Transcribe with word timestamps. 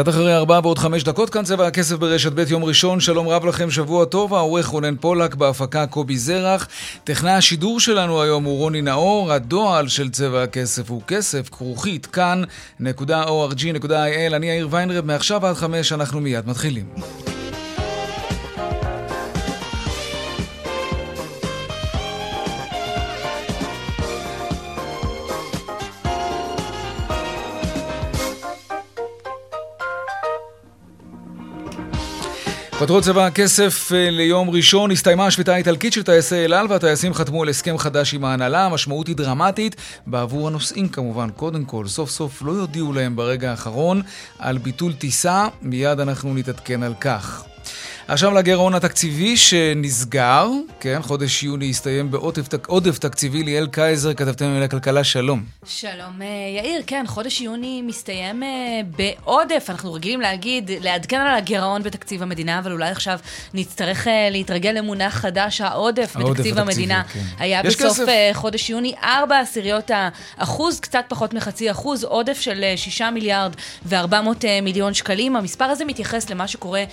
קצת 0.00 0.08
אחרי 0.08 0.34
ארבע 0.34 0.60
ועוד 0.62 0.78
חמש 0.78 1.04
דקות, 1.04 1.30
כאן 1.30 1.44
צבע 1.44 1.66
הכסף 1.66 1.96
ברשת 1.96 2.32
ב' 2.32 2.50
יום 2.50 2.64
ראשון, 2.64 3.00
שלום 3.00 3.28
רב 3.28 3.44
לכם, 3.44 3.70
שבוע 3.70 4.04
טוב, 4.04 4.34
העורך 4.34 4.66
רונן 4.66 4.96
פולק, 4.96 5.34
בהפקה 5.34 5.86
קובי 5.86 6.18
זרח. 6.18 6.68
טכנאי 7.04 7.32
השידור 7.32 7.80
שלנו 7.80 8.22
היום 8.22 8.44
הוא 8.44 8.58
רוני 8.58 8.82
נאור, 8.82 9.32
הדועל 9.32 9.88
של 9.88 10.10
צבע 10.10 10.42
הכסף 10.42 10.90
הוא 10.90 11.02
כסף, 11.06 11.48
כרוכית, 11.48 12.06
כאן.org.il, 12.06 14.34
אני 14.34 14.46
יאיר 14.46 14.68
ויינרב, 14.70 15.04
מעכשיו 15.04 15.46
עד 15.46 15.56
חמש 15.56 15.92
אנחנו 15.92 16.20
מיד 16.20 16.46
מתחילים. 16.46 16.84
כותרות 32.80 33.04
צבא 33.04 33.26
הכסף 33.26 33.92
אה, 33.92 34.10
ליום 34.10 34.50
ראשון, 34.50 34.90
הסתיימה 34.90 35.26
השביתה 35.26 35.54
האיטלקית 35.54 35.92
של 35.92 36.02
טייסי 36.02 36.44
אל 36.44 36.54
על 36.54 36.66
והטייסים 36.70 37.14
חתמו 37.14 37.42
על 37.42 37.48
הסכם 37.48 37.78
חדש 37.78 38.14
עם 38.14 38.24
ההנהלה, 38.24 38.66
המשמעות 38.66 39.06
היא 39.06 39.16
דרמטית 39.16 39.76
בעבור 40.06 40.48
הנוסעים 40.48 40.88
כמובן. 40.88 41.30
קודם 41.30 41.64
כל, 41.64 41.86
סוף 41.86 42.10
סוף 42.10 42.42
לא 42.42 42.52
יודיעו 42.52 42.92
להם 42.92 43.16
ברגע 43.16 43.50
האחרון 43.50 44.02
על 44.38 44.58
ביטול 44.58 44.92
טיסה, 44.92 45.48
מיד 45.62 46.00
אנחנו 46.00 46.34
נתעדכן 46.34 46.82
על 46.82 46.94
כך. 47.00 47.49
עכשיו 48.12 48.34
לגירעון 48.34 48.74
התקציבי 48.74 49.36
שנסגר, 49.36 50.48
כן, 50.80 51.02
חודש 51.02 51.42
יוני 51.42 51.70
הסתיים 51.70 52.10
בעודף 52.10 52.98
תקציבי 52.98 53.42
ליאל 53.42 53.66
קייזר, 53.66 54.14
כתבתם 54.14 54.46
על 54.56 54.62
הכלכלה, 54.62 55.04
שלום. 55.04 55.44
שלום 55.64 56.22
אה, 56.22 56.26
יאיר, 56.56 56.82
כן, 56.86 57.04
חודש 57.06 57.40
יוני 57.40 57.82
מסתיים 57.82 58.42
אה, 58.42 58.48
בעודף, 58.96 59.66
אנחנו 59.68 59.92
רגילים 59.92 60.20
להגיד, 60.20 60.70
לעדכן 60.80 61.20
על 61.20 61.34
הגירעון 61.34 61.82
בתקציב 61.82 62.22
המדינה, 62.22 62.58
אבל 62.58 62.72
אולי 62.72 62.90
עכשיו 62.90 63.18
נצטרך 63.54 64.08
אה, 64.08 64.28
להתרגל 64.30 64.70
למונח 64.70 65.14
חדש, 65.14 65.60
העודף 65.60 66.16
בתקציב 66.16 66.58
המדינה. 66.58 67.02
כן. 67.12 67.20
היה 67.38 67.62
בסוף 67.62 67.92
כסף. 67.92 68.06
חודש 68.32 68.70
יוני 68.70 68.94
4 69.02 69.38
עשיריות 69.38 69.90
האחוז, 70.38 70.80
קצת 70.80 71.04
פחות 71.08 71.34
מחצי 71.34 71.70
אחוז, 71.70 72.04
עודף 72.04 72.40
של 72.40 72.64
6 72.76 73.02
מיליארד 73.02 73.52
ו-400 73.86 74.46
מיליון 74.62 74.94
שקלים. 74.94 75.36
המספר 75.36 75.64
הזה 75.64 75.84
מתייחס 75.84 76.30
למה 76.30 76.48
שקורה 76.48 76.84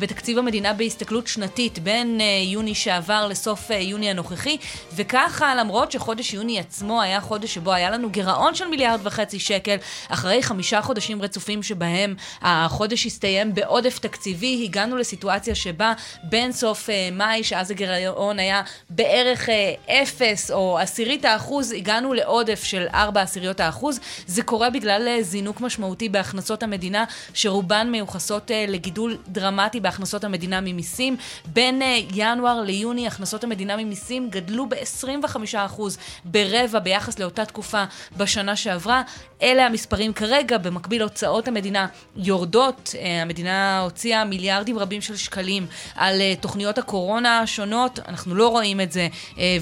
בתקציב 0.00 0.38
המדינה. 0.38 0.61
המדינה 0.66 0.78
בהסתכלות 0.78 1.26
שנתית 1.26 1.78
בין 1.78 2.20
uh, 2.20 2.22
יוני 2.48 2.74
שעבר 2.74 3.26
לסוף 3.26 3.70
uh, 3.70 3.74
יוני 3.74 4.10
הנוכחי, 4.10 4.56
וככה 4.94 5.54
למרות 5.54 5.92
שחודש 5.92 6.34
יוני 6.34 6.58
עצמו 6.58 7.02
היה 7.02 7.20
חודש 7.20 7.54
שבו 7.54 7.72
היה 7.72 7.90
לנו 7.90 8.10
גירעון 8.10 8.54
של 8.54 8.68
מיליארד 8.68 9.00
וחצי 9.02 9.38
שקל, 9.38 9.76
אחרי 10.08 10.42
חמישה 10.42 10.82
חודשים 10.82 11.22
רצופים 11.22 11.62
שבהם 11.62 12.14
החודש 12.42 13.06
הסתיים 13.06 13.54
בעודף 13.54 13.98
תקציבי, 13.98 14.64
הגענו 14.64 14.96
לסיטואציה 14.96 15.54
שבה 15.54 15.92
בין 16.22 16.52
סוף 16.52 16.88
uh, 16.88 16.92
מאי, 17.12 17.44
שאז 17.44 17.70
הגירעון 17.70 18.38
היה 18.38 18.62
בערך 18.90 19.48
אפס 19.86 20.50
או 20.50 20.78
עשירית 20.78 21.24
האחוז, 21.24 21.72
הגענו 21.72 22.14
לעודף 22.14 22.64
של 22.64 22.86
ארבע 22.94 23.22
עשיריות 23.22 23.60
האחוז. 23.60 24.00
זה 24.26 24.42
קורה 24.42 24.70
בגלל 24.70 25.22
זינוק 25.22 25.60
משמעותי 25.60 26.08
בהכנסות 26.08 26.62
המדינה, 26.62 27.04
שרובן 27.34 27.88
מיוחסות 27.90 28.50
לגידול 28.68 29.16
דרמטי 29.28 29.80
בהכנסות 29.80 30.24
המדינה. 30.24 30.41
המדינה 30.42 30.60
ממיסים. 30.60 31.16
בין 31.46 31.82
uh, 31.82 31.84
ינואר 32.14 32.60
ליוני 32.60 33.06
הכנסות 33.06 33.44
המדינה 33.44 33.76
ממיסים 33.76 34.30
גדלו 34.30 34.68
ב-25% 34.68 35.80
ברבע 36.24 36.78
ביחס 36.78 37.18
לאותה 37.18 37.44
תקופה 37.44 37.84
בשנה 38.16 38.56
שעברה. 38.56 39.02
אלה 39.42 39.66
המספרים 39.66 40.12
כרגע, 40.12 40.58
במקביל 40.58 41.02
הוצאות 41.02 41.48
המדינה 41.48 41.86
יורדות. 42.16 42.94
Uh, 42.94 43.06
המדינה 43.22 43.80
הוציאה 43.80 44.24
מיליארדים 44.24 44.78
רבים 44.78 45.00
של 45.00 45.16
שקלים 45.16 45.66
על 45.94 46.20
uh, 46.20 46.40
תוכניות 46.40 46.78
הקורונה 46.78 47.40
השונות. 47.40 47.98
אנחנו 48.08 48.34
לא 48.34 48.48
רואים 48.48 48.80
את 48.80 48.92
זה 48.92 49.08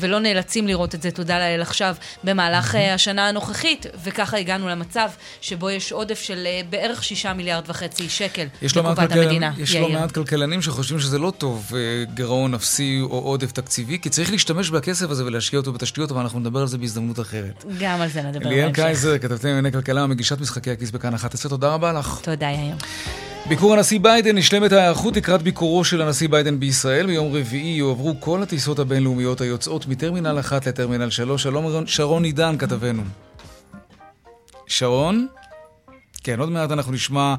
ולא 0.01 0.19
נאלצים 0.19 0.67
לראות 0.67 0.95
את 0.95 1.03
זה, 1.03 1.11
תודה 1.11 1.39
לאל 1.39 1.63
עכשיו, 1.63 1.95
במהלך 2.25 2.75
השנה 2.95 3.29
הנוכחית, 3.29 3.87
וככה 4.05 4.37
הגענו 4.37 4.69
למצב 4.69 5.11
שבו 5.41 5.71
יש 5.71 5.93
עודף 5.93 6.21
של 6.21 6.47
בערך 6.71 7.05
שישה 7.05 7.33
מיליארד 7.33 7.65
וחצי 7.67 8.09
שקל 8.09 8.47
לקופת 8.63 9.13
המדינה. 9.13 9.53
יש 9.59 9.77
לא 9.77 9.89
מעט 9.89 10.13
כלכלנים 10.13 10.63
שחושבים 10.71 11.01
שזה 11.01 11.19
לא 11.19 11.33
טוב 11.39 11.73
אה, 11.75 12.05
גירעון 12.15 12.55
אפסי 12.55 12.99
או 13.03 13.19
עודף 13.19 13.53
תקציבי, 13.53 13.99
כי 13.99 14.11
צריך 14.11 14.31
להשתמש 14.31 14.71
בכסף 14.71 15.11
הזה 15.11 15.25
ולהשקיע 15.25 15.59
אותו 15.59 15.73
בתשתיות, 15.73 16.11
אבל 16.11 16.21
אנחנו 16.21 16.41
נדבר 16.41 16.61
על 16.61 16.67
זה 16.67 16.79
בהזדמנות 16.79 17.21
אחרת. 17.21 17.65
גם 17.81 18.01
על 18.01 18.09
זה 18.09 18.23
נדבר 18.23 18.39
בהמשך. 18.39 18.57
ליאל 18.57 18.73
קייזר, 18.73 19.19
כתבתם 19.19 19.49
לענייני 19.49 19.73
כלכלה, 19.73 20.07
מגישת 20.07 20.41
משחקי 20.41 20.71
הכיס 20.71 20.91
בכאן 20.91 21.15
11, 21.15 21.51
תודה 21.51 21.75
רבה 21.75 21.93
לך. 21.93 22.21
תודה, 22.23 22.47
יאיר. 22.47 22.75
ביקור 23.49 23.73
הנשיא 23.73 24.01
ביידן 24.01 24.37
נשלמת 24.37 24.73
ההיערכות 24.73 25.17
לקראת 25.17 25.43
ביקורו 25.43 25.85
של 25.85 26.03
הנשיא 26.03 26.29
ביידן 26.29 26.61
בישראל. 26.61 27.07
ביום 27.07 27.37
רביעי 27.37 27.77
יועברו 27.77 28.15
כל 28.21 28.43
הטיסות 28.43 28.79
הבינלאומיות 28.79 29.41
היוצאות 29.41 29.87
מטרמינל 29.87 30.41
1 30.41 30.67
לטרמינל 30.67 31.11
3. 31.11 31.43
שלום 31.43 31.87
שרון 31.87 32.25
עידן, 32.25 32.59
כתבנו. 32.59 33.03
שרון? 34.67 35.27
כן, 36.23 36.41
עוד 36.41 36.49
מעט 36.49 36.71
אנחנו 36.71 36.93
נשמע 36.93 37.35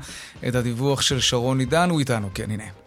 את 0.47 0.55
הדיווח 0.55 1.01
של 1.01 1.19
שרון 1.19 1.59
עידן, 1.59 1.89
הוא 1.89 1.99
איתנו, 1.99 2.29
כן, 2.33 2.51
הנה. 2.51 2.80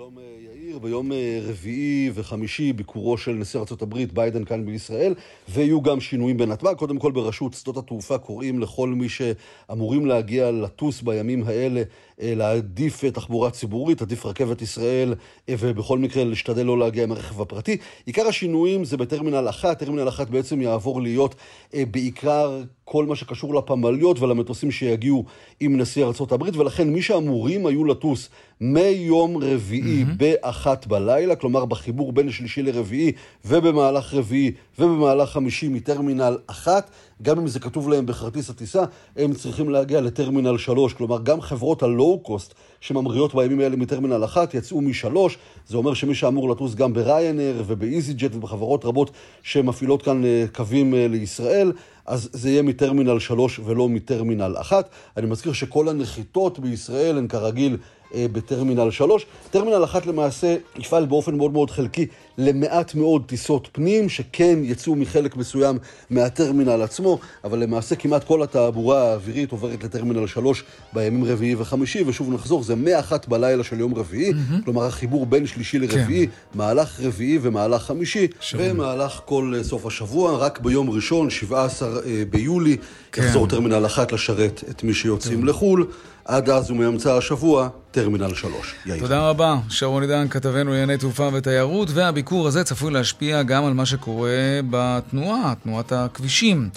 שלום 0.00 0.18
אה, 0.18 0.24
יאיר, 0.40 0.78
ביום 0.78 1.12
אה, 1.12 1.40
רביעי 1.42 2.10
וחמישי 2.14 2.72
ביקורו 2.72 3.18
של 3.18 3.32
נשיא 3.32 3.60
ארה"ב 3.60 3.96
ביידן 4.14 4.44
כאן 4.44 4.66
בישראל 4.66 5.14
ויהיו 5.48 5.82
גם 5.82 6.00
שינויים 6.00 6.36
בנתב"ג. 6.36 6.74
קודם 6.74 6.98
כל 6.98 7.12
ברשות 7.12 7.54
שדות 7.54 7.76
התעופה 7.76 8.18
קוראים 8.18 8.60
לכל 8.60 8.88
מי 8.88 9.08
שאמורים 9.08 10.06
להגיע 10.06 10.50
לטוס 10.50 11.02
בימים 11.02 11.42
האלה 11.46 11.82
אה, 12.20 12.34
להעדיף 12.36 13.04
תחבורה 13.04 13.50
ציבורית, 13.50 14.02
עדיף 14.02 14.26
רכבת 14.26 14.62
ישראל 14.62 15.14
ובכל 15.48 15.98
מקרה 15.98 16.24
להשתדל 16.24 16.62
לא 16.62 16.78
להגיע 16.78 17.04
עם 17.04 17.12
הרכב 17.12 17.40
הפרטי. 17.40 17.76
עיקר 18.06 18.26
השינויים 18.26 18.84
זה 18.84 18.96
בטרמינל 18.96 19.48
אחת, 19.48 19.78
טרמינל 19.78 20.08
אחת 20.08 20.30
בעצם 20.30 20.62
יעבור 20.62 21.02
להיות 21.02 21.34
בעיקר 21.74 22.62
כל 22.84 23.06
מה 23.06 23.16
שקשור 23.16 23.54
לפמליות 23.54 24.20
ולמטוסים 24.20 24.70
שיגיעו 24.70 25.24
עם 25.60 25.76
נשיא 25.80 26.04
ארה"ב 26.04 26.58
ולכן 26.58 26.88
מי 26.88 27.02
שאמורים 27.02 27.66
היו 27.66 27.84
לטוס 27.84 28.28
מיום 28.60 29.36
רביעי 29.36 30.02
mm-hmm. 30.02 30.16
באחת 30.16 30.86
בלילה, 30.86 31.36
כלומר 31.36 31.64
בחיבור 31.64 32.12
בין 32.12 32.30
שלישי 32.30 32.62
לרביעי 32.62 33.12
ובמהלך 33.44 34.14
רביעי 34.14 34.52
ובמהלך 34.78 35.30
חמישי 35.30 35.68
מטרמינל 35.68 36.38
אחת, 36.46 36.90
גם 37.22 37.38
אם 37.38 37.48
זה 37.48 37.60
כתוב 37.60 37.88
להם 37.88 38.06
בכרטיס 38.06 38.50
הטיסה, 38.50 38.84
הם 39.16 39.34
צריכים 39.34 39.70
להגיע 39.70 40.00
לטרמינל 40.00 40.58
שלוש, 40.58 40.92
כלומר 40.92 41.22
גם 41.22 41.40
חברות 41.40 41.82
הלואו-קוסט 41.82 42.54
שממריאות 42.80 43.34
בימים 43.34 43.60
האלה 43.60 43.76
מטרמינל 43.76 44.24
אחת 44.24 44.54
יצאו 44.54 44.80
משלוש, 44.80 45.38
זה 45.68 45.76
אומר 45.76 45.94
שמי 45.94 46.14
שאמור 46.14 46.50
לטוס 46.50 46.74
גם 46.74 46.92
בריינאייר 46.92 47.62
ובאיזי 47.66 48.14
ג'ט 48.14 48.34
ובחברות 48.34 48.84
רבות 48.84 49.10
שמפעילות 49.42 50.02
כאן 50.02 50.24
אה, 50.24 50.44
קווים 50.52 50.94
אה, 50.94 51.08
לישראל, 51.08 51.72
אז 52.06 52.28
זה 52.32 52.50
יהיה 52.50 52.62
מטרמינל 52.62 53.18
שלוש 53.18 53.60
ולא 53.64 53.88
מטרמינל 53.88 54.54
אחת. 54.60 54.88
אני 55.16 55.26
מזכיר 55.26 55.52
שכל 55.52 55.88
הנחיתות 55.88 56.58
בישראל 56.58 57.18
הן 57.18 57.28
כרגיל 57.28 57.76
בטרמינל 58.14 58.90
3. 58.90 59.26
טרמינל 59.50 59.84
1 59.84 60.06
למעשה 60.06 60.56
יפעל 60.78 61.06
באופן 61.06 61.34
מאוד 61.34 61.52
מאוד 61.52 61.70
חלקי 61.70 62.06
למעט 62.38 62.94
מאוד 62.94 63.22
טיסות 63.26 63.68
פנים, 63.72 64.08
שכן 64.08 64.58
יצאו 64.62 64.96
מחלק 64.96 65.36
מסוים 65.36 65.78
מהטרמינל 66.10 66.82
עצמו, 66.82 67.18
אבל 67.44 67.58
למעשה 67.58 67.96
כמעט 67.96 68.24
כל 68.24 68.42
התעבורה 68.42 69.10
האווירית 69.10 69.52
עוברת 69.52 69.84
לטרמינל 69.84 70.26
3 70.26 70.64
בימים 70.92 71.24
רביעי 71.24 71.54
וחמישי, 71.58 72.02
ושוב 72.06 72.32
נחזור, 72.32 72.62
זה 72.62 72.74
מאחת 72.74 73.28
בלילה 73.28 73.64
של 73.64 73.80
יום 73.80 73.94
רביעי, 73.94 74.30
mm-hmm. 74.32 74.64
כלומר 74.64 74.84
החיבור 74.84 75.26
בין 75.26 75.46
שלישי 75.46 75.78
לרביעי, 75.78 76.26
כן. 76.26 76.58
מהלך 76.58 77.00
רביעי 77.00 77.38
ומהלך 77.42 77.82
חמישי, 77.82 78.26
שום. 78.40 78.60
ומהלך 78.62 79.20
כל 79.24 79.54
אה, 79.56 79.64
סוף 79.64 79.86
השבוע, 79.86 80.36
רק 80.36 80.60
ביום 80.60 80.90
ראשון, 80.90 81.30
17 81.30 81.88
אה, 81.88 82.22
ביולי, 82.30 82.76
כן. 83.12 83.22
יחזור 83.22 83.46
טרמינל 83.46 83.86
1 83.86 84.12
לשרת 84.12 84.64
את 84.70 84.84
מי 84.84 84.94
שיוצאים 84.94 85.40
כן. 85.40 85.46
לחו"ל. 85.46 85.86
עד 86.30 86.50
אז 86.50 86.70
ומאמצע 86.70 87.16
השבוע, 87.16 87.68
טרמינל 87.90 88.34
3. 88.34 88.74
יאיר. 88.86 89.00
תודה 89.00 89.28
רבה. 89.28 89.56
שרון 89.68 90.02
עידן, 90.02 90.28
כתבנו 90.28 90.70
לענייני 90.70 90.98
תעופה 90.98 91.28
ותיירות, 91.32 91.88
והביקור 91.90 92.46
הזה 92.46 92.64
צפוי 92.64 92.92
להשפיע 92.92 93.42
גם 93.42 93.64
על 93.64 93.72
מה 93.72 93.86
שקורה 93.86 94.60
בתנועה, 94.70 95.54
תנועת 95.62 95.92
הכבישים. 95.92 96.68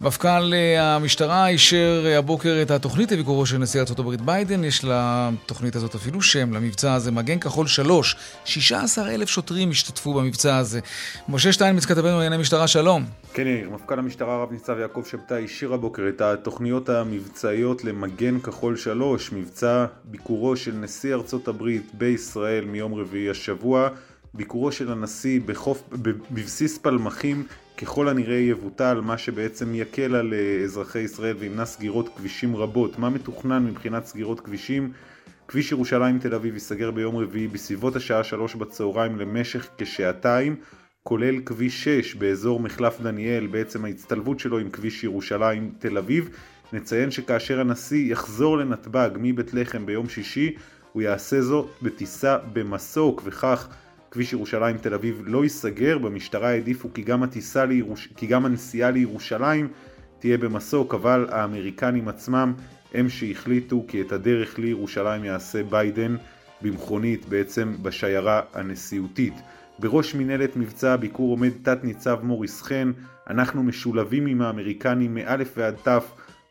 מפכ"ל 0.00 0.54
אה, 0.54 0.94
המשטרה 0.94 1.48
אישר 1.48 2.02
אה, 2.06 2.18
הבוקר 2.18 2.58
את 2.62 2.70
התוכנית 2.70 3.12
לביקורו 3.12 3.46
של 3.46 3.58
נשיא 3.58 3.80
ארה"ב 3.80 4.14
ביידן. 4.24 4.64
יש 4.64 4.84
לתוכנית 4.84 5.76
הזאת 5.76 5.94
אפילו 5.94 6.22
שם, 6.22 6.52
למבצע 6.52 6.94
הזה, 6.94 7.10
מגן 7.10 7.38
כחול 7.38 7.66
3. 7.66 8.16
16 8.44 9.10
אלף 9.10 9.28
שוטרים 9.28 9.70
השתתפו 9.70 10.14
במבצע 10.14 10.56
הזה. 10.56 10.80
משה 11.28 11.52
שטיינמיץ 11.52 11.84
כתבנו 11.84 12.10
לענייני 12.10 12.36
משטרה, 12.36 12.66
שלום. 12.66 13.04
כן, 13.34 13.46
יאיר, 13.46 13.70
מפכ"ל 13.70 13.98
המשטרה 13.98 14.42
רב 14.42 14.52
ניצב 14.52 14.78
יעקב 14.78 15.02
שבתאי 15.10 15.36
אישר 15.36 15.74
הבוקר 15.74 16.02
את 16.08 16.20
התוכניות 16.20 16.88
המבצעיות 16.88 17.84
למגן 17.84 18.38
כחול 18.38 18.76
3, 18.76 18.91
מבצע 19.32 19.86
ביקורו 20.04 20.56
של 20.56 20.72
נשיא 20.74 21.14
ארצות 21.14 21.48
הברית 21.48 21.90
בישראל 21.94 22.64
מיום 22.64 22.94
רביעי 22.94 23.30
השבוע. 23.30 23.88
ביקורו 24.34 24.72
של 24.72 24.92
הנשיא 24.92 25.40
בחוף, 25.46 25.82
בבסיס 26.30 26.78
פלמחים 26.78 27.46
ככל 27.76 28.08
הנראה 28.08 28.36
יבוטל, 28.36 29.00
מה 29.00 29.18
שבעצם 29.18 29.74
יקל 29.74 30.14
על 30.14 30.34
אה, 30.34 30.64
אזרחי 30.64 30.98
ישראל 30.98 31.36
וימנע 31.38 31.64
סגירות 31.64 32.08
כבישים 32.16 32.56
רבות. 32.56 32.98
מה 32.98 33.10
מתוכנן 33.10 33.66
מבחינת 33.66 34.06
סגירות 34.06 34.40
כבישים? 34.40 34.92
כביש 35.48 35.72
ירושלים 35.72 36.18
תל 36.18 36.34
אביב 36.34 36.54
ייסגר 36.54 36.90
ביום 36.90 37.16
רביעי 37.16 37.48
בסביבות 37.48 37.96
השעה 37.96 38.24
שלוש 38.24 38.54
בצהריים 38.54 39.18
למשך 39.18 39.68
כשעתיים, 39.78 40.56
כולל 41.02 41.40
כביש 41.46 41.84
6 41.84 42.14
באזור 42.14 42.60
מחלף 42.60 43.00
דניאל, 43.00 43.46
בעצם 43.46 43.84
ההצטלבות 43.84 44.40
שלו 44.40 44.58
עם 44.58 44.70
כביש 44.70 45.04
ירושלים 45.04 45.72
תל 45.78 45.98
אביב. 45.98 46.30
נציין 46.72 47.10
שכאשר 47.10 47.60
הנשיא 47.60 48.12
יחזור 48.12 48.58
לנתב"ג 48.58 49.10
מבית 49.16 49.54
לחם 49.54 49.86
ביום 49.86 50.08
שישי, 50.08 50.54
הוא 50.92 51.02
יעשה 51.02 51.42
זאת 51.42 51.70
בטיסה 51.82 52.38
במסוק, 52.52 53.22
וכך 53.24 53.68
כביש 54.10 54.32
ירושלים 54.32 54.78
תל 54.78 54.94
אביב 54.94 55.22
לא 55.26 55.42
ייסגר, 55.42 55.98
במשטרה 55.98 56.48
העדיפו 56.48 56.92
כי 56.94 57.02
גם, 57.02 57.24
לירוש... 57.68 58.08
כי 58.16 58.26
גם 58.26 58.46
הנסיעה 58.46 58.90
לירושלים 58.90 59.68
תהיה 60.18 60.38
במסוק, 60.38 60.94
אבל 60.94 61.26
האמריקנים 61.30 62.08
עצמם 62.08 62.52
הם 62.94 63.08
שהחליטו 63.08 63.84
כי 63.88 64.00
את 64.00 64.12
הדרך 64.12 64.58
לירושלים 64.58 65.24
יעשה 65.24 65.62
ביידן 65.62 66.16
במכונית, 66.62 67.28
בעצם 67.28 67.74
בשיירה 67.82 68.40
הנשיאותית. 68.54 69.34
בראש 69.78 70.14
מנהלת 70.14 70.56
מבצע 70.56 70.92
הביקור 70.92 71.30
עומד 71.30 71.50
תת 71.62 71.84
ניצב 71.84 72.18
מוריס 72.22 72.62
חן, 72.62 72.92
אנחנו 73.30 73.62
משולבים 73.62 74.26
עם 74.26 74.42
האמריקנים 74.42 75.14
מאלף 75.14 75.52
ועד 75.56 75.74
תף, 75.82 76.04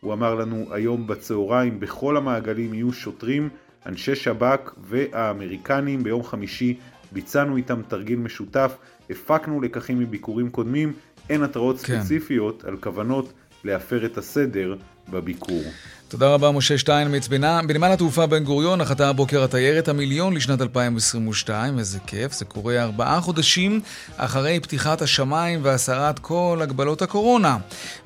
הוא 0.05 0.13
אמר 0.13 0.35
לנו 0.35 0.67
היום 0.71 1.07
בצהריים, 1.07 1.79
בכל 1.79 2.17
המעגלים 2.17 2.73
יהיו 2.73 2.93
שוטרים, 2.93 3.49
אנשי 3.85 4.15
שב"כ 4.15 4.73
והאמריקנים. 4.77 6.03
ביום 6.03 6.23
חמישי 6.23 6.77
ביצענו 7.11 7.57
איתם 7.57 7.81
תרגיל 7.87 8.19
משותף, 8.19 8.77
הפקנו 9.09 9.61
לקחים 9.61 9.99
מביקורים 9.99 10.49
קודמים, 10.49 10.93
אין 11.29 11.43
התראות 11.43 11.79
כן. 11.79 12.01
ספציפיות 12.01 12.63
על 12.63 12.77
כוונות 12.77 13.33
להפר 13.63 14.05
את 14.05 14.17
הסדר 14.17 14.75
בביקור. 15.09 15.63
תודה 16.11 16.33
רבה, 16.33 16.51
משה 16.51 16.77
שטיינמיץ. 16.77 17.27
בנמל 17.27 17.91
התעופה 17.91 18.25
בן 18.25 18.43
גוריון 18.43 18.81
נחתה 18.81 19.09
הבוקר 19.09 19.43
התיירת 19.43 19.87
המיליון 19.87 20.33
לשנת 20.33 20.61
2022. 20.61 21.79
איזה 21.79 21.99
כיף, 22.07 22.33
זה 22.33 22.45
קורה 22.45 22.81
ארבעה 22.81 23.21
חודשים 23.21 23.81
אחרי 24.17 24.59
פתיחת 24.59 25.01
השמיים 25.01 25.59
והסרת 25.63 26.19
כל 26.19 26.59
הגבלות 26.61 27.01
הקורונה. 27.01 27.57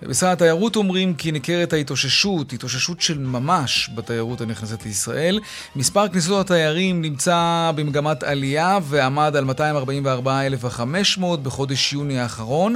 במשרד 0.02 0.32
התיירות 0.32 0.76
אומרים 0.76 1.14
כי 1.14 1.32
ניכרת 1.32 1.74
ההתאוששות, 1.74 2.54
התאוששות 2.54 3.02
של 3.02 3.18
ממש 3.18 3.90
בתיירות 3.96 4.42
הנכנסת 4.42 4.86
לישראל. 4.86 5.40
מספר 5.76 6.08
כניסות 6.08 6.46
התיירים 6.46 7.02
נמצא 7.02 7.72
במגמת 7.76 8.24
עלייה 8.24 8.80
ועמד 8.84 9.36
על 9.36 9.44
244,500 9.44 11.44
בחודש 11.44 11.94
יוני 11.94 12.20
האחרון. 12.20 12.76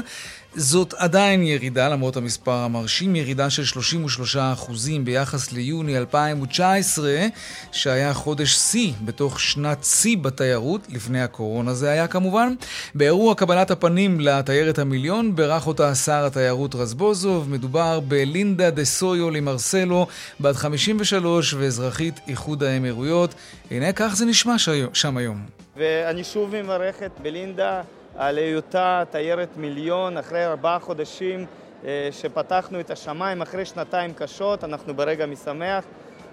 זאת 0.55 0.93
עדיין 0.93 1.43
ירידה, 1.43 1.89
למרות 1.89 2.17
המספר 2.17 2.51
המרשים, 2.51 3.15
ירידה 3.15 3.49
של 3.49 3.63
33% 4.35 4.71
ביחס 5.03 5.51
ליוני 5.51 5.97
2019, 5.97 7.25
שהיה 7.71 8.13
חודש 8.13 8.55
שיא 8.55 8.93
בתוך 9.05 9.39
שנת 9.39 9.83
שיא 9.83 10.17
בתיירות, 10.17 10.81
לפני 10.89 11.21
הקורונה 11.21 11.73
זה 11.73 11.89
היה 11.89 12.07
כמובן. 12.07 12.53
באירוע 12.95 13.35
קבלת 13.35 13.71
הפנים 13.71 14.19
לתיירת 14.19 14.79
המיליון, 14.79 15.35
בירך 15.35 15.67
אותה 15.67 15.95
שר 15.95 16.25
התיירות 16.25 16.75
רזבוזוב. 16.75 17.49
מדובר 17.49 17.99
בלינדה 17.99 18.69
דה 18.69 18.85
סויו 18.85 19.31
למרסלו, 19.31 20.07
בת 20.39 20.55
53 20.55 21.53
ואזרחית 21.53 22.19
איחוד 22.27 22.63
האמירויות. 22.63 23.33
הנה 23.71 23.93
כך 23.93 24.13
זה 24.15 24.25
נשמע 24.25 24.55
שם 24.93 25.17
היום. 25.17 25.45
ואני 25.77 26.23
שוב 26.23 26.55
מברך 26.55 27.03
את 27.05 27.11
בלינדה. 27.21 27.81
על 28.19 28.37
היותה 28.37 29.03
תיירת 29.11 29.57
מיליון 29.57 30.17
אחרי 30.17 30.45
ארבעה 30.45 30.79
חודשים 30.79 31.45
אה, 31.85 32.09
שפתחנו 32.11 32.79
את 32.79 32.91
השמיים, 32.91 33.41
אחרי 33.41 33.65
שנתיים 33.65 34.13
קשות, 34.13 34.63
אנחנו 34.63 34.93
ברגע 34.93 35.25
משמח, 35.25 35.85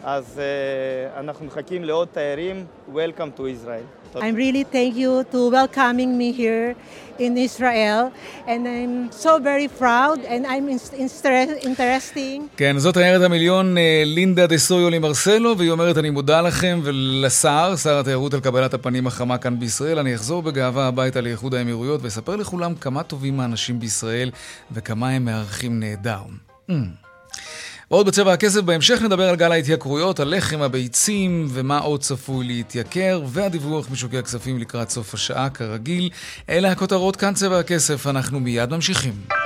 אז 0.06 0.24
אה, 0.38 1.20
אנחנו 1.20 1.46
מחכים 1.46 1.84
לעוד 1.84 2.08
תיירים. 2.12 2.66
Welcome 2.88 3.38
to 3.38 3.42
Israel. 3.42 4.16
I'm 4.16 4.36
really 4.36 4.64
thank 4.72 4.94
you 5.02 5.24
to 5.32 5.38
welcoming 5.56 6.12
me 6.20 6.30
here 6.42 6.74
in 7.18 7.36
Israel, 7.46 8.02
and 8.46 8.62
I'm 8.76 8.96
so 9.24 9.32
very 9.50 9.68
proud 9.82 10.18
and 10.32 10.46
I'm 10.46 10.66
interesting. 11.66 12.48
כן, 12.56 12.78
זאת 12.78 12.94
תיירת 12.94 13.22
המיליון 13.22 13.78
אה, 13.78 14.02
לינדה 14.06 14.46
דה 14.46 14.58
סויו 14.58 15.00
מרסלו, 15.00 15.58
והיא 15.58 15.70
אומרת, 15.70 15.98
אני 15.98 16.10
מודה 16.10 16.40
לכם 16.40 16.80
ולשר, 16.84 17.76
שר 17.76 17.98
התיירות 17.98 18.34
על 18.34 18.40
קבלת 18.40 18.74
הפנים 18.74 19.06
החמה 19.06 19.38
כאן 19.38 19.58
בישראל. 19.58 19.98
אני 19.98 20.14
אחזור 20.14 20.42
בגאווה 20.42 20.86
הביתה 20.88 21.20
לאיחוד 21.20 21.54
האמירויות 21.54 22.02
ואספר 22.02 22.36
לכולם 22.36 22.74
כמה 22.74 23.02
טובים 23.02 23.40
האנשים 23.40 23.80
בישראל 23.80 24.30
וכמה 24.72 25.08
הם 25.08 25.24
מארחים 25.24 25.80
נהדר. 25.80 26.20
Mm. 26.70 26.72
ועוד 27.90 28.06
בצבע 28.06 28.32
הכסף 28.32 28.60
בהמשך 28.60 29.02
נדבר 29.02 29.28
על 29.28 29.36
גל 29.36 29.52
ההתייקרויות, 29.52 30.20
הלחם, 30.20 30.62
הביצים 30.62 31.46
ומה 31.50 31.78
עוד 31.78 32.00
צפוי 32.00 32.46
להתייקר, 32.46 33.22
והדיווח 33.26 33.90
משוקי 33.90 34.18
הכספים 34.18 34.58
לקראת 34.58 34.90
סוף 34.90 35.14
השעה 35.14 35.50
כרגיל. 35.50 36.10
אלה 36.48 36.72
הכותרות 36.72 37.16
כאן 37.16 37.34
צבע 37.34 37.58
הכסף, 37.58 38.06
אנחנו 38.06 38.40
מיד 38.40 38.70
ממשיכים. 38.70 39.45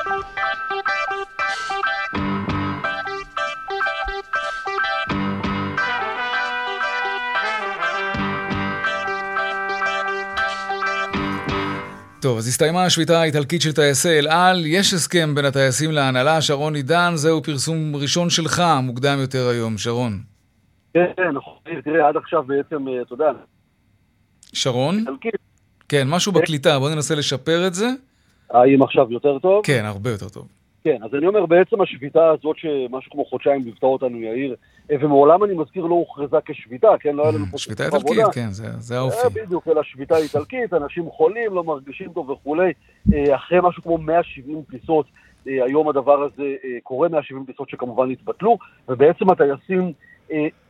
טוב, 12.22 12.38
אז 12.38 12.49
הסתיימה 12.49 12.84
השביתה 12.84 13.20
האיטלקית 13.20 13.62
של 13.62 13.72
טייסי 13.72 14.19
אל 14.19 14.28
על, 14.28 14.67
יש 14.67 14.94
הסכם 14.94 15.34
בין 15.34 15.44
הטייסים 15.44 15.90
להנהלה, 15.90 16.40
שרון 16.40 16.75
עידן, 16.75 17.11
זהו 17.14 17.43
פרסום 17.43 17.96
ראשון 17.96 18.31
שלך, 18.31 18.62
מוקדם 18.82 19.19
יותר 19.20 19.48
היום, 19.48 19.79
שרון. 19.79 20.12
כן, 20.94 21.31
נכון, 21.34 21.55
תראה, 21.84 22.08
עד 22.08 22.17
עכשיו 22.17 22.43
בעצם, 22.43 22.89
אה, 22.89 23.03
אתה 23.03 23.15
יודע... 23.15 23.31
שרון? 24.53 24.98
איטלקית. 24.98 25.34
כן, 25.89 26.08
משהו 26.08 26.32
בקליטה, 26.32 26.79
בוא 26.79 26.91
ננסה 26.91 27.15
לשפר 27.15 27.67
את 27.67 27.74
זה. 27.74 27.89
האם 28.50 28.82
עכשיו 28.82 29.12
יותר 29.12 29.39
טוב? 29.39 29.65
כן, 29.65 29.82
הרבה 29.84 30.10
יותר 30.10 30.29
טוב. 30.29 30.48
כן, 30.84 30.96
אז 31.05 31.15
אני 31.15 31.27
אומר, 31.27 31.46
בעצם 31.46 31.81
השביתה 31.81 32.29
הזאת, 32.29 32.56
שמשהו 32.58 33.10
כמו 33.10 33.24
חודשיים 33.24 33.65
ליוותה 33.65 33.86
אותנו, 33.86 34.20
יאיר, 34.20 34.55
ומעולם 35.01 35.44
אני 35.44 35.55
מזכיר 35.55 35.87
לא 35.87 35.94
הוכרזה 35.94 36.37
כשביתה, 36.44 36.89
כן? 37.01 37.17
לא 37.17 37.23
היה 37.23 37.32
לנו 37.32 37.47
פה 37.51 37.59
שביתה 37.59 37.85
איטלקית, 37.85 38.25
כן, 38.35 38.51
זה, 38.51 38.67
זה 38.79 38.99
האופי. 38.99 39.17
אה, 39.25 39.29
בדיוק, 39.29 39.69
אלא 39.69 39.82
שביתה 39.82 40.17
איטלקית, 40.17 40.75
אנשים 40.75 41.11
חולים, 41.11 41.55
לא 41.55 41.65
מרגישים 41.65 42.13
טוב 42.13 42.31
וכולי. 42.31 42.73
אה, 43.15 43.37
אחרי 43.37 43.59
משהו 43.63 43.82
כמו 43.82 43.99
170 43.99 44.63
טיסות, 44.70 45.06
היום 45.47 45.89
הדבר 45.89 46.23
הזה 46.23 46.55
קורה, 46.82 47.09
170 47.09 47.44
טיסות 47.44 47.70
שכמובן 47.70 48.11
התבטלו, 48.11 48.59
ובעצם 48.89 49.31
הטייסים, 49.31 49.93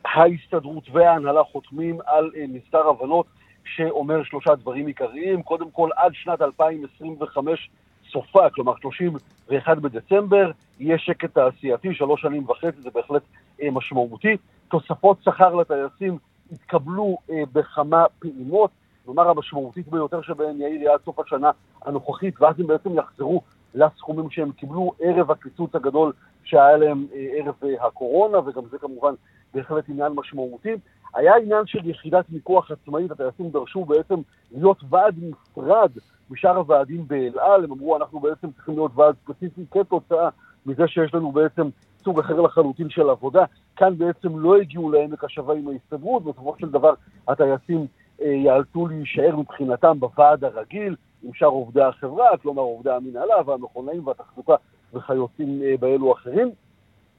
ההסתדרות 0.05 0.83
וההנהלה 0.91 1.43
חותמים 1.43 1.97
על 2.05 2.31
מספר 2.47 2.89
הבנות 2.89 3.25
שאומר 3.65 4.23
שלושה 4.23 4.55
דברים 4.55 4.87
עיקריים. 4.87 5.41
קודם 5.41 5.71
כל, 5.71 5.89
עד 5.95 6.11
שנת 6.13 6.41
2025 6.41 7.69
סופה, 8.11 8.49
כלומר 8.49 8.73
31 8.81 9.77
בדצמבר, 9.77 10.51
יהיה 10.79 10.97
שקט 10.97 11.33
תעשייתי, 11.33 11.93
שלוש 11.93 12.21
שנים 12.21 12.49
וחצי, 12.49 12.81
זה 12.81 12.89
בהחלט 12.93 13.21
אה, 13.61 13.71
משמעותי. 13.71 14.37
תוספות 14.67 15.17
שכר 15.23 15.55
לטייסים 15.55 16.17
התקבלו 16.51 17.17
אה, 17.29 17.43
בכמה 17.53 18.05
פעימות, 18.19 18.71
כלומר 19.05 19.29
המשמעותית 19.29 19.87
ביותר 19.87 20.21
שבהן 20.21 20.61
יאיר 20.61 20.81
יהיה 20.81 20.93
עד 20.93 20.99
סוף 21.05 21.19
השנה 21.19 21.51
הנוכחית, 21.85 22.41
ואז 22.41 22.59
הם 22.59 22.67
בעצם 22.67 22.89
יחזרו 22.97 23.41
לסכומים 23.75 24.29
שהם 24.29 24.51
קיבלו 24.51 24.91
ערב 24.99 25.31
הקיצוץ 25.31 25.75
הגדול 25.75 26.13
שהיה 26.43 26.77
להם 26.77 27.05
אה, 27.13 27.27
ערב 27.33 27.55
הקורונה, 27.81 28.39
וגם 28.39 28.61
זה 28.71 28.77
כמובן 28.77 29.13
בהחלט 29.53 29.89
עניין 29.89 30.11
משמעותי. 30.15 30.75
היה 31.15 31.35
עניין 31.35 31.65
של 31.65 31.89
יחידת 31.89 32.25
מיקוח 32.29 32.71
עצמאית, 32.71 33.11
הטייסים 33.11 33.49
דרשו 33.49 33.85
בעצם 33.85 34.15
להיות 34.51 34.77
ועד 34.89 35.15
נפרד 35.21 35.91
משאר 36.29 36.57
הוועדים 36.57 37.07
באל 37.07 37.39
על, 37.39 37.63
הם 37.63 37.71
אמרו 37.71 37.97
אנחנו 37.97 38.19
בעצם 38.19 38.51
צריכים 38.51 38.75
להיות 38.75 38.91
ועד 38.95 39.15
ספציפי 39.23 39.61
כתוצאה 39.71 40.29
מזה 40.65 40.87
שיש 40.87 41.13
לנו 41.13 41.31
בעצם 41.31 41.69
סוג 42.03 42.19
אחר 42.19 42.41
לחלוטין 42.41 42.89
של 42.89 43.09
עבודה. 43.09 43.45
כאן 43.75 43.97
בעצם 43.97 44.39
לא 44.39 44.57
הגיעו 44.57 44.91
לעמק 44.91 45.23
השווה 45.23 45.55
עם 45.55 45.67
ההסתדרות, 45.67 46.23
בסופו 46.23 46.55
של 46.59 46.69
דבר 46.69 46.93
הטייסים 47.27 47.87
אה, 48.21 48.27
יאלצו 48.27 48.87
להישאר 48.87 49.35
מבחינתם 49.35 49.99
בוועד 49.99 50.43
הרגיל 50.43 50.95
עם 51.23 51.33
שאר 51.33 51.47
עובדי 51.47 51.81
החברה, 51.81 52.37
כלומר 52.41 52.61
עובדי 52.61 52.91
המנהלה 52.91 53.35
והמכונאים 53.45 54.07
והתחזוקה 54.07 54.55
וכיוצאים 54.93 55.61
אה, 55.63 55.73
באלו 55.79 56.13
אחרים, 56.13 56.51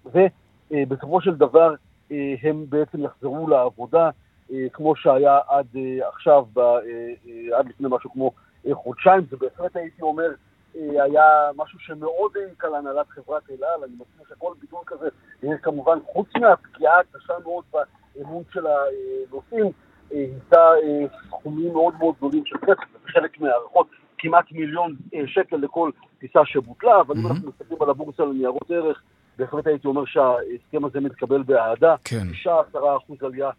ובסופו 0.05 1.21
של 1.21 1.35
דבר 1.35 1.71
אה, 1.71 1.77
הם 2.43 2.65
בעצם 2.69 3.05
יחזרו 3.05 3.49
לעבודה 3.49 4.11
אה, 4.53 4.67
כמו 4.73 4.97
שהיה 4.97 5.39
עד 5.49 5.67
אה, 5.77 6.09
עכשיו, 6.09 6.45
ב, 6.53 6.59
אה, 6.59 6.79
אה, 7.29 7.59
עד 7.59 7.69
לפני 7.69 7.89
משהו 7.91 8.11
כמו 8.11 8.33
אה, 8.67 8.75
חודשיים, 8.75 9.23
זה 9.31 9.37
בהחלט 9.37 9.77
הייתי 9.77 10.03
אומר 10.03 10.31
אה, 10.77 11.03
היה 11.05 11.51
משהו 11.57 11.79
שמאוד 11.79 12.33
העיק 12.37 12.65
על 12.65 12.75
הנהלת 12.75 13.09
חברת 13.09 13.43
אל 13.51 13.65
על, 13.65 13.85
אני 13.85 13.93
מזכיר 13.93 14.37
שכל 14.37 14.53
ביטול 14.61 14.81
כזה, 14.87 15.09
אה, 15.45 15.59
כמובן, 15.59 15.99
חוץ 16.13 16.29
מהפגיעה 16.41 17.01
הקשה 17.01 17.35
מאוד 17.45 17.65
באמון 17.73 18.43
של 18.53 18.67
הנוסעים, 18.67 19.67
היוותה 20.11 20.71
סכומים 21.29 21.73
מאוד 21.73 21.95
מאוד 21.99 22.15
גדולים 22.17 22.47
של 22.47 22.57
כסף, 22.59 23.05
וחלק 23.05 23.41
מהערכות, 23.41 23.87
כמעט 24.19 24.53
מיליון 24.53 24.97
שקל 25.27 25.57
לכל 25.57 25.91
טיסה 26.19 26.41
שבוטלה, 26.45 27.01
אבל 27.01 27.17
אם 27.19 27.27
אנחנו 27.27 27.49
מסתכלים 27.49 27.83
על 27.83 27.91
הבורסה 27.91 28.25
לניירות 28.25 28.71
ערך, 28.71 29.03
בהחלט 29.39 29.67
הייתי 29.67 29.87
אומר 29.87 30.05
שההסכם 30.07 30.85
הזה 30.85 31.01
מתקבל 31.01 31.43
באהדה. 31.43 31.95
כן. 32.05 32.27
6-10% 32.45 32.77
עלייה 33.21 33.51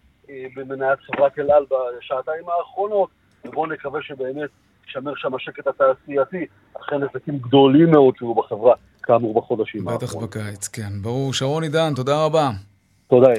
במניית 0.56 1.00
חברת 1.00 1.40
אל 1.40 1.52
על 1.52 1.66
בשעתיים 1.98 2.44
האחרונות, 2.50 3.10
ובואו 3.46 3.66
נקווה 3.66 4.02
שבאמת 4.02 4.50
יישמר 4.88 5.14
שם 5.16 5.36
השקט 5.36 5.68
התעשייתי, 5.68 6.46
אחרי 6.82 6.98
נזקים 6.98 7.38
גדולים 7.38 7.92
מאוד 7.92 8.14
שהיו 8.20 8.36
בחברה, 8.36 8.74
כאמור, 9.04 9.42
בחודשים 9.42 9.88
האחרונים. 9.88 10.08
בטח 10.08 10.16
בקיץ, 10.16 10.68
כן. 10.68 11.02
ברור. 11.02 11.34
שרון 11.34 11.64
עידן, 11.64 11.94
תודה 11.96 12.26
רבה. 12.26 12.50
תודה. 13.08 13.30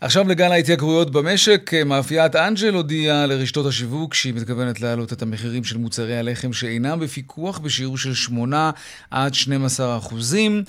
עכשיו 0.00 0.28
לגל 0.28 0.52
ההתייקרויות 0.52 1.10
במשק, 1.10 1.70
מאפיית 1.86 2.36
אנג'ל 2.36 2.74
הודיעה 2.74 3.26
לרשתות 3.26 3.66
השיווק 3.66 4.14
שהיא 4.14 4.34
מתכוונת 4.34 4.80
להעלות 4.80 5.12
את 5.12 5.22
המחירים 5.22 5.64
של 5.64 5.78
מוצרי 5.78 6.16
הלחם 6.16 6.52
שאינם 6.52 7.00
בפיקוח 7.00 7.58
בשיעור 7.58 7.98
של 7.98 8.14
8 8.14 8.70
עד 9.10 9.34
12 9.34 9.96
אחוזים. 9.98 10.62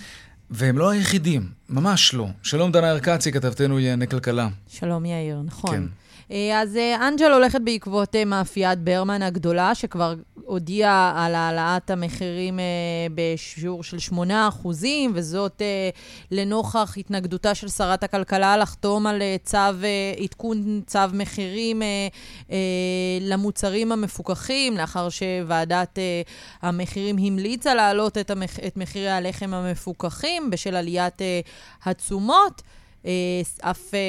והם 0.49 0.77
לא 0.77 0.89
היחידים, 0.89 1.49
ממש 1.69 2.13
לא. 2.13 2.27
שלום 2.43 2.71
דנה 2.71 2.91
ארקצי, 2.91 3.31
כתבתנו 3.31 3.75
לענייני 3.75 4.07
כלכלה. 4.07 4.47
שלום 4.67 5.05
יאיר, 5.05 5.41
נכון. 5.45 5.75
כן. 5.75 5.83
אה, 6.31 6.61
אז 6.61 6.77
אה, 6.77 7.07
אנג'ל 7.07 7.31
הולכת 7.31 7.61
בעקבות 7.61 8.15
אה, 8.15 8.25
מאפיית 8.25 8.79
ברמן 8.79 9.21
הגדולה, 9.21 9.75
שכבר 9.75 10.13
הודיעה 10.45 11.25
על 11.25 11.35
העלאת 11.35 11.89
המחירים 11.89 12.59
בשיעור 13.15 13.83
של 13.83 13.97
8%, 14.11 14.15
וזאת 15.13 15.61
לנוכח 16.31 16.97
התנגדותה 16.97 17.55
של 17.55 17.67
שרת 17.67 18.03
הכלכלה 18.03 18.57
לחתום 18.57 19.07
על 19.07 19.21
צו, 19.43 19.57
עדכון 20.23 20.81
צו 20.87 20.99
מחירים 21.13 21.81
למוצרים 23.21 23.91
המפוקחים, 23.91 24.77
לאחר 24.77 25.09
שוועדת 25.09 25.99
המחירים 26.61 27.17
המליצה 27.17 27.75
להעלות 27.75 28.17
את, 28.17 28.31
מחירי 28.75 29.09
הלחם 29.09 29.53
המפוקחים 29.53 30.49
בשל 30.49 30.75
עליית 30.75 31.21
התשומות. 31.85 32.61
אה, 33.05 33.71
אף 33.71 33.93
אה, 33.93 33.99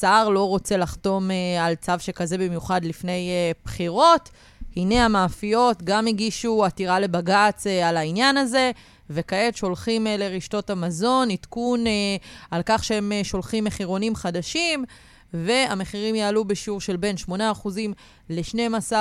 שר 0.00 0.28
לא 0.28 0.48
רוצה 0.48 0.76
לחתום 0.76 1.30
אה, 1.30 1.66
על 1.66 1.74
צו 1.74 1.92
שכזה 1.98 2.38
במיוחד 2.38 2.84
לפני 2.84 3.30
בחירות. 3.64 4.30
הנה 4.76 5.04
המאפיות 5.04 5.82
גם 5.82 6.06
הגישו 6.06 6.64
עתירה 6.64 7.00
לבג"ץ 7.00 7.66
על 7.66 7.96
העניין 7.96 8.36
הזה, 8.36 8.70
וכעת 9.10 9.56
שולחים 9.56 10.06
לרשתות 10.06 10.70
המזון 10.70 11.30
עדכון 11.30 11.84
על 12.50 12.62
כך 12.66 12.84
שהם 12.84 13.12
שולחים 13.22 13.64
מחירונים 13.64 14.14
חדשים. 14.14 14.84
והמחירים 15.34 16.14
יעלו 16.14 16.44
בשיעור 16.44 16.80
של 16.80 16.96
בין 16.96 17.16
8% 17.28 17.32
ל-12% 18.30 18.92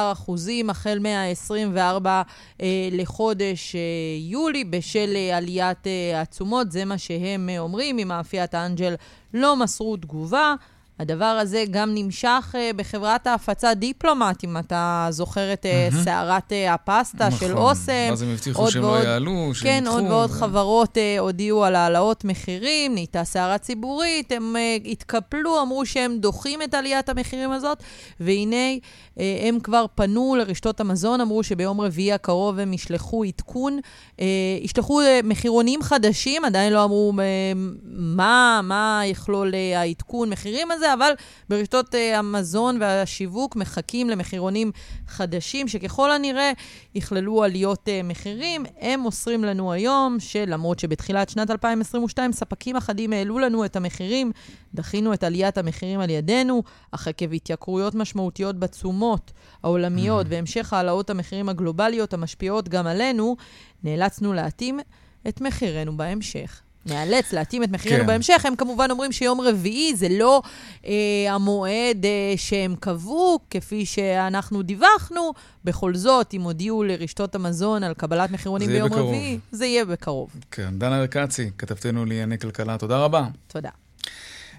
החל 0.69 1.00
מה-24 1.00 2.05
אה, 2.07 2.89
לחודש 2.91 3.75
אה, 3.75 3.81
יולי 4.19 4.63
בשל 4.63 5.13
אה, 5.15 5.38
עליית 5.38 5.88
אה, 5.88 6.22
התשומות. 6.22 6.72
זה 6.72 6.86
מה 6.86 6.98
שהם 6.98 7.50
אה, 7.50 7.60
אומרים. 7.60 7.96
ממאפיית 7.98 8.53
האנג'ל 8.53 8.96
לא 9.34 9.55
מסרו 9.55 9.98
תגובה. 9.98 10.55
הדבר 11.00 11.25
הזה 11.25 11.63
גם 11.72 11.89
נמשך 11.94 12.56
uh, 12.56 12.77
בחברת 12.77 13.27
ההפצה 13.27 13.74
דיפלומט, 13.74 14.44
אם 14.44 14.58
אתה 14.58 15.08
זוכר 15.10 15.54
את 15.54 15.66
mm-hmm. 15.66 15.96
סערת 16.04 16.51
uh, 16.51 16.56
הפסטה 16.70 17.27
נכון. 17.27 17.48
של 17.48 17.58
אוסם. 17.58 18.10
אז 18.12 18.22
הם 18.22 18.30
הבטיחו 18.30 18.72
שהם 18.72 18.82
לא 18.82 19.04
יעלו, 19.04 19.51
שהם 19.54 19.63
כן, 19.63 19.84
עוד 19.88 20.04
ועוד 20.04 20.32
חברות 20.32 20.98
uh, 20.98 21.20
הודיעו 21.20 21.63
על 21.63 21.75
העלאות 21.75 22.25
מחירים, 22.25 22.94
נהייתה 22.94 23.24
סערה 23.24 23.58
ציבורית, 23.58 24.32
הם 24.32 24.56
uh, 24.56 24.88
התקפלו, 24.88 25.62
אמרו 25.62 25.86
שהם 25.86 26.18
דוחים 26.20 26.62
את 26.62 26.74
עליית 26.74 27.10
המחירים 27.10 27.51
הזאת, 27.51 27.84
והנה 28.20 28.75
uh, 28.75 29.22
הם 29.42 29.60
כבר 29.60 29.86
פנו 29.96 30.36
לרשתות 30.36 30.80
המזון, 30.80 31.22
אמרו 31.22 31.44
שביום 31.44 31.82
רביעי 31.82 32.13
הקרוב 32.13 32.60
הם 32.60 32.74
ישלחו 32.74 33.24
עדכון, 33.24 33.80
uh, 34.18 34.22
ישלחו 34.62 35.01
uh, 35.01 35.06
מחירונים 35.24 35.82
חדשים, 35.82 36.46
עדיין 36.46 36.74
לא 36.74 36.84
אמרו 36.84 37.13
uh, 37.16 37.58
מה, 37.86 38.62
מה 38.63 39.01
יכלול 39.06 39.51
uh, 39.51 39.77
העדכון 39.77 40.30
מחירים 40.30 40.72
הזה. 40.72 40.87
הזה, 40.88 40.94
אבל 40.94 41.12
ברשתות 41.50 41.96
uh, 41.96 41.98
המזון 42.15 42.82
והשיווק 42.82 43.56
מחכים 43.56 44.10
למחירונים 44.10 44.72
חדשים, 45.08 45.67
שככל 45.67 46.12
הנראה 46.12 46.51
יכללו 46.96 47.44
עליות 47.44 47.88
uh, 47.88 48.08
מחירים. 48.08 48.65
הם 48.79 49.00
מוסרים 49.00 49.44
לנו 49.44 49.72
היום 49.72 50.17
שלמרות 50.20 50.79
שבתחילת 50.79 51.29
שנת 51.29 51.51
2022 51.51 52.32
ספקים 52.32 52.75
אחדים 52.75 53.13
העלו 53.13 53.39
לנו 53.39 53.65
את 53.65 53.75
המחירים, 53.75 54.32
דחינו 54.74 55.13
את 55.13 55.24
עליית 55.24 55.58
המחירים 55.58 56.00
על 56.00 56.10
ידינו, 56.10 56.63
אך 56.91 57.08
עקב 57.08 57.34
התייקרויות 57.34 57.96
משמעותיות 57.96 58.60
בתשומות 58.60 59.32
העולמיות 59.63 60.25
mm-hmm. 60.25 60.29
והמשך 60.29 60.74
העלאות 60.74 61.10
המחירים 61.10 61.50
הגלובליות 61.50 62.13
המשפיעות 62.13 62.70
גם 62.70 62.88
עלינו, 62.88 63.36
נאלצנו 63.84 64.34
להתאים 64.34 64.79
את 65.27 65.41
מחירנו 65.41 65.98
בהמשך. 65.98 66.62
ניאלץ 66.88 67.34
להתאים 67.34 67.63
את 67.63 67.72
מחירינו 67.72 68.01
כן. 68.01 68.08
בהמשך. 68.08 68.46
הם 68.46 68.56
כמובן 68.56 68.91
אומרים 68.91 69.12
שיום 69.12 69.41
רביעי 69.41 69.96
זה 69.96 70.08
לא 70.10 70.41
אה, 70.86 70.94
המועד 71.29 72.06
אה, 72.06 72.34
שהם 72.38 72.75
קבעו, 72.79 73.39
כפי 73.50 73.86
שאנחנו 73.86 74.62
דיווחנו. 74.62 75.34
בכל 75.65 75.96
זאת, 75.96 76.34
אם 76.34 76.41
הודיעו 76.41 76.84
לרשתות 76.84 77.36
המזון 77.36 77.84
על 77.84 77.94
קבלת 77.94 78.32
מחירונים 78.32 78.67
ביום 78.67 78.89
בקרוב. 78.89 79.08
רביעי, 79.08 79.39
זה 79.51 79.65
יהיה 79.65 79.86
בקרוב. 79.86 80.29
כן, 80.51 80.70
דנה 80.77 81.01
ירקצי, 81.01 81.50
כתבתנו 81.58 82.06
לענייני 82.06 82.38
כלכלה, 82.38 82.77
תודה 82.77 82.98
רבה. 82.98 83.27
תודה. 83.48 83.70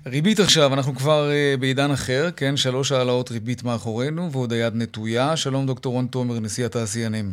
ריבית 0.06 0.40
עכשיו, 0.40 0.74
אנחנו 0.74 0.94
כבר 0.94 1.30
uh, 1.30 1.60
בעידן 1.60 1.90
אחר, 1.90 2.28
כן? 2.36 2.56
שלוש 2.56 2.92
העלאות 2.92 3.30
ריבית 3.30 3.62
מאחורינו, 3.62 4.32
ועוד 4.32 4.52
היד 4.52 4.72
נטויה. 4.76 5.36
שלום, 5.36 5.66
דוקטור 5.66 5.92
רון 5.92 6.06
תומר, 6.06 6.40
נשיא 6.40 6.66
התעשיינים. 6.66 7.32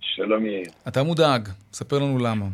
שלום 0.00 0.46
יאיר. 0.46 0.70
אתה 0.88 1.02
מודאג, 1.02 1.48
ספר 1.72 1.98
לנו 1.98 2.18
למה. 2.18 2.46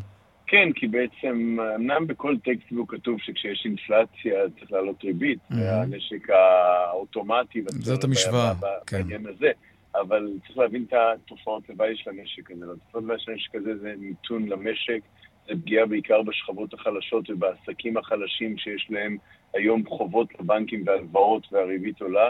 כן, 0.49 0.73
כי 0.75 0.87
בעצם, 0.87 1.57
אמנם 1.76 2.07
בכל 2.07 2.37
textbook 2.45 2.95
כתוב 2.95 3.21
שכשיש 3.21 3.62
אינפלציה 3.64 4.35
צריך 4.59 4.73
לעלות 4.73 5.05
ריבית, 5.05 5.38
mm-hmm. 5.50 5.55
הנשק 5.55 6.31
האוטומטי. 6.31 7.62
זאת 7.69 8.05
המשוואה, 8.05 8.52
כן. 8.87 8.99
בעניין 8.99 9.26
הזה. 9.26 9.50
אבל 9.95 10.33
צריך 10.47 10.59
להבין 10.59 10.85
את 10.88 10.93
התופעות 10.93 11.69
לוואי 11.69 11.97
של 11.97 12.11
הנשק 12.11 12.50
הזה. 12.50 12.64
התופעות 12.64 13.05
לוואי 13.05 13.19
של 13.19 13.31
הנשק 13.33 13.55
הזה 13.55 13.76
זה 13.78 13.95
מיתון 13.99 14.49
למשק, 14.49 15.00
זה 15.47 15.52
פגיעה 15.62 15.87
בעיקר 15.87 16.23
בשכבות 16.23 16.75
החלשות 16.75 17.31
ובעסקים 17.31 17.97
החלשים 17.97 18.59
שיש 18.59 18.87
להם 18.90 19.17
היום 19.55 19.87
חובות 19.87 20.28
לבנקים 20.40 20.83
והלוואות 20.87 21.47
והריבית 21.52 22.00
עולה. 22.00 22.28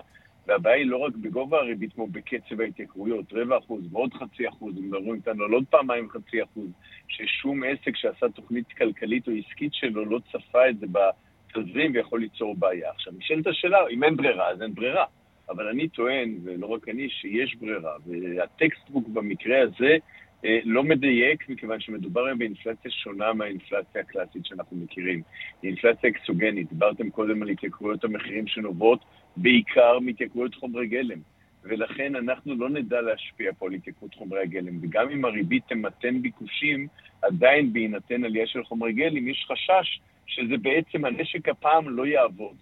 והבעיה 0.48 0.76
היא 0.76 0.86
לא 0.86 0.96
רק 0.96 1.14
בגובה 1.14 1.58
הריבית 1.58 1.92
כמו 1.92 2.06
בקצב 2.06 2.60
ההתייקרויות, 2.60 3.32
רבע 3.32 3.58
אחוז 3.58 3.82
ועוד 3.92 4.14
חצי 4.14 4.48
אחוז, 4.48 4.78
אם 4.78 4.84
מדברים 4.88 5.14
איתנו 5.14 5.44
על 5.44 5.52
עוד 5.52 5.64
פעמיים 5.70 6.08
חצי 6.08 6.42
אחוז, 6.42 6.68
ששום 7.08 7.62
עסק 7.64 7.96
שעשה 7.96 8.28
תוכנית 8.28 8.66
כלכלית 8.68 9.28
או 9.28 9.32
עסקית 9.32 9.74
שלו 9.74 10.04
לא 10.04 10.18
צפה 10.32 10.68
את 10.68 10.78
זה 10.78 10.86
בתזרים 10.86 11.92
ויכול 11.94 12.20
ליצור 12.20 12.54
בעיה. 12.58 12.90
עכשיו, 12.90 13.12
נשאלת 13.18 13.46
השאלה, 13.46 13.78
אם 13.90 14.04
אין 14.04 14.16
ברירה, 14.16 14.50
אז 14.50 14.62
אין 14.62 14.74
ברירה. 14.74 15.04
אבל 15.50 15.68
אני 15.68 15.88
טוען, 15.88 16.38
ולא 16.44 16.66
רק 16.66 16.88
אני, 16.88 17.08
שיש 17.10 17.54
ברירה, 17.54 17.92
והטקסטבוק 18.06 19.08
במקרה 19.08 19.62
הזה 19.62 19.96
אה, 20.44 20.58
לא 20.64 20.84
מדייק, 20.84 21.48
מכיוון 21.48 21.80
שמדובר 21.80 22.26
היום 22.26 22.38
באינפלציה 22.38 22.90
שונה 22.90 23.32
מהאינפלציה 23.32 24.00
הקלאסית 24.00 24.46
שאנחנו 24.46 24.76
מכירים. 24.76 25.22
היא 25.62 25.70
אינפלציה 25.70 26.10
אקסוגנית. 26.10 26.68
דיברתם 26.68 27.10
קודם 27.10 27.42
על 27.42 27.48
התייקרויות 27.48 28.04
המחירים 28.04 28.46
שנובעות 28.46 29.00
בעיקר 29.42 29.98
מהתייקרויות 29.98 30.54
חומרי 30.54 30.86
גלם. 30.86 31.18
ולכן 31.64 32.16
אנחנו 32.16 32.54
לא 32.54 32.70
נדע 32.70 33.00
להשפיע 33.00 33.52
פה 33.58 33.66
על 33.66 33.72
התייקרות 33.72 34.14
חומרי 34.14 34.40
הגלם. 34.42 34.78
וגם 34.82 35.10
אם 35.10 35.24
הריבית 35.24 35.62
תמתן 35.68 36.22
ביקושים, 36.22 36.86
עדיין 37.22 37.72
בהינתן 37.72 38.24
עלייה 38.24 38.46
של 38.46 38.64
חומרי 38.64 38.92
גלם, 38.92 39.28
יש 39.28 39.46
חשש 39.48 40.00
שזה 40.26 40.56
בעצם 40.62 41.04
הנשק 41.04 41.48
הפעם 41.48 41.88
לא 41.88 42.06
יעבוד. 42.06 42.56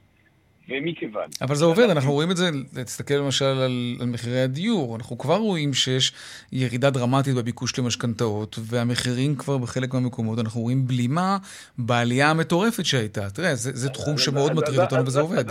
ומכיוון... 0.68 1.28
אבל 1.40 1.54
זה 1.54 1.64
עובד, 1.64 1.90
אנחנו 1.90 2.12
רואים 2.12 2.30
את 2.30 2.36
זה, 2.36 2.50
תסתכל 2.84 3.14
למשל 3.14 3.44
על, 3.44 3.96
על 4.00 4.06
מחירי 4.06 4.40
הדיור. 4.40 4.96
אנחנו 4.96 5.18
כבר 5.18 5.36
רואים 5.36 5.74
שיש 5.74 6.12
ירידה 6.52 6.90
דרמטית 6.90 7.34
בביקוש 7.34 7.78
למשכנתאות, 7.78 8.58
והמחירים 8.60 9.36
כבר 9.36 9.58
בחלק 9.58 9.94
מהמקומות, 9.94 10.38
אנחנו 10.38 10.60
רואים 10.60 10.86
בלימה 10.86 11.38
בעלייה 11.78 12.30
המטורפת 12.30 12.84
שהייתה. 12.84 13.30
תראה, 13.30 13.54
זה, 13.54 13.70
זה 13.74 13.88
תחום 13.88 14.18
שמאוד 14.18 14.52
מטריד 14.52 14.80
אותנו 14.80 15.06
וזה 15.06 15.20
עובד. 15.20 15.44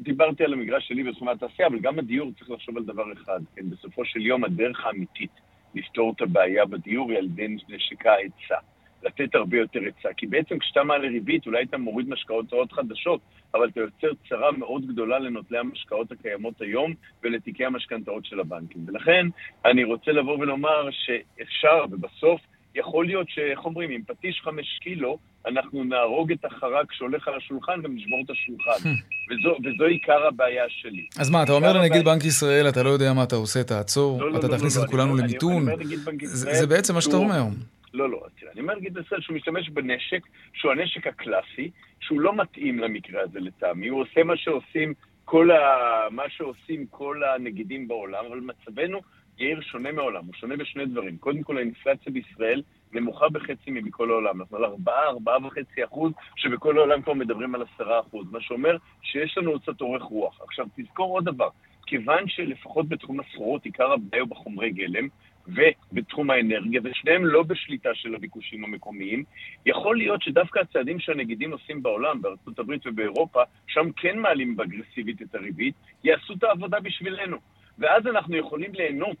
דיברתי 0.00 0.44
על 0.44 0.52
המגרש 0.52 0.88
שלי 0.88 1.02
בתחום 1.02 1.28
התעשייה, 1.28 1.68
אבל 1.68 1.78
גם 1.78 1.98
הדיור 1.98 2.30
צריך 2.38 2.50
לחשוב 2.50 2.76
על 2.76 2.84
דבר 2.84 3.04
אחד. 3.12 3.40
כן, 3.56 3.70
בסופו 3.70 4.04
של 4.04 4.20
יום 4.20 4.44
הדרך 4.44 4.86
האמיתית 4.86 5.30
לפתור 5.74 6.12
את 6.16 6.22
הבעיה 6.22 6.64
בדיור 6.66 7.10
היא 7.10 7.18
על 7.18 7.24
ידי 7.24 7.56
נשיקה 7.68 8.10
ההיצע. 8.10 8.71
לתת 9.02 9.34
הרבה 9.34 9.56
יותר 9.56 9.80
היצע. 9.80 10.08
כי 10.16 10.26
בעצם 10.26 10.58
כשאתה 10.58 10.82
מעלה 10.84 11.08
ריבית, 11.08 11.46
אולי 11.46 11.64
אתה 11.64 11.78
מוריד 11.78 12.08
משקאות 12.08 12.72
חדשות, 12.72 13.20
אבל 13.54 13.68
אתה 13.68 13.80
יוצר 13.80 14.08
צרה 14.28 14.52
מאוד 14.52 14.86
גדולה 14.86 15.18
לנוטלי 15.18 15.58
המשקאות 15.58 16.12
הקיימות 16.12 16.60
היום 16.60 16.94
ולתיקי 17.22 17.64
המשכנתאות 17.64 18.24
של 18.24 18.40
הבנקים. 18.40 18.84
ולכן 18.86 19.26
אני 19.64 19.84
רוצה 19.84 20.12
לבוא 20.12 20.38
ולומר 20.38 20.88
שאפשר, 20.90 21.84
ובסוף 21.90 22.40
יכול 22.74 23.06
להיות 23.06 23.26
שאיך 23.30 23.64
אומרים, 23.64 23.90
עם 23.90 24.02
פטיש 24.06 24.40
חמש 24.44 24.78
קילו, 24.82 25.18
אנחנו 25.46 25.84
נהרוג 25.84 26.32
את 26.32 26.44
החרק 26.44 26.92
שהולך 26.92 27.28
על 27.28 27.34
השולחן 27.36 27.80
ונשבור 27.84 28.22
את 28.24 28.30
השולחן. 28.30 28.88
וזו, 29.30 29.56
וזו 29.64 29.84
עיקר 29.84 30.26
הבעיה 30.28 30.64
שלי. 30.68 31.06
אז 31.18 31.30
מה, 31.30 31.42
אתה 31.42 31.52
אומר 31.52 31.72
לנגיד 31.72 32.04
בנק 32.04 32.24
ישראל, 32.24 32.68
אתה 32.68 32.82
לא 32.82 32.88
יודע 32.88 33.12
מה 33.12 33.22
אתה 33.22 33.36
עושה, 33.36 33.64
תעצור, 33.64 34.20
לא, 34.20 34.32
לא, 34.32 34.38
אתה 34.38 34.48
לא, 34.48 34.56
תכניס 34.56 34.76
לא, 34.76 34.84
את 34.84 34.90
כולנו 34.90 35.16
למיתון? 35.16 35.66
זה 36.24 36.66
בעצם 36.66 36.94
מה 36.94 37.00
שאתה 37.00 37.16
אומר. 37.16 37.42
לא, 37.94 38.10
לא, 38.10 38.20
תראה, 38.40 38.52
אני 38.52 38.60
אומר 38.60 38.74
נגיד 38.74 38.96
ישראל 38.96 39.20
שהוא 39.20 39.36
משתמש 39.36 39.68
בנשק, 39.68 40.22
שהוא 40.52 40.72
הנשק 40.72 41.06
הקלאסי, 41.06 41.70
שהוא 42.00 42.20
לא 42.20 42.36
מתאים 42.36 42.78
למקרה 42.78 43.22
הזה 43.22 43.40
לטעמי, 43.40 43.88
הוא 43.88 44.00
עושה 44.00 44.24
מה 44.24 44.36
שעושים 44.36 44.94
כל, 45.24 45.50
ה... 45.50 46.08
מה 46.10 46.22
שעושים 46.28 46.86
כל 46.86 47.22
הנגידים 47.24 47.88
בעולם, 47.88 48.24
אבל 48.24 48.40
מצבנו, 48.40 49.00
יאיר, 49.38 49.60
שונה 49.60 49.92
מעולם, 49.92 50.24
הוא 50.24 50.34
שונה 50.34 50.56
בשני 50.56 50.86
דברים. 50.86 51.16
קודם 51.16 51.42
כל, 51.42 51.56
האינפלציה 51.56 52.12
בישראל 52.12 52.62
נמוכה 52.92 53.28
בחצי 53.28 53.70
מבכל 53.70 54.10
העולם. 54.10 54.40
אנחנו 54.40 54.56
על 54.56 54.64
4, 54.64 54.92
4.5 55.24 55.84
אחוז, 55.84 56.12
שבכל 56.36 56.78
העולם 56.78 57.02
כבר 57.02 57.14
מדברים 57.14 57.54
על 57.54 57.62
10 57.74 58.00
אחוז, 58.00 58.26
מה 58.30 58.40
שאומר 58.40 58.76
שיש 59.02 59.38
לנו 59.38 59.60
קצת 59.60 59.80
אורך 59.80 60.02
רוח. 60.02 60.40
עכשיו, 60.40 60.66
תזכור 60.76 61.14
עוד 61.14 61.24
דבר, 61.24 61.48
כיוון 61.86 62.28
שלפחות 62.28 62.88
בתחום 62.88 63.20
הסחורות 63.20 63.64
עיקר 63.64 63.92
הבעיה 63.92 64.22
הוא 64.22 64.30
בחומרי 64.30 64.70
גלם, 64.70 65.08
ובתחום 65.48 66.30
האנרגיה, 66.30 66.80
ושניהם 66.84 67.26
לא 67.26 67.42
בשליטה 67.42 67.90
של 67.94 68.14
הביקושים 68.14 68.64
המקומיים, 68.64 69.24
יכול 69.66 69.96
להיות 69.96 70.22
שדווקא 70.22 70.58
הצעדים 70.58 71.00
שהנגידים 71.00 71.52
עושים 71.52 71.82
בעולם, 71.82 72.22
בארצות 72.22 72.58
הברית 72.58 72.86
ובאירופה, 72.86 73.42
שם 73.66 73.92
כן 73.96 74.18
מעלים 74.18 74.56
באגרסיבית 74.56 75.22
את 75.22 75.34
הריבית, 75.34 75.74
יעשו 76.04 76.34
את 76.34 76.44
העבודה 76.44 76.80
בשבילנו. 76.80 77.36
ואז 77.82 78.06
אנחנו 78.06 78.36
יכולים 78.36 78.70
ליהנות 78.74 79.16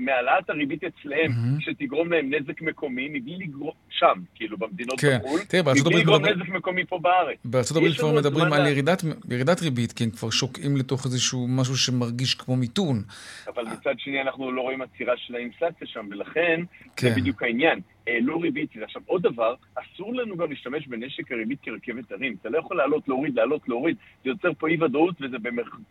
מהעלאת 0.00 0.50
הריבית 0.50 0.84
אצלם, 0.84 1.30
mm-hmm. 1.30 1.60
שתגרום 1.60 2.12
להם 2.12 2.34
נזק 2.34 2.62
מקומי, 2.62 3.08
מבלי 3.08 3.36
לגרום, 3.36 3.72
שם, 3.90 4.20
כאילו, 4.34 4.58
במדינות 4.58 5.00
כן. 5.00 5.18
בחו"ל, 5.18 5.40
תראה, 5.48 5.62
בארצות 5.62 5.86
מבלי 5.86 6.00
לגרום 6.00 6.22
מדבר... 6.22 6.34
נזק 6.34 6.48
מקומי 6.48 6.84
פה 6.84 6.98
בארץ. 6.98 7.38
בארצות 7.44 7.76
הברית 7.76 7.96
כבר 7.96 8.14
מדברים 8.14 8.52
על 8.52 8.66
ירידת, 8.66 9.02
ירידת 9.30 9.62
ריבית, 9.62 9.92
כי 9.92 10.04
הם 10.04 10.10
כבר 10.10 10.30
שוקעים 10.30 10.76
לתוך 10.76 11.04
איזשהו 11.04 11.46
משהו 11.48 11.76
שמרגיש 11.76 12.34
כמו 12.34 12.56
מיתון. 12.56 13.02
אבל 13.46 13.64
מצד 13.64 13.94
שני 13.98 14.22
אנחנו 14.22 14.52
לא 14.52 14.62
רואים 14.62 14.82
עצירה 14.82 15.16
של 15.16 15.34
האינפלציה 15.34 15.86
שם, 15.86 16.08
ולכן 16.10 16.60
כן. 16.96 17.08
זה 17.08 17.14
בדיוק 17.20 17.42
העניין. 17.42 17.80
העלו 18.06 18.40
ריבית. 18.40 18.70
עכשיו, 18.82 19.02
עוד 19.06 19.22
דבר, 19.22 19.54
אסור 19.74 20.14
לנו 20.14 20.36
גם 20.36 20.50
להשתמש 20.50 20.86
בנשק 20.86 21.32
הריבית 21.32 21.58
כרכבת 21.62 22.12
הרים. 22.12 22.36
אתה 22.40 22.48
לא 22.48 22.58
יכול 22.58 22.76
לעלות, 22.76 23.08
להוריד, 23.08 23.34
לעלות, 23.34 23.68
להוריד. 23.68 23.96
זה 24.24 24.30
יוצר 24.30 24.52
פה 24.58 24.68
אי-ודאות 24.68 25.14
וזה 25.20 25.36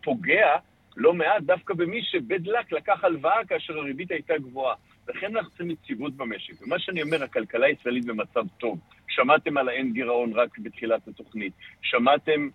פוגע 0.03 0.47
לא 0.97 1.13
מעט 1.13 1.43
דווקא 1.43 1.73
במי 1.73 2.01
שבד 2.03 2.47
לק 2.47 2.71
לקח 2.71 3.03
הלוואה 3.03 3.45
כאשר 3.47 3.77
הריבית 3.77 4.11
הייתה 4.11 4.33
גבוהה. 4.37 4.75
לכן 5.09 5.35
אנחנו 5.35 5.49
צריכים 5.49 5.71
יציבות 5.71 6.13
במשק. 6.15 6.53
ומה 6.61 6.79
שאני 6.79 7.01
אומר, 7.01 7.23
הכלכלה 7.23 7.65
הישראלית 7.65 8.05
במצב 8.05 8.43
טוב. 8.57 8.79
שמעתם 9.07 9.57
על 9.57 9.69
האין 9.69 9.93
גירעון 9.93 10.33
רק 10.33 10.59
בתחילת 10.59 11.07
התוכנית. 11.07 11.53
שמעתם 11.81 12.49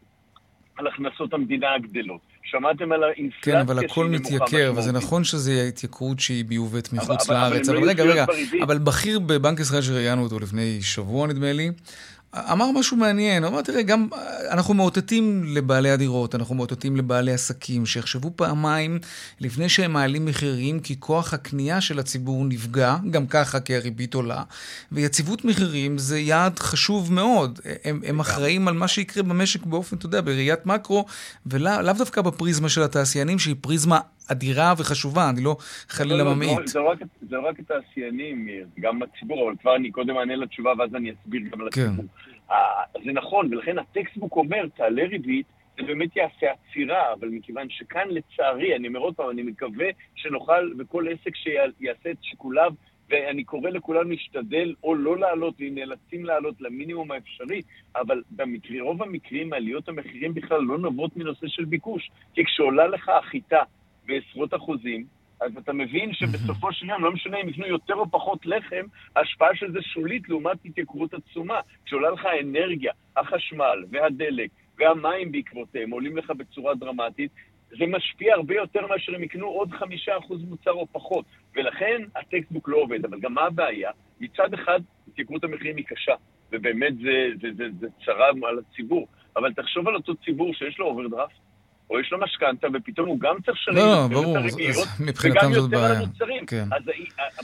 על 0.76 0.86
הכנסות 0.86 1.34
המדינה 1.34 1.74
הגדלות. 1.74 2.20
שמעתם 2.42 2.92
על 2.92 3.04
האינפלציה 3.04 3.52
כן, 3.52 3.60
אבל 3.60 3.84
הכל 3.84 4.06
מתייקר, 4.06 4.72
וזה 4.76 4.92
נכון 4.92 5.24
שזו 5.24 5.52
התייקרות 5.68 6.20
שהיא 6.20 6.44
מיובאת 6.48 6.92
מחוץ 6.92 7.30
אבל, 7.30 7.38
לארץ. 7.38 7.68
אבל, 7.68 7.78
אבל, 7.78 7.90
אבל 7.90 7.90
רגע, 7.90 8.04
רגע, 8.04 8.24
אבל 8.62 8.78
בכיר 8.78 9.18
בבנק 9.18 9.60
ישראל 9.60 9.82
שראיינו 9.82 10.22
אותו 10.22 10.38
לפני 10.38 10.82
שבוע, 10.82 11.26
נדמה 11.26 11.52
לי, 11.52 11.70
אמר 12.52 12.70
משהו 12.70 12.96
מעניין, 12.96 13.44
הוא 13.44 13.52
אמר, 13.52 13.62
תראה, 13.62 13.82
גם 13.82 14.08
אנחנו 14.50 14.74
מאותתים 14.74 15.44
לבעלי 15.46 15.90
הדירות, 15.90 16.34
אנחנו 16.34 16.54
מאותתים 16.54 16.96
לבעלי 16.96 17.32
עסקים, 17.32 17.86
שיחשבו 17.86 18.30
פעמיים 18.36 18.98
לפני 19.40 19.68
שהם 19.68 19.92
מעלים 19.92 20.26
מחירים, 20.26 20.80
כי 20.80 20.96
כוח 21.00 21.34
הקנייה 21.34 21.80
של 21.80 21.98
הציבור 21.98 22.44
נפגע, 22.44 22.96
גם 23.10 23.26
ככה 23.26 23.60
כי 23.60 23.76
הריבית 23.76 24.14
עולה, 24.14 24.42
ויציבות 24.92 25.44
מחירים 25.44 25.98
זה 25.98 26.18
יעד 26.18 26.58
חשוב 26.58 27.12
מאוד. 27.12 27.60
הם, 27.84 28.00
הם 28.06 28.20
אחראים 28.20 28.68
על 28.68 28.74
מה 28.74 28.88
שיקרה 28.88 29.22
במשק 29.22 29.66
באופן, 29.66 29.96
אתה 29.96 30.06
יודע, 30.06 30.20
בראיית 30.20 30.66
מקרו, 30.66 31.06
ולאו 31.46 31.82
לא 31.82 31.92
דווקא 31.92 32.20
בפריזמה 32.22 32.68
של 32.68 32.82
התעשיינים, 32.82 33.38
שהיא 33.38 33.56
פריזמה 33.60 34.00
אדירה 34.32 34.74
וחשובה, 34.78 35.30
אני 35.30 35.40
לא 35.40 35.56
חלילה 35.88 36.16
לא, 36.16 36.24
לא, 36.24 36.34
ממעיט. 36.34 36.66
זה 36.66 36.78
לא 36.78 36.90
רק, 36.90 36.98
רק 37.32 37.58
התעשיינים, 37.58 38.48
גם 38.80 39.02
הציבור, 39.02 39.48
אבל 39.48 39.56
כבר 39.60 39.76
אני 39.76 39.90
קודם 39.90 40.16
אענה 40.16 40.36
לתשובה 40.36 40.72
ואז 40.78 40.94
אני 40.94 41.12
אסביר 41.12 41.40
גם 41.40 41.60
לציבור. 41.60 41.94
כן. 41.96 42.02
זה 43.04 43.12
נכון, 43.12 43.54
ולכן 43.54 43.78
הטקסטבוק 43.78 44.36
אומר, 44.36 44.66
תעלה 44.76 45.02
ריבית, 45.04 45.46
זה 45.76 45.82
באמת 45.82 46.16
יעשה 46.16 46.46
עצירה, 46.52 47.12
אבל 47.12 47.28
מכיוון 47.28 47.66
שכאן 47.70 48.08
לצערי, 48.10 48.76
אני 48.76 48.88
אומר 48.88 49.00
עוד 49.00 49.14
פעם, 49.14 49.30
אני 49.30 49.42
מקווה 49.42 49.86
שנוכל, 50.14 50.72
וכל 50.78 51.06
עסק 51.08 51.36
שיעשה 51.36 52.10
את 52.10 52.16
שיקוליו, 52.22 52.72
ואני 53.10 53.44
קורא 53.44 53.70
לכולם 53.70 54.10
להשתדל 54.10 54.74
או 54.82 54.94
לא 54.94 55.18
לעלות, 55.18 55.54
ואם 55.58 55.74
נאלצים 55.74 56.24
לעלות 56.24 56.60
למינימום 56.60 57.10
האפשרי, 57.10 57.62
אבל 57.96 58.22
במקרה, 58.30 58.82
רוב 58.82 59.02
המקרים 59.02 59.52
עליות 59.52 59.88
המחירים 59.88 60.34
בכלל 60.34 60.60
לא 60.62 60.78
נובעות 60.78 61.16
מנושא 61.16 61.46
של 61.46 61.64
ביקוש. 61.64 62.10
כי 62.34 62.44
כשעולה 62.44 62.86
לך 62.86 63.08
החיטה 63.08 63.62
בעשרות 64.06 64.54
אחוזים, 64.54 65.06
אז 65.40 65.56
אתה 65.58 65.72
מבין 65.72 66.12
שבסופו 66.12 66.72
של 66.72 66.86
יום, 66.86 67.04
לא 67.04 67.12
משנה 67.12 67.40
אם 67.40 67.48
יקנו 67.48 67.66
יותר 67.66 67.94
או 67.94 68.10
פחות 68.10 68.46
לחם, 68.46 68.84
ההשפעה 69.16 69.54
של 69.54 69.72
זה 69.72 69.82
שולית 69.82 70.28
לעומת 70.28 70.56
התייקרות 70.64 71.14
עצומה. 71.14 71.60
כשעולה 71.84 72.10
לך 72.10 72.24
האנרגיה, 72.24 72.92
החשמל 73.16 73.84
והדלק 73.90 74.50
והמים 74.78 75.32
בעקבותיהם 75.32 75.90
עולים 75.90 76.16
לך 76.16 76.30
בצורה 76.30 76.74
דרמטית, 76.74 77.30
זה 77.68 77.86
משפיע 77.86 78.34
הרבה 78.34 78.54
יותר 78.54 78.86
מאשר 78.86 79.14
הם 79.14 79.22
יקנו 79.22 79.46
עוד 79.46 79.72
חמישה 79.72 80.18
אחוז 80.18 80.44
מוצר 80.44 80.70
או 80.72 80.86
פחות. 80.92 81.24
ולכן 81.54 82.02
הטקסטבוק 82.16 82.68
לא 82.68 82.76
עובד. 82.76 83.04
אבל 83.04 83.20
גם 83.20 83.34
מה 83.34 83.42
הבעיה? 83.42 83.90
מצד 84.20 84.54
אחד, 84.54 84.80
התייקרות 85.08 85.44
המחירים 85.44 85.76
היא 85.76 85.84
קשה, 85.84 86.14
ובאמת 86.52 86.96
זה, 86.98 87.28
זה, 87.40 87.48
זה, 87.56 87.64
זה 87.80 87.86
צרה 88.04 88.28
על 88.48 88.58
הציבור. 88.58 89.06
אבל 89.36 89.52
תחשוב 89.52 89.88
על 89.88 89.94
אותו 89.94 90.14
ציבור 90.14 90.54
שיש 90.54 90.78
לו 90.78 90.86
אוברדרפט, 90.86 91.34
או 91.90 92.00
יש 92.00 92.12
לו 92.12 92.18
משכנתא, 92.20 92.66
ופתאום 92.74 93.08
הוא 93.08 93.20
גם 93.20 93.36
צריך 93.44 93.58
לשלם 93.60 93.76
לא, 93.76 93.82
לא, 93.84 94.08
ברור, 94.08 94.36
בעיה. 94.56 94.72
וגם 95.32 95.52
יותר 95.52 95.84
על 95.84 95.96
המוצרים. 95.96 96.46
כן. 96.46 96.68
אז 96.72 96.82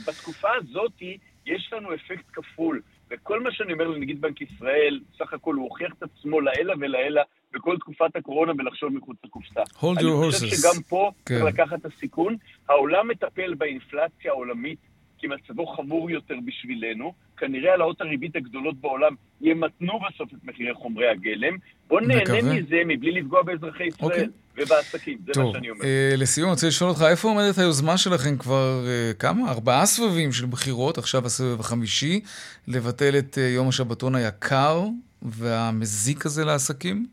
בתקופה 0.07 0.49
הזאת 0.61 1.01
יש 1.45 1.69
לנו 1.73 1.93
אפקט 1.93 2.25
כפול. 2.33 2.81
וכל 3.11 3.43
מה 3.43 3.51
שאני 3.51 3.73
אומר 3.73 3.87
לנגיד 3.87 4.21
בנק 4.21 4.41
ישראל, 4.41 4.99
סך 5.17 5.33
הכל 5.33 5.55
הוא 5.55 5.63
הוכיח 5.63 5.93
את 5.97 6.03
עצמו 6.03 6.41
לעילא 6.41 6.73
ולעילא 6.79 7.21
בכל 7.53 7.77
תקופת 7.77 8.15
הקורונה 8.15 8.51
ולחשוב 8.57 8.93
מחוץ 8.93 9.17
לקופסה. 9.25 9.61
hold 9.61 9.99
your 9.99 10.01
horses. 10.01 10.23
אני 10.23 10.31
חושב 10.31 10.47
שגם 10.47 10.83
פה 10.89 11.11
כן. 11.25 11.39
צריך 11.39 11.45
לקחת 11.53 11.79
את 11.79 11.85
הסיכון. 11.85 12.35
העולם 12.69 13.07
מטפל 13.07 13.53
באינפלציה 13.53 14.31
העולמית 14.31 14.79
כי 15.23 15.27
מצבו 15.27 15.65
חמור 15.65 16.11
יותר 16.11 16.35
בשבילנו. 16.45 17.13
כנראה 17.37 17.71
העלאות 17.71 18.01
הריבית 18.01 18.35
הגדולות 18.35 18.75
בעולם 18.81 19.15
ימתנו 19.41 19.99
בסוף 19.99 20.33
את 20.33 20.37
מחירי 20.43 20.73
חומרי 20.73 21.09
הגלם. 21.09 21.57
בואו 21.87 21.99
נהנה 21.99 22.41
מזה 22.41 22.81
מבלי 22.85 23.11
לפגוע 23.11 23.43
באזרחי 23.43 23.83
ישראל. 23.83 24.11
אוקיי. 24.11 24.27
ובעסקים, 24.57 25.17
זה 25.25 25.33
טוב, 25.33 25.43
מה 25.43 25.51
שאני 25.53 25.69
אומר. 25.69 25.85
אה, 25.85 26.13
לסיום, 26.17 26.47
אני 26.47 26.53
רוצה 26.53 26.67
לשאול 26.67 26.89
אותך, 26.89 27.01
איפה 27.09 27.27
עומדת 27.27 27.57
היוזמה 27.57 27.97
שלכם 27.97 28.37
כבר 28.37 28.85
אה, 28.87 29.11
כמה? 29.19 29.51
ארבעה 29.51 29.85
סבבים 29.85 30.31
של 30.31 30.45
בחירות, 30.45 30.97
עכשיו 30.97 31.25
הסבב 31.25 31.59
החמישי, 31.59 32.21
לבטל 32.67 33.17
את 33.17 33.37
אה, 33.37 33.43
יום 33.47 33.67
השבתון 33.67 34.15
היקר 34.15 34.85
והמזיק 35.21 36.25
הזה 36.25 36.45
לעסקים? 36.45 37.05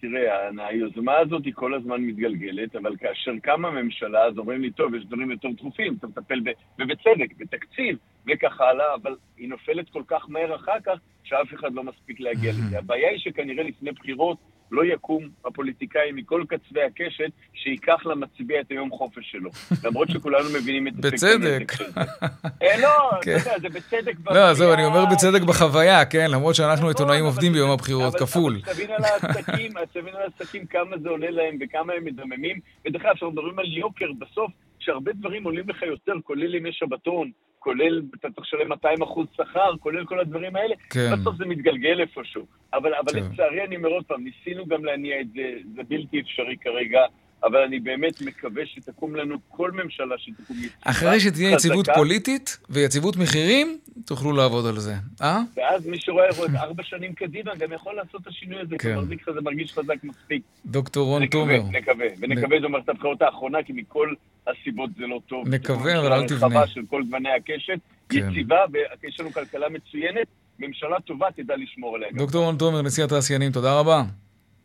תראה, 0.00 0.48
היוזמה 0.66 1.16
הזאת 1.16 1.44
היא 1.44 1.52
כל 1.54 1.74
הזמן 1.74 2.00
מתגלגלת, 2.00 2.76
אבל 2.76 2.96
כאשר 2.96 3.32
קמה 3.42 3.70
ממשלה, 3.70 4.24
אז 4.24 4.38
אומרים 4.38 4.62
לי, 4.62 4.70
טוב, 4.70 4.94
יש 4.94 5.04
דברים 5.04 5.30
יותר 5.30 5.48
דחופים, 5.56 5.96
אתה 5.98 6.06
מטפל, 6.06 6.40
ב... 6.40 6.50
ובצדק, 6.78 7.36
בתקציב, 7.36 7.98
וכך 8.26 8.60
הלאה, 8.60 8.94
אבל 8.94 9.16
היא 9.36 9.48
נופלת 9.48 9.90
כל 9.90 10.02
כך 10.06 10.26
מהר 10.28 10.54
אחר 10.54 10.80
כך, 10.84 10.98
שאף 11.24 11.54
אחד 11.54 11.74
לא 11.74 11.84
מספיק 11.84 12.20
להגיע 12.20 12.52
לזה. 12.52 12.78
הבעיה 12.78 13.10
היא 13.10 13.18
שכנראה 13.18 13.64
לפני 13.64 13.92
בחירות 13.92 14.38
לא 14.70 14.84
יקום 14.84 15.28
הפוליטיקאי 15.44 16.12
מכל 16.12 16.44
קצווי 16.48 16.82
הקשת 16.82 17.30
שייקח 17.54 18.06
למצביע 18.06 18.60
את 18.60 18.70
היום 18.70 18.90
חופש 18.90 19.30
שלו. 19.30 19.50
למרות 19.84 20.10
שכולנו 20.10 20.48
מבינים 20.60 20.88
את 20.88 20.96
בצדק. 20.96 21.72
אה, 22.62 22.80
לא, 22.82 23.10
אתה 23.20 23.30
יודע, 23.30 23.58
זה 23.60 23.68
בצדק. 23.68 24.12
לא, 24.26 24.54
זהו, 24.54 24.72
אני 24.72 24.84
אומר 24.84 25.04
בצדק 25.12 25.42
בחוויה, 25.42 26.04
כן, 26.04 26.30
למרות 26.30 26.54
שאנחנו 26.54 26.88
עיתונאים 26.88 27.24
עובדים 27.24 27.52
ביום 27.52 27.70
הבחירות, 27.70 28.14
כפול. 28.14 28.60
אבל 28.64 28.72
תבין 28.72 28.90
על 28.90 29.04
העסקים, 29.04 29.72
תבין 29.92 30.14
על 30.14 30.22
העסקים 30.22 30.66
כמה 30.66 30.98
זה 31.02 31.08
עולה 31.08 31.30
להם 31.30 31.58
וכמה 31.60 31.92
הם 31.92 32.04
מדממים. 32.04 32.60
ודרך 32.86 33.04
אגב, 33.04 33.14
כשאנחנו 33.14 33.30
מדברים 33.30 33.58
על 33.58 33.66
יוקר, 33.66 34.12
בסוף, 34.18 34.50
שהרבה 34.78 35.12
דברים 35.12 35.44
עולים 35.44 35.68
לך 35.68 35.82
יותר, 35.82 36.12
כולל 36.24 36.54
ימי 36.54 36.72
שבתון, 36.72 37.30
כולל, 37.60 38.02
אתה 38.20 38.28
צריך 38.30 38.46
לשלם 38.46 38.68
200 38.68 39.02
אחוז 39.02 39.26
שכר, 39.36 39.76
כולל 39.80 40.04
כל 40.04 40.20
הדברים 40.20 40.56
האלה, 40.56 40.74
כן. 40.90 41.10
בסוף 41.12 41.36
זה 41.36 41.44
מתגלגל 41.44 42.00
איפשהו. 42.00 42.46
אבל, 42.74 42.94
אבל 42.94 43.12
כן. 43.12 43.32
לצערי, 43.32 43.64
אני 43.64 43.76
אומר 43.76 43.88
עוד 43.88 44.04
פעם, 44.04 44.24
ניסינו 44.24 44.66
גם 44.66 44.84
להניע 44.84 45.20
את 45.20 45.26
זה, 45.32 45.42
זה 45.76 45.82
בלתי 45.88 46.20
אפשרי 46.20 46.56
כרגע. 46.60 47.00
אבל 47.44 47.58
אני 47.58 47.80
באמת 47.80 48.20
מקווה 48.20 48.62
שתקום 48.66 49.16
לנו 49.16 49.36
כל 49.48 49.70
ממשלה 49.70 50.14
שתקום 50.18 50.56
יציבה. 50.56 50.74
אחרי 50.80 51.20
שתהיה 51.20 51.50
יציבות 51.50 51.86
פוליטית 51.94 52.58
ויציבות 52.70 53.16
מחירים, 53.16 53.78
תוכלו 54.04 54.32
לעבוד 54.32 54.66
על 54.66 54.78
זה, 54.78 54.94
אה? 55.22 55.40
ואז 55.56 55.86
מי 55.86 56.00
שרואה 56.00 56.26
ארבע 56.56 56.82
שנים 56.82 57.12
קדימה 57.14 57.54
גם 57.54 57.72
יכול 57.72 57.94
לעשות 57.94 58.22
את 58.22 58.26
השינוי 58.26 58.60
הזה, 58.60 58.76
כן. 58.78 58.98
כי 59.24 59.32
זה 59.34 59.40
מרגיש 59.40 59.72
חזק 59.72 60.04
מספיק. 60.04 60.42
דוקטור 60.66 61.06
רון 61.06 61.26
תומר. 61.26 61.62
נקווה, 61.70 62.06
ונקווה 62.18 62.60
זו 62.62 62.68
מערכת 62.68 62.88
הבחירות 62.88 63.22
האחרונה, 63.22 63.62
כי 63.62 63.72
מכל 63.72 64.14
הסיבות 64.46 64.90
זה 64.98 65.06
לא 65.06 65.20
טוב. 65.26 65.48
נקווה, 65.48 65.98
אבל 65.98 66.12
אל 66.12 66.28
תבנה. 66.28 66.66
של 66.66 66.80
כל 66.90 67.02
גווני 67.02 67.28
הקשת, 67.36 67.78
כן. 68.08 68.18
יציבה, 68.18 68.56
ויש 69.02 69.20
לנו 69.20 69.32
כלכלה 69.32 69.68
מצוינת, 69.68 70.26
ממשלה 70.58 70.96
טובה 71.00 71.26
תדע 71.36 71.56
לשמור 71.56 71.96
עליה. 71.96 72.08
דוקטור 72.14 72.44
רון 72.44 72.56
תומר, 72.56 72.82
נשיא 72.82 73.04
התעשיינים, 73.04 73.52
תודה 73.52 73.78
רבה. 73.78 74.02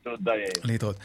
תודה. 0.06 0.32
להתראות. 0.64 0.96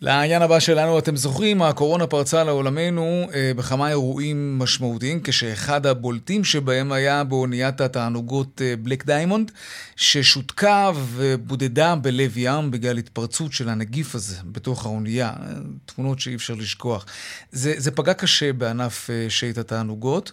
לעניין 0.00 0.42
הבא 0.42 0.60
שלנו, 0.60 0.98
אתם 0.98 1.16
זוכרים, 1.16 1.62
הקורונה 1.62 2.06
פרצה 2.06 2.44
לעולמנו 2.44 3.28
אה, 3.34 3.52
בכמה 3.56 3.88
אירועים 3.88 4.58
משמעותיים, 4.58 5.20
כשאחד 5.24 5.86
הבולטים 5.86 6.44
שבהם 6.44 6.92
היה 6.92 7.24
באוניית 7.24 7.80
התענוגות 7.80 8.62
אה, 8.62 8.74
בלק 8.76 9.06
דיימונד, 9.06 9.50
ששותקה 9.96 10.90
ובודדה 10.94 11.96
בלב 11.96 12.32
ים 12.36 12.70
בגלל 12.70 12.98
התפרצות 12.98 13.52
של 13.52 13.68
הנגיף 13.68 14.14
הזה 14.14 14.36
בתוך 14.44 14.86
האונייה. 14.86 15.28
אה, 15.28 15.54
תמונות 15.86 16.20
שאי 16.20 16.34
אפשר 16.34 16.54
לשכוח. 16.54 17.06
זה, 17.52 17.74
זה 17.76 17.90
פגע 17.90 18.14
קשה 18.14 18.52
בענף 18.52 19.10
אה, 19.10 19.26
שיט 19.28 19.58
התענוגות. 19.58 20.32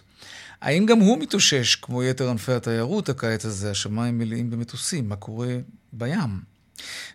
האם 0.60 0.86
גם 0.86 0.98
הוא 0.98 1.18
מתאושש 1.18 1.74
כמו 1.74 2.02
יתר 2.02 2.30
ענפי 2.30 2.52
התיירות 2.52 3.08
הקיץ 3.08 3.44
הזה? 3.44 3.70
השמיים 3.70 4.18
מלאים 4.18 4.50
במטוסים, 4.50 5.08
מה 5.08 5.16
קורה 5.16 5.56
בים? 5.92 6.57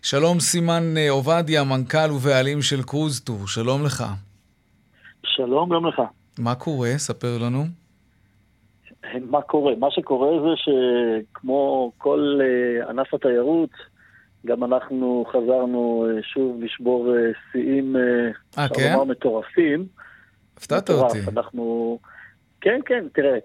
שלום 0.02 0.40
סימן 0.40 0.96
אה, 0.96 1.10
עובדיה, 1.10 1.64
מנכ"ל 1.64 2.12
ובעלים 2.12 2.62
של 2.62 2.82
קרוז 2.82 3.20
טור, 3.20 3.46
שלום 3.46 3.84
לך. 3.84 4.04
שלום 5.24 5.68
גם 5.74 5.86
לך. 5.86 6.02
מה 6.38 6.54
קורה? 6.54 6.90
ספר 6.96 7.38
לנו. 7.38 7.64
מה 9.30 9.42
קורה? 9.42 9.72
מה 9.78 9.90
שקורה 9.90 10.30
זה 10.40 10.54
שכמו 10.56 11.92
כל 11.98 12.40
uh, 12.40 12.90
ענף 12.90 13.14
התיירות, 13.14 13.70
גם 14.46 14.64
אנחנו 14.64 15.24
חזרנו 15.32 16.06
uh, 16.08 16.22
שוב 16.22 16.62
לשבור 16.62 17.14
שיאים, 17.52 17.96
אה, 17.96 18.66
uh, 18.66 18.74
כן? 18.74 18.96
מטורפים. 19.08 19.86
הפתעת 20.56 20.90
אותי. 20.90 21.18
אנחנו... 21.36 21.98
כן, 22.60 22.80
כן, 22.86 23.04
תראה, 23.14 23.38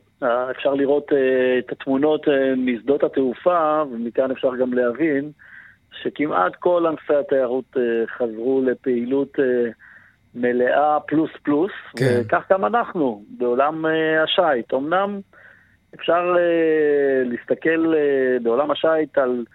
אפשר 0.52 0.74
לראות 0.74 1.12
את 1.60 1.72
התמונות 1.72 2.22
משדות 2.58 3.04
התעופה, 3.04 3.84
ומכאן 3.92 4.32
אפשר 4.32 4.56
גם 4.56 4.74
להבין 4.74 5.32
שכמעט 6.04 6.56
כל 6.56 6.86
ענפי 6.88 7.16
התיירות 7.16 7.76
uh, 7.76 7.80
חזרו 8.18 8.62
לפעילות 8.66 9.36
uh, 9.36 9.42
מלאה 10.36 11.00
פלוס 11.00 11.32
פלוס, 11.44 11.72
כן. 11.98 12.22
וכך 12.22 12.44
גם 12.52 12.66
אנחנו, 12.66 13.24
בעולם 13.38 13.86
uh, 13.86 13.90
השיט. 14.24 14.74
אמנם 14.74 15.20
אפשר 15.96 16.36
להסתכל 17.26 17.94
בעולם 18.44 18.72
השיט 18.72 19.18
על 19.18 19.46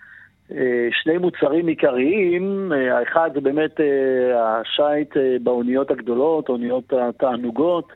שני 1.03 1.19
מוצרים 1.19 1.67
עיקריים, 1.67 2.73
האחד 2.73 3.31
זה 3.35 3.41
באמת 3.41 3.81
uh, 3.81 5.19
באוניות 5.43 5.91
הגדולות, 5.91 6.49
אוניות 6.49 6.93
התענוגות. 6.93 7.93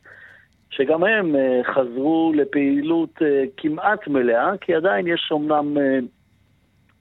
שגם 0.71 1.05
הם 1.05 1.35
חזרו 1.75 2.33
לפעילות 2.37 3.19
כמעט 3.57 4.09
מלאה, 4.09 4.51
כי 4.61 4.75
עדיין 4.75 5.07
יש 5.07 5.29
אומנם 5.31 5.77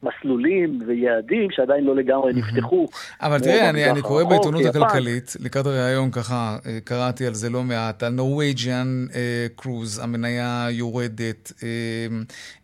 מסלולים 0.03 0.83
ויעדים 0.87 1.51
שעדיין 1.51 1.83
לא 1.83 1.95
לגמרי 1.95 2.33
נפתחו. 2.33 2.87
אבל 3.21 3.39
תראה, 3.39 3.69
אני, 3.69 3.91
אני 3.91 4.01
קורא 4.01 4.23
בעיתונות 4.23 4.65
הכלכלית, 4.65 5.35
לקראת 5.39 5.65
הריאיון 5.65 6.11
ככה, 6.11 6.57
אה, 6.65 6.77
קראתי 6.83 7.27
על 7.27 7.33
זה 7.33 7.49
לא 7.49 7.63
מעט, 7.63 8.03
על 8.03 8.13
נורוויג'יאן 8.13 9.05
קרוז, 9.55 9.99
המניה 9.99 10.67
יורדת, 10.69 11.51
אה, 11.63 11.67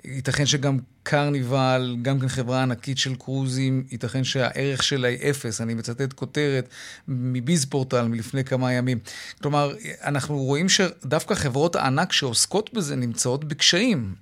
ייתכן 0.05 0.45
שגם 0.45 0.77
קרניבל, 1.03 1.95
גם 2.01 2.19
כן 2.19 2.27
חברה 2.27 2.63
ענקית 2.63 2.97
של 2.97 3.15
קרוזים, 3.15 3.83
ייתכן 3.91 4.23
שהערך 4.23 4.83
שלה 4.83 5.07
היא 5.07 5.29
אפס. 5.29 5.61
אני 5.61 5.73
מצטט 5.73 6.13
כותרת 6.13 6.69
מביז 7.07 7.65
פורטל 7.65 8.07
מלפני 8.07 8.43
כמה 8.43 8.73
ימים. 8.73 8.99
כלומר, 9.41 9.73
אנחנו 10.03 10.37
רואים 10.37 10.69
שדווקא 10.69 11.35
חברות 11.35 11.75
הענק 11.75 12.11
שעוסקות 12.11 12.73
בזה 12.73 12.95
נמצאות 12.95 13.43
בקשיים. 13.43 14.13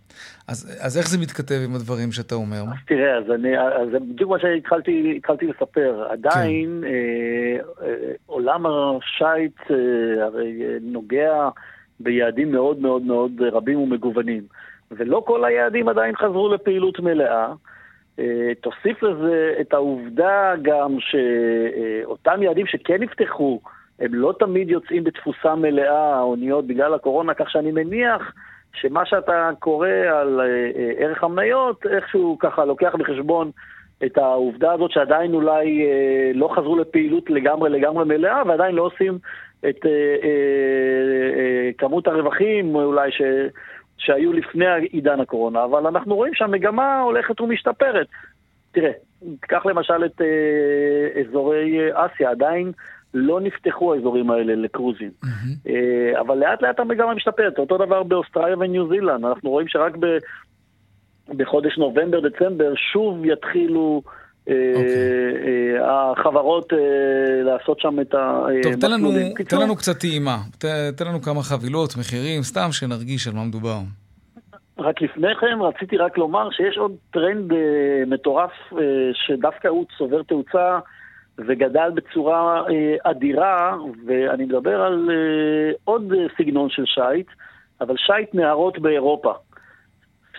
אז, 0.51 0.77
אז 0.85 0.97
איך 0.97 1.07
זה 1.07 1.17
מתכתב 1.17 1.55
עם 1.65 1.75
הדברים 1.75 2.11
שאתה 2.11 2.35
אומר? 2.35 2.61
אז 2.61 2.79
תראה, 2.87 3.17
אז, 3.17 3.31
אני, 3.31 3.59
אז 3.59 3.89
בדיוק 4.09 4.31
מה 4.31 4.39
שהתחלתי 4.39 5.47
לספר. 5.47 6.07
עדיין 6.09 6.81
כן. 6.81 6.87
אה, 6.87 7.87
אה, 7.87 8.13
עולם 8.25 8.65
השייט 8.65 9.61
אה, 9.71 10.25
הרי 10.25 10.61
אה, 10.61 10.77
נוגע 10.81 11.49
ביעדים 11.99 12.51
מאוד 12.51 12.79
מאוד 12.79 13.01
מאוד 13.01 13.41
רבים 13.51 13.79
ומגוונים. 13.79 14.43
ולא 14.91 15.23
כל 15.25 15.45
היעדים 15.45 15.89
עדיין 15.89 16.15
חזרו 16.15 16.53
לפעילות 16.53 16.99
מלאה. 16.99 17.53
אה, 18.19 18.51
תוסיף 18.61 19.03
לזה 19.03 19.53
את 19.61 19.73
העובדה 19.73 20.53
גם 20.61 20.97
שאותם 20.99 22.43
יעדים 22.43 22.65
שכן 22.67 23.03
נפתחו, 23.03 23.61
הם 23.99 24.13
לא 24.13 24.33
תמיד 24.39 24.69
יוצאים 24.69 25.03
בתפוסה 25.03 25.55
מלאה, 25.55 26.15
האוניות, 26.15 26.67
בגלל 26.67 26.93
הקורונה, 26.93 27.33
כך 27.33 27.49
שאני 27.49 27.71
מניח 27.71 28.33
שמה 28.73 29.05
שאתה 29.05 29.49
קורא 29.59 29.87
על 29.89 30.41
אה, 30.41 30.45
אה, 30.45 30.91
ערך 30.97 31.23
המניות, 31.23 31.85
איכשהו 31.85 32.37
ככה 32.39 32.65
לוקח 32.65 32.95
בחשבון 32.99 33.51
את 34.05 34.17
העובדה 34.17 34.73
הזאת 34.73 34.91
שעדיין 34.91 35.33
אולי 35.33 35.87
לא 36.33 36.49
חזרו 36.55 36.77
לפעילות 36.77 37.29
לגמרי 37.29 37.69
לגמרי 37.69 38.05
מלאה, 38.05 38.43
ועדיין 38.47 38.75
לא 38.75 38.81
עושים 38.81 39.17
את 39.69 39.85
כמות 41.77 42.07
הרווחים 42.07 42.75
אולי 42.75 43.11
ש... 43.11 43.21
שהיו 43.97 44.33
לפני 44.33 44.65
עידן 44.91 45.19
הקורונה, 45.19 45.63
אבל 45.63 45.87
אנחנו 45.87 46.15
רואים 46.15 46.33
שהמגמה 46.33 46.99
הולכת 46.99 47.41
ומשתפרת. 47.41 48.07
תראה, 48.71 48.91
קח 49.39 49.65
למשל 49.65 50.05
את 50.05 50.21
אה, 50.21 51.21
אזורי 51.21 51.79
אסיה, 51.93 52.29
עדיין 52.29 52.71
לא 53.13 53.41
נפתחו 53.41 53.93
האזורים 53.93 54.31
האלה 54.31 54.55
לקרוזים. 54.55 55.11
Mm-hmm. 55.25 55.69
אבל 56.19 56.37
לאט 56.37 56.61
לאט 56.61 56.79
המגמה 56.79 57.13
משתפרת, 57.13 57.59
אותו 57.59 57.77
דבר 57.77 58.03
באוסטרליה 58.03 58.57
וניו 58.57 58.89
זילנד, 58.89 59.25
אנחנו 59.25 59.49
רואים 59.49 59.67
שרק 59.67 59.95
ב, 59.99 60.05
בחודש 61.37 61.77
נובמבר-דצמבר 61.77 62.73
שוב 62.75 63.25
יתחילו... 63.25 64.01
Okay. 64.05 64.21
אה, 64.49 64.71
אוקיי. 64.75 65.79
אה, 65.79 66.11
החברות 66.11 66.73
לעשות 67.43 67.79
שם 67.79 67.99
את 67.99 68.13
המסלולים. 68.13 68.61
טוב, 68.63 68.81
תן 68.81 68.91
לנו, 68.91 69.09
תן 69.49 69.61
לנו 69.61 69.75
קצת 69.75 69.99
טעימה. 69.99 70.37
תן 70.97 71.05
לנו 71.07 71.21
כמה 71.21 71.41
חבילות, 71.43 71.97
מחירים, 71.99 72.41
סתם 72.41 72.67
שנרגיש 72.71 73.27
על 73.27 73.33
מה 73.33 73.43
מדובר. 73.43 73.77
רק 74.77 75.01
לפני 75.01 75.35
כן 75.41 75.61
רציתי 75.61 75.97
רק 75.97 76.17
לומר 76.17 76.51
שיש 76.51 76.77
עוד 76.77 76.91
טרנד 77.11 77.51
מטורף 78.07 78.51
שדווקא 79.13 79.67
הוא 79.67 79.85
צובר 79.97 80.23
תאוצה 80.23 80.79
וגדל 81.37 81.89
בצורה 81.95 82.63
אדירה, 83.03 83.75
ואני 84.05 84.45
מדבר 84.45 84.81
על 84.81 85.09
עוד 85.83 86.13
סגנון 86.37 86.69
של 86.69 86.85
שיט, 86.85 87.27
אבל 87.81 87.95
שיט 87.97 88.35
נהרות 88.35 88.79
באירופה. 88.79 89.33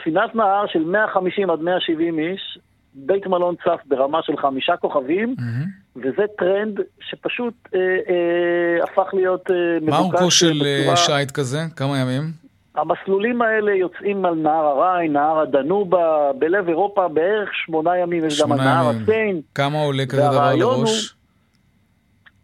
ספינת 0.00 0.35
נהר 0.35 0.66
של 0.66 0.85
150 0.85 1.50
עד 1.50 1.61
170 1.61 2.18
איש, 2.18 2.59
בית 2.94 3.26
מלון 3.26 3.55
צף 3.64 3.81
ברמה 3.87 4.18
של 4.22 4.37
חמישה 4.37 4.76
כוכבים, 4.76 5.35
mm-hmm. 5.38 5.98
וזה 5.98 6.22
טרנד 6.38 6.81
שפשוט 7.00 7.55
אה, 7.74 7.81
אה, 7.81 8.85
הפך 8.85 9.14
להיות 9.14 9.50
אה, 9.50 9.57
מבוקש. 9.81 9.90
מה 9.90 9.98
אורכו 9.98 10.31
של 10.31 10.62
אה, 10.64 10.78
בצורה... 10.81 10.96
שייט 10.96 11.31
כזה? 11.31 11.59
כמה 11.76 11.98
ימים? 11.98 12.41
המסלולים 12.74 13.42
האלה 13.42 13.72
יוצאים 13.72 14.24
על 14.24 14.35
נהר 14.35 14.64
הריין, 14.66 15.12
נהר 15.12 15.40
הדנובה, 15.40 16.30
בלב 16.38 16.68
אירופה 16.68 17.08
בערך 17.08 17.50
שמונה 17.54 17.98
ימים, 17.98 18.24
יש 18.24 18.42
גם 18.42 18.52
על 18.52 18.58
נהר 18.58 18.90
הסיין. 18.90 19.40
כמה 19.54 19.78
עולה 19.78 20.06
כזה 20.06 20.22
דבר 20.22 20.54
לראש? 20.54 21.11
הוא, 21.11 21.18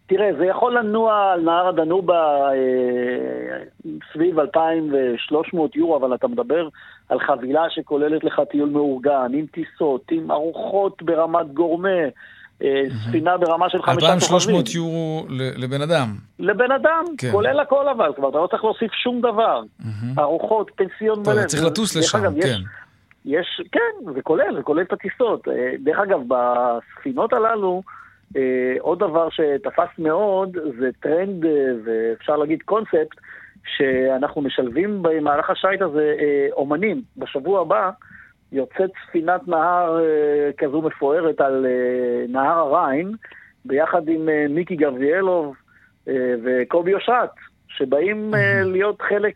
תראה, 0.06 0.30
זה 0.38 0.46
יכול 0.46 0.78
לנוע 0.78 1.32
על 1.32 1.40
נהר 1.40 1.68
הדנובה 1.68 2.50
אה, 2.52 3.92
סביב 4.12 4.38
2,300 4.38 5.76
יורו, 5.76 5.96
אבל 5.96 6.14
אתה 6.14 6.28
מדבר 6.28 6.68
על 7.08 7.20
חבילה 7.20 7.62
שכוללת 7.70 8.24
לך 8.24 8.40
טיול 8.50 8.68
מאורגן, 8.68 9.32
עם 9.34 9.46
טיסות, 9.46 10.02
עם 10.10 10.30
ארוחות 10.30 11.02
ברמת 11.02 11.52
גורמה, 11.54 11.98
ספינה 13.08 13.36
ברמה 13.36 13.70
של 13.70 13.82
חמישה 13.82 14.00
כוכבים. 14.00 14.12
2,300 14.12 14.74
יורו 14.74 15.26
לבן 15.30 15.82
אדם. 15.82 16.08
לבן 16.38 16.72
אדם, 16.72 17.04
כן. 17.18 17.30
כולל 17.32 17.60
הכל 17.60 17.88
אבל, 17.88 18.12
כלומר, 18.16 18.30
אתה 18.30 18.38
לא 18.38 18.46
צריך 18.46 18.64
להוסיף 18.64 18.92
שום 18.92 19.20
דבר. 19.20 19.62
ארוחות, 20.18 20.70
פנסיון 20.76 21.22
מלא. 21.26 21.44
צריך 21.44 21.64
לטוס 21.64 21.96
לשם, 21.96 22.18
אגב, 22.18 22.32
כן. 22.42 22.48
יש, 23.24 23.60
יש, 23.60 23.66
כן, 23.72 24.12
זה 24.14 24.22
כולל, 24.22 24.56
זה 24.56 24.62
כולל 24.62 24.82
את 24.82 24.92
הטיסות. 24.92 25.48
דרך 25.78 25.98
אגב, 25.98 26.20
בספינות 26.28 27.32
הללו, 27.32 27.82
עוד 28.80 28.98
דבר 28.98 29.28
שתפס 29.30 29.98
מאוד, 29.98 30.56
זה 30.80 30.88
טרנד, 31.00 31.44
ואפשר 31.84 32.36
להגיד 32.36 32.62
קונספט, 32.62 33.14
שאנחנו 33.76 34.42
משלבים 34.42 35.02
במהלך 35.02 35.50
השייט 35.50 35.82
הזה 35.82 36.14
אומנים. 36.52 37.02
בשבוע 37.16 37.60
הבא 37.60 37.90
יוצאת 38.52 38.90
ספינת 39.08 39.48
נהר 39.48 39.98
כזו 40.58 40.82
מפוארת 40.82 41.40
על 41.40 41.66
נהר 42.28 42.58
הריין, 42.58 43.12
ביחד 43.64 44.08
עם 44.08 44.28
מיקי 44.48 44.76
גבריאלוב 44.76 45.54
וקובי 46.44 46.94
אושרת. 46.94 47.30
שבאים 47.70 48.34
להיות 48.64 49.02
חלק 49.08 49.34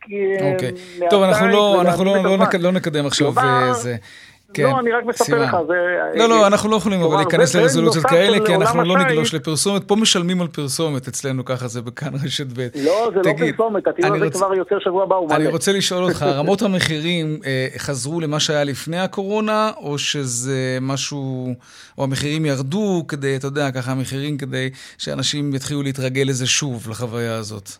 אוקיי. 0.52 0.72
טוב, 1.10 1.22
אנחנו 1.22 1.48
לא, 1.48 1.80
אנחנו 1.80 2.04
לא, 2.04 2.16
לא, 2.24 2.36
לא 2.60 2.72
נקדם 2.72 3.06
עכשיו 3.06 3.32
זה. 3.72 3.96
כן, 4.54 4.62
לא, 4.62 4.80
אני 4.80 4.92
רק 4.92 5.04
מספר 5.04 5.42
לך, 5.42 5.56
זה... 5.66 5.74
לא, 6.14 6.28
לא, 6.28 6.46
אנחנו 6.46 6.70
לא 6.70 6.76
יכולים 6.76 7.02
אבל 7.02 7.16
להיכנס 7.16 7.54
לרזולוציות 7.54 8.06
כאלה, 8.06 8.46
כי 8.46 8.54
אנחנו 8.54 8.84
לא 8.84 8.98
נגלוש 8.98 9.34
לפרסומת. 9.34 9.84
פה 9.84 9.96
משלמים 9.96 10.40
על 10.40 10.48
פרסומת 10.48 11.08
אצלנו, 11.08 11.44
ככה 11.44 11.68
זה 11.68 11.82
בכאן 11.82 12.12
רשת 12.24 12.46
ב'. 12.46 12.60
לא, 12.74 13.10
זה 13.14 13.20
לא 13.24 13.32
פרסומת, 13.38 13.86
הטיול 13.86 14.16
הזה 14.16 14.30
כבר 14.30 14.54
יוצא 14.54 14.74
שבוע 14.84 15.02
הבא, 15.02 15.16
הוא 15.16 15.28
מלא. 15.28 15.36
אני 15.36 15.46
רוצה 15.46 15.72
לשאול 15.72 16.04
אותך, 16.04 16.22
רמות 16.22 16.62
המחירים 16.62 17.40
חזרו 17.78 18.20
למה 18.20 18.40
שהיה 18.40 18.64
לפני 18.64 18.98
הקורונה, 18.98 19.70
או 19.76 19.98
שזה 19.98 20.78
משהו, 20.80 21.54
או 21.98 22.04
המחירים 22.04 22.46
ירדו 22.46 23.04
כדי, 23.08 23.36
אתה 23.36 23.46
יודע, 23.46 23.70
ככה 23.70 23.92
המחירים 23.92 24.38
כדי 24.38 24.70
שאנשים 24.98 25.54
יתחילו 25.54 25.82
להתרגל 25.82 26.22
לזה 26.26 26.46
שוב, 26.46 26.90
לחוויה 26.90 27.34
הזאת? 27.34 27.70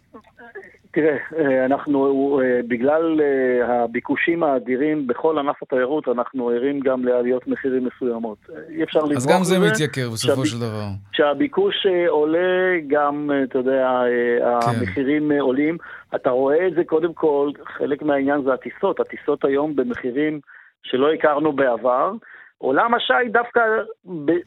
תראה, 0.92 1.16
אנחנו, 1.64 2.40
בגלל 2.68 3.20
הביקושים 3.64 4.42
האדירים 4.42 5.07
בכל 5.07 5.38
ענף 5.38 5.62
התיירות, 5.62 6.09
אנחנו 6.09 6.48
ערים 6.48 6.81
גם 6.81 7.05
לעליות 7.05 7.46
מחירים 7.46 7.85
מסוימות. 7.87 8.38
אי 8.68 8.83
אפשר 8.83 8.98
לברוח 8.98 9.16
אז 9.16 9.26
גם 9.26 9.44
זה 9.44 9.59
מתייקר 9.59 10.11
בסופו 10.12 10.46
של 10.46 10.59
דבר. 10.59 10.87
כשהביקוש 11.12 11.87
עולה, 12.09 12.78
גם, 12.87 13.31
אתה 13.42 13.59
יודע, 13.59 14.02
המחירים 14.42 15.33
עולים. 15.33 15.76
אתה 16.14 16.31
רואה 16.31 16.66
את 16.66 16.74
זה 16.74 16.85
קודם 16.85 17.12
כל, 17.12 17.50
חלק 17.64 18.02
מהעניין 18.02 18.42
זה 18.42 18.52
הטיסות. 18.52 19.00
הטיסות 19.00 19.44
היום 19.44 19.76
במחירים 19.76 20.40
שלא 20.83 21.12
הכרנו 21.12 21.52
בעבר. 21.52 22.12
עולם 22.59 22.94
השי 22.94 23.28
דווקא 23.33 23.61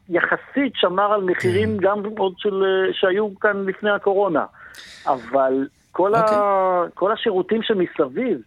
יחסית 0.09 0.73
שמר 0.75 1.13
על 1.13 1.23
מחירים 1.23 1.77
גם 1.77 2.01
עוד 2.17 2.33
של, 2.37 2.63
שהיו 2.91 3.39
כאן 3.39 3.65
לפני 3.67 3.89
הקורונה. 3.89 4.45
אבל 5.07 5.67
כל, 5.95 6.15
okay. 6.15 6.17
ה... 6.17 6.21
אוקיי. 6.21 6.91
כל 6.93 7.11
השירותים 7.11 7.61
שמסביב, 7.63 8.37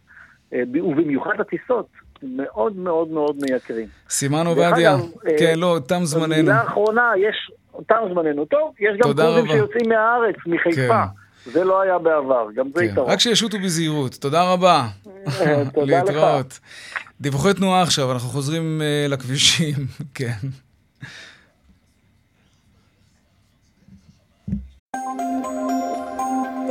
אה, 0.52 0.62
ובמיוחד 0.72 1.40
הטיסות, 1.40 1.86
מאוד 2.22 2.76
מאוד 2.76 3.08
מאוד 3.08 3.36
מייקרים. 3.40 3.86
סימן 4.10 4.46
עובדיה, 4.46 4.96
כן, 5.38 5.46
אה, 5.46 5.56
לא, 5.56 5.78
תם 5.86 6.04
זמננו. 6.04 6.34
במילה 6.34 6.60
האחרונה, 6.60 7.12
יש, 7.16 7.50
תם 7.86 7.96
זמננו. 8.12 8.44
טוב, 8.44 8.74
יש 8.80 8.96
גם 8.98 9.12
קורסים 9.14 9.46
שיוצאים 9.46 9.88
מהארץ, 9.88 10.36
מחיפה. 10.46 11.04
כן. 11.44 11.50
זה 11.50 11.64
לא 11.64 11.80
היה 11.80 11.98
בעבר, 11.98 12.46
גם 12.54 12.66
זה 12.74 12.80
כן. 12.80 12.86
יתרון. 12.86 13.10
רק 13.10 13.20
שישוטו 13.20 13.58
בזהירות. 13.58 14.14
תודה 14.14 14.52
רבה. 14.52 14.86
תודה 15.74 16.02
לך. 16.02 16.58
דיווחי 17.20 17.54
תנועה 17.54 17.82
עכשיו, 17.82 18.12
אנחנו 18.12 18.28
חוזרים 18.28 18.80
uh, 18.80 19.12
לכבישים, 19.12 19.74
כן. 20.14 20.48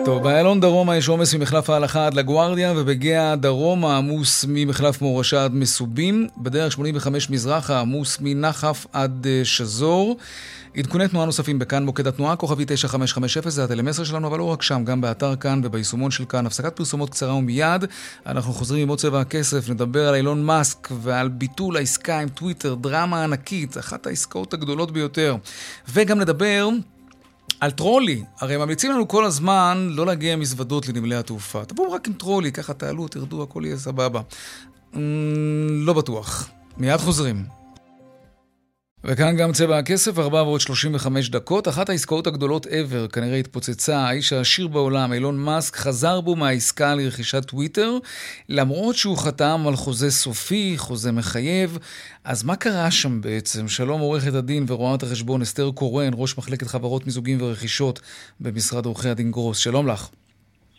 טוב, 0.07 0.23
באיילון 0.23 0.59
דרומה 0.59 0.97
יש 0.97 1.07
עומס 1.07 1.33
ממחלף 1.33 1.69
ההלכה 1.69 2.07
עד 2.07 2.13
לגוארדיה, 2.13 2.73
ובגאה 2.77 3.35
דרומה 3.35 3.97
עמוס 3.97 4.45
ממחלף 4.47 5.01
מורשה 5.01 5.43
עד 5.43 5.53
מסובים. 5.53 6.27
בדרך 6.37 6.71
85 6.71 7.29
מזרחה 7.29 7.79
עמוס 7.79 8.17
מנחף 8.21 8.85
עד 8.93 9.25
uh, 9.25 9.45
שזור. 9.45 10.17
עדכוני 10.77 11.07
תנועה 11.07 11.25
נוספים 11.25 11.59
בכאן 11.59 11.85
מוקד 11.85 12.07
התנועה, 12.07 12.35
כוכבי 12.35 12.65
9550, 12.67 13.49
זה 13.49 13.63
הטלמסר 13.63 14.03
שלנו, 14.03 14.27
אבל 14.27 14.37
לא 14.37 14.43
רק 14.43 14.61
שם, 14.61 14.83
גם 14.85 15.01
באתר 15.01 15.35
כאן 15.35 15.61
וביישומון 15.63 16.11
של 16.11 16.25
כאן. 16.25 16.45
הפסקת 16.45 16.75
פרסומות 16.75 17.09
קצרה 17.09 17.33
ומיד, 17.33 17.85
אנחנו 18.25 18.53
חוזרים 18.53 18.81
עם 18.81 18.89
עוד 18.89 18.99
צבע 18.99 19.21
הכסף, 19.21 19.69
נדבר 19.69 20.07
על 20.07 20.15
אילון 20.15 20.43
מאסק 20.43 20.87
ועל 21.01 21.29
ביטול 21.29 21.77
העסקה 21.77 22.19
עם 22.19 22.29
טוויטר, 22.29 22.75
דרמה 22.75 23.23
ענקית, 23.23 23.77
אחת 23.77 24.07
העסקאות 24.07 24.53
הגדולות 24.53 24.91
ביותר. 24.91 25.35
וגם 25.89 26.19
נדבר... 26.19 26.69
על 27.59 27.71
טרולי, 27.71 28.23
הרי 28.39 28.57
ממליצים 28.57 28.91
לנו 28.91 29.07
כל 29.07 29.25
הזמן 29.25 29.87
לא 29.91 30.05
להגיע 30.05 30.33
עם 30.33 30.39
מזוודות 30.39 30.87
לנמלי 30.87 31.15
התעופה. 31.15 31.65
תבואו 31.65 31.91
רק 31.91 32.07
עם 32.07 32.13
טרולי, 32.13 32.51
ככה 32.51 32.73
תעלו, 32.73 33.07
תרדו, 33.07 33.43
הכל 33.43 33.63
יהיה 33.65 33.77
סבבה. 33.77 34.21
Mm, 34.93 34.97
לא 35.71 35.93
בטוח. 35.93 36.49
מיד 36.77 36.97
חוזרים. 36.97 37.56
וכאן 39.03 39.37
גם 39.37 39.53
צבע 39.53 39.77
הכסף, 39.77 40.19
4 40.19 40.43
ועוד 40.43 40.61
35 40.61 41.29
דקות. 41.29 41.67
אחת 41.67 41.89
העסקאות 41.89 42.27
הגדולות 42.27 42.65
ever 42.65 43.11
כנראה 43.13 43.37
התפוצצה. 43.37 43.97
האיש 43.97 44.33
העשיר 44.33 44.67
בעולם, 44.67 45.13
אילון 45.13 45.37
מאסק, 45.37 45.75
חזר 45.75 46.21
בו 46.21 46.35
מהעסקה 46.35 46.95
לרכישת 46.95 47.45
טוויטר, 47.45 47.97
למרות 48.49 48.95
שהוא 48.95 49.17
חתם 49.17 49.65
על 49.67 49.75
חוזה 49.75 50.11
סופי, 50.11 50.73
חוזה 50.77 51.11
מחייב. 51.11 51.77
אז 52.23 52.43
מה 52.43 52.55
קרה 52.55 52.91
שם 52.91 53.21
בעצם? 53.21 53.67
שלום 53.67 54.01
עורכת 54.01 54.33
הדין 54.33 54.65
ורואת 54.67 55.03
החשבון 55.03 55.41
אסתר 55.41 55.71
קורן, 55.71 56.11
ראש 56.13 56.37
מחלקת 56.37 56.67
חברות 56.67 57.05
מיזוגים 57.05 57.41
ורכישות 57.41 57.99
במשרד 58.39 58.85
עורכי 58.85 59.09
הדין 59.09 59.31
גרוס. 59.31 59.57
שלום 59.57 59.87
לך. 59.87 60.09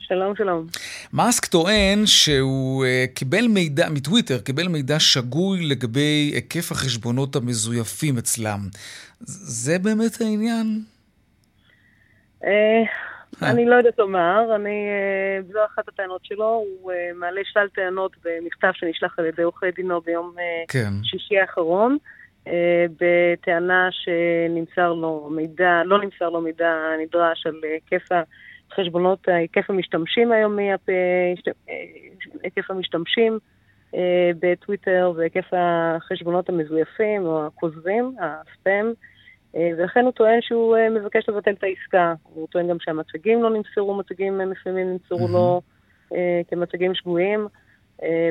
שלום, 0.09 0.37
שלום. 0.37 0.67
מאסק 1.13 1.47
טוען 1.47 2.07
שהוא 2.07 2.85
uh, 2.85 3.15
קיבל 3.15 3.47
מידע, 3.49 3.89
מטוויטר, 3.91 4.39
קיבל 4.39 4.69
מידע 4.69 5.01
שגוי 5.01 5.67
לגבי 5.71 6.31
היקף 6.35 6.73
החשבונות 6.73 7.37
המזויפים 7.37 8.19
אצלם. 8.19 8.59
זה 9.21 9.79
באמת 9.79 10.21
העניין? 10.21 10.67
אה, 12.45 12.83
אני 13.43 13.67
לא 13.67 13.75
יודעת 13.75 13.99
לומר, 13.99 14.55
אני, 14.55 14.87
אה, 14.89 15.43
זו 15.53 15.59
אחת 15.75 15.89
הטענות 15.89 16.21
שלו, 16.25 16.65
הוא 16.81 16.93
מעלה 17.15 17.41
שלל 17.45 17.69
טענות 17.69 18.13
במכתב 18.25 18.71
שנשלח 18.75 19.19
על 19.19 19.27
ידי 19.27 19.43
עורכי 19.43 19.71
דינו 19.77 20.01
ביום 20.01 20.35
כן. 20.69 20.93
שישי 21.03 21.39
האחרון. 21.39 21.97
בטענה 23.01 23.89
שנמסר 23.91 24.93
לו 24.93 25.29
מידע, 25.33 25.83
לא 25.85 25.99
נמסר 26.03 26.29
לו 26.29 26.41
מידע 26.41 26.75
נדרש 27.03 27.47
על 27.47 27.61
היקף 27.63 28.13
חשבונות, 28.81 29.29
היקף 29.29 29.71
המשתמשים 29.71 30.33
היום, 30.33 30.59
היקף 32.43 32.71
המשתמשים 32.71 33.39
אה, 33.95 34.31
בטוויטר 34.41 35.13
והיקף 35.17 35.47
החשבונות 35.53 36.49
המזויפים 36.49 37.27
או 37.27 37.47
הכוזבים, 37.47 38.15
הספאם, 38.21 38.93
אה, 39.57 39.71
ולכן 39.79 40.05
הוא 40.05 40.13
טוען 40.13 40.41
שהוא 40.41 40.77
אה, 40.77 40.91
מבקש 40.91 41.29
לבטל 41.29 41.51
את 41.51 41.63
העסקה. 41.63 42.15
הוא 42.35 42.49
טוען 42.49 42.69
גם 42.69 42.77
שהמצגים 42.81 43.43
לא 43.43 43.51
נמסרו, 43.51 43.95
מצגים 43.95 44.41
מסוימים 44.51 44.93
נמסרו 44.93 45.29
לו 45.29 45.61
כמצגים 46.49 46.95
שגויים. 46.95 47.47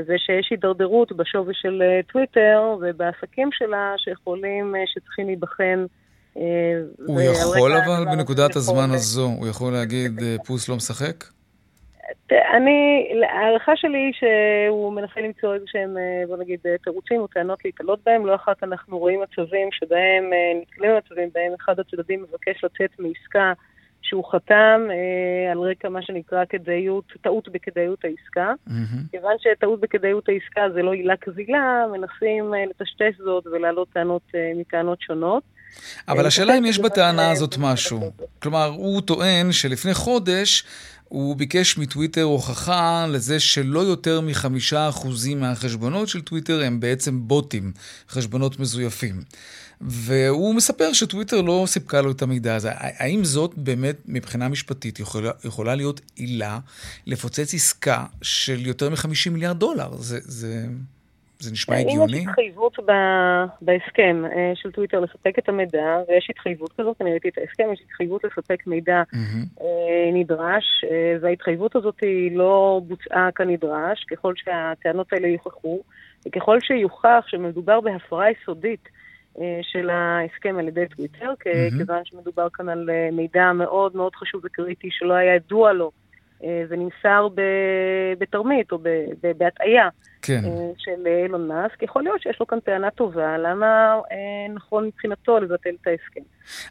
ושיש 0.08 0.48
הידרדרות 0.52 1.12
בשווי 1.12 1.54
של 1.54 1.84
טוויטר 2.12 2.76
ובעסקים 2.82 3.50
שלה 3.52 3.94
שיכולים, 3.98 4.76
שצריכים 4.86 5.28
להיבחן 5.28 5.86
הוא 7.08 7.22
יכול 7.22 7.72
אבל 7.74 8.06
בנקודת 8.06 8.56
הזמן 8.56 8.90
הזו, 8.92 9.30
הוא 9.38 9.48
יכול 9.48 9.74
להגיד 9.74 10.20
אה, 10.24 10.36
פוס 10.46 10.70
לא 10.70 10.76
משחק? 10.76 11.24
אני, 12.32 13.08
ההערכה 13.30 13.72
שלי 13.76 13.98
היא 13.98 14.14
שהוא 14.14 14.94
מנסה 14.94 15.22
למצוא 15.22 15.54
איזה 15.54 15.66
שהם, 15.68 15.98
אה, 15.98 16.24
בוא 16.28 16.38
נגיד, 16.38 16.60
אה, 16.66 16.76
תירוצים 16.84 17.22
או 17.22 17.28
טענות 17.28 17.66
להתעלות 17.66 18.00
בהם. 18.06 18.26
לא 18.26 18.36
אחת 18.36 18.64
אנחנו 18.64 18.98
רואים 18.98 19.22
מצבים 19.22 19.70
שבהם, 19.72 20.24
נתקלים 20.62 20.92
במצבים 20.92 21.30
בהם 21.34 21.54
אחד 21.60 21.80
הצדדים 21.80 22.24
מבקש 22.24 22.64
לצאת 22.64 23.00
מעסקה 23.00 23.54
שהוא 24.08 24.32
חתם 24.32 24.82
אה, 24.92 25.52
על 25.52 25.60
רקע 25.60 25.90
מה 25.90 26.02
שנקרא 26.02 26.46
כדאיות, 26.50 27.06
טעות 27.22 27.50
בכדאיות 27.50 28.06
העסקה. 28.06 28.54
Mm-hmm. 28.68 29.12
כיוון 29.12 29.36
שטעות 29.40 29.80
בכדאיות 29.80 30.30
העסקה 30.30 30.70
זה 30.74 30.82
לא 30.82 30.94
עילה 30.94 31.18
קבילה, 31.18 31.86
מנסים 31.92 32.54
אה, 32.54 32.66
לטשטש 32.66 33.18
זאת 33.18 33.48
ולהעלות 33.48 33.90
טענות 33.94 34.22
אה, 34.36 34.52
מטענות 34.56 35.02
שונות. 35.02 35.44
אבל 36.08 36.26
השאלה 36.26 36.58
אם 36.58 36.66
יש 36.66 36.80
בטענה 36.80 37.32
הזאת 37.32 37.58
משהו. 37.58 38.12
כלומר, 38.40 38.66
הוא 38.66 39.02
טוען 39.02 39.52
שלפני 39.52 39.94
חודש 39.94 40.64
הוא 41.10 41.36
ביקש 41.36 41.78
מטוויטר 41.78 42.24
הוכחה 42.24 43.06
לזה 43.10 43.40
שלא 43.40 43.80
יותר 43.80 44.22
מחמישה 44.22 44.90
אחוזים 44.90 45.40
מהחשבונות 45.40 46.08
של 46.08 46.22
טוויטר 46.22 46.64
הם 46.64 46.80
בעצם 46.80 47.28
בוטים, 47.28 47.72
חשבונות 48.10 48.60
מזויפים. 48.60 49.24
והוא 49.82 50.56
מספר 50.56 50.94
שטוויטר 50.94 51.42
לא 51.42 51.64
סיפקה 51.68 52.02
לו 52.02 52.12
את 52.12 52.22
המידע 52.22 52.56
הזה. 52.56 52.70
האם 52.74 53.26
זאת 53.26 53.54
באמת, 53.58 53.96
מבחינה 54.06 54.48
משפטית, 54.48 55.00
יכולה, 55.00 55.32
יכולה 55.44 55.76
להיות 55.76 56.02
עילה 56.16 56.60
לפוצץ 57.06 57.54
עסקה 57.54 58.06
של 58.22 58.68
יותר 58.68 58.90
מ-50 58.90 59.30
מיליארד 59.32 59.60
דולר? 59.60 59.90
זה, 60.00 60.20
זה 60.24 60.66
זה 61.40 61.52
נשמע 61.52 61.76
הגיוני? 61.76 62.14
אם 62.14 62.20
יש 62.20 62.28
התחייבות 62.28 62.78
בהסכם 63.62 64.24
אה, 64.26 64.52
של 64.56 64.72
טוויטר 64.72 65.00
לספק 65.00 65.40
את 65.40 65.50
המידע, 65.50 65.98
ויש 66.10 66.28
התחייבות 66.30 66.74
כזאת, 66.74 67.02
אני 67.02 67.12
ראיתי 67.12 67.30
את 67.30 67.38
ההסכם, 67.38 67.64
יש 67.74 67.82
התחייבות 67.86 68.24
לספק 68.24 68.68
מידע 68.68 69.04
mm-hmm. 69.14 69.64
נדרש, 70.14 70.64
וההתחייבות 71.22 71.76
הזאת 71.76 72.00
היא 72.02 72.38
לא 72.38 72.82
בוצעה 72.88 73.30
כנדרש, 73.36 74.06
ככל 74.12 74.34
שהטענות 74.36 75.14
האלה 75.14 75.28
יוכחו, 75.28 75.82
וככל 76.28 76.60
שיוכח 76.62 77.24
שמדובר 77.28 77.82
בהפרה 77.82 78.26
יסודית 78.32 78.90
של 79.62 79.90
ההסכם 79.90 80.56
על 80.60 80.68
ידי 80.68 80.86
טוויטר, 80.96 81.34
mm-hmm. 81.40 81.78
כיוון 81.78 82.06
שמדובר 82.06 82.48
כאן 82.54 82.70
על 82.70 82.90
מידע 83.12 83.52
מאוד 83.54 83.96
מאוד 83.96 84.16
חשוב 84.16 84.42
וקריטי 84.46 84.88
שלא 84.92 85.14
היה 85.14 85.36
ידוע 85.36 85.74
לו. 85.74 85.92
זה 86.40 86.76
נמסר 86.76 87.28
בתרמית 88.20 88.72
או 88.72 88.80
בהטעיה 89.38 89.90
כן. 90.22 90.46
אה, 90.46 90.52
של 90.78 91.08
אילון 91.24 91.48
מאסק, 91.48 91.84
יכול 91.84 92.04
להיות 92.04 92.22
שיש 92.22 92.38
לו 92.40 92.48
כאן 92.48 92.60
טענה 92.60 92.92
טובה, 92.92 93.38
למה 93.38 93.96
אה, 94.12 94.54
נכון 94.54 94.86
מבחינתו 94.86 95.40
לבטל 95.40 95.70
את 95.82 95.88
ההסכם. 95.88 96.22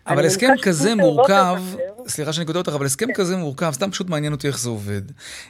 אבל 0.07 0.27
הסכם 0.27 0.49
כזה 0.63 0.95
מורכב, 0.95 1.57
לא 1.99 2.05
סליחה 2.09 2.33
שאני 2.33 2.47
כותב 2.47 2.59
אותך, 2.59 2.73
אבל 2.75 2.87
הסכם 2.87 3.07
כן. 3.07 3.13
כזה 3.13 3.37
מורכב, 3.37 3.73
סתם 3.73 3.91
פשוט 3.91 4.09
מעניין 4.09 4.33
אותי 4.33 4.47
איך 4.47 4.59
זה 4.59 4.69
עובד. 4.69 5.03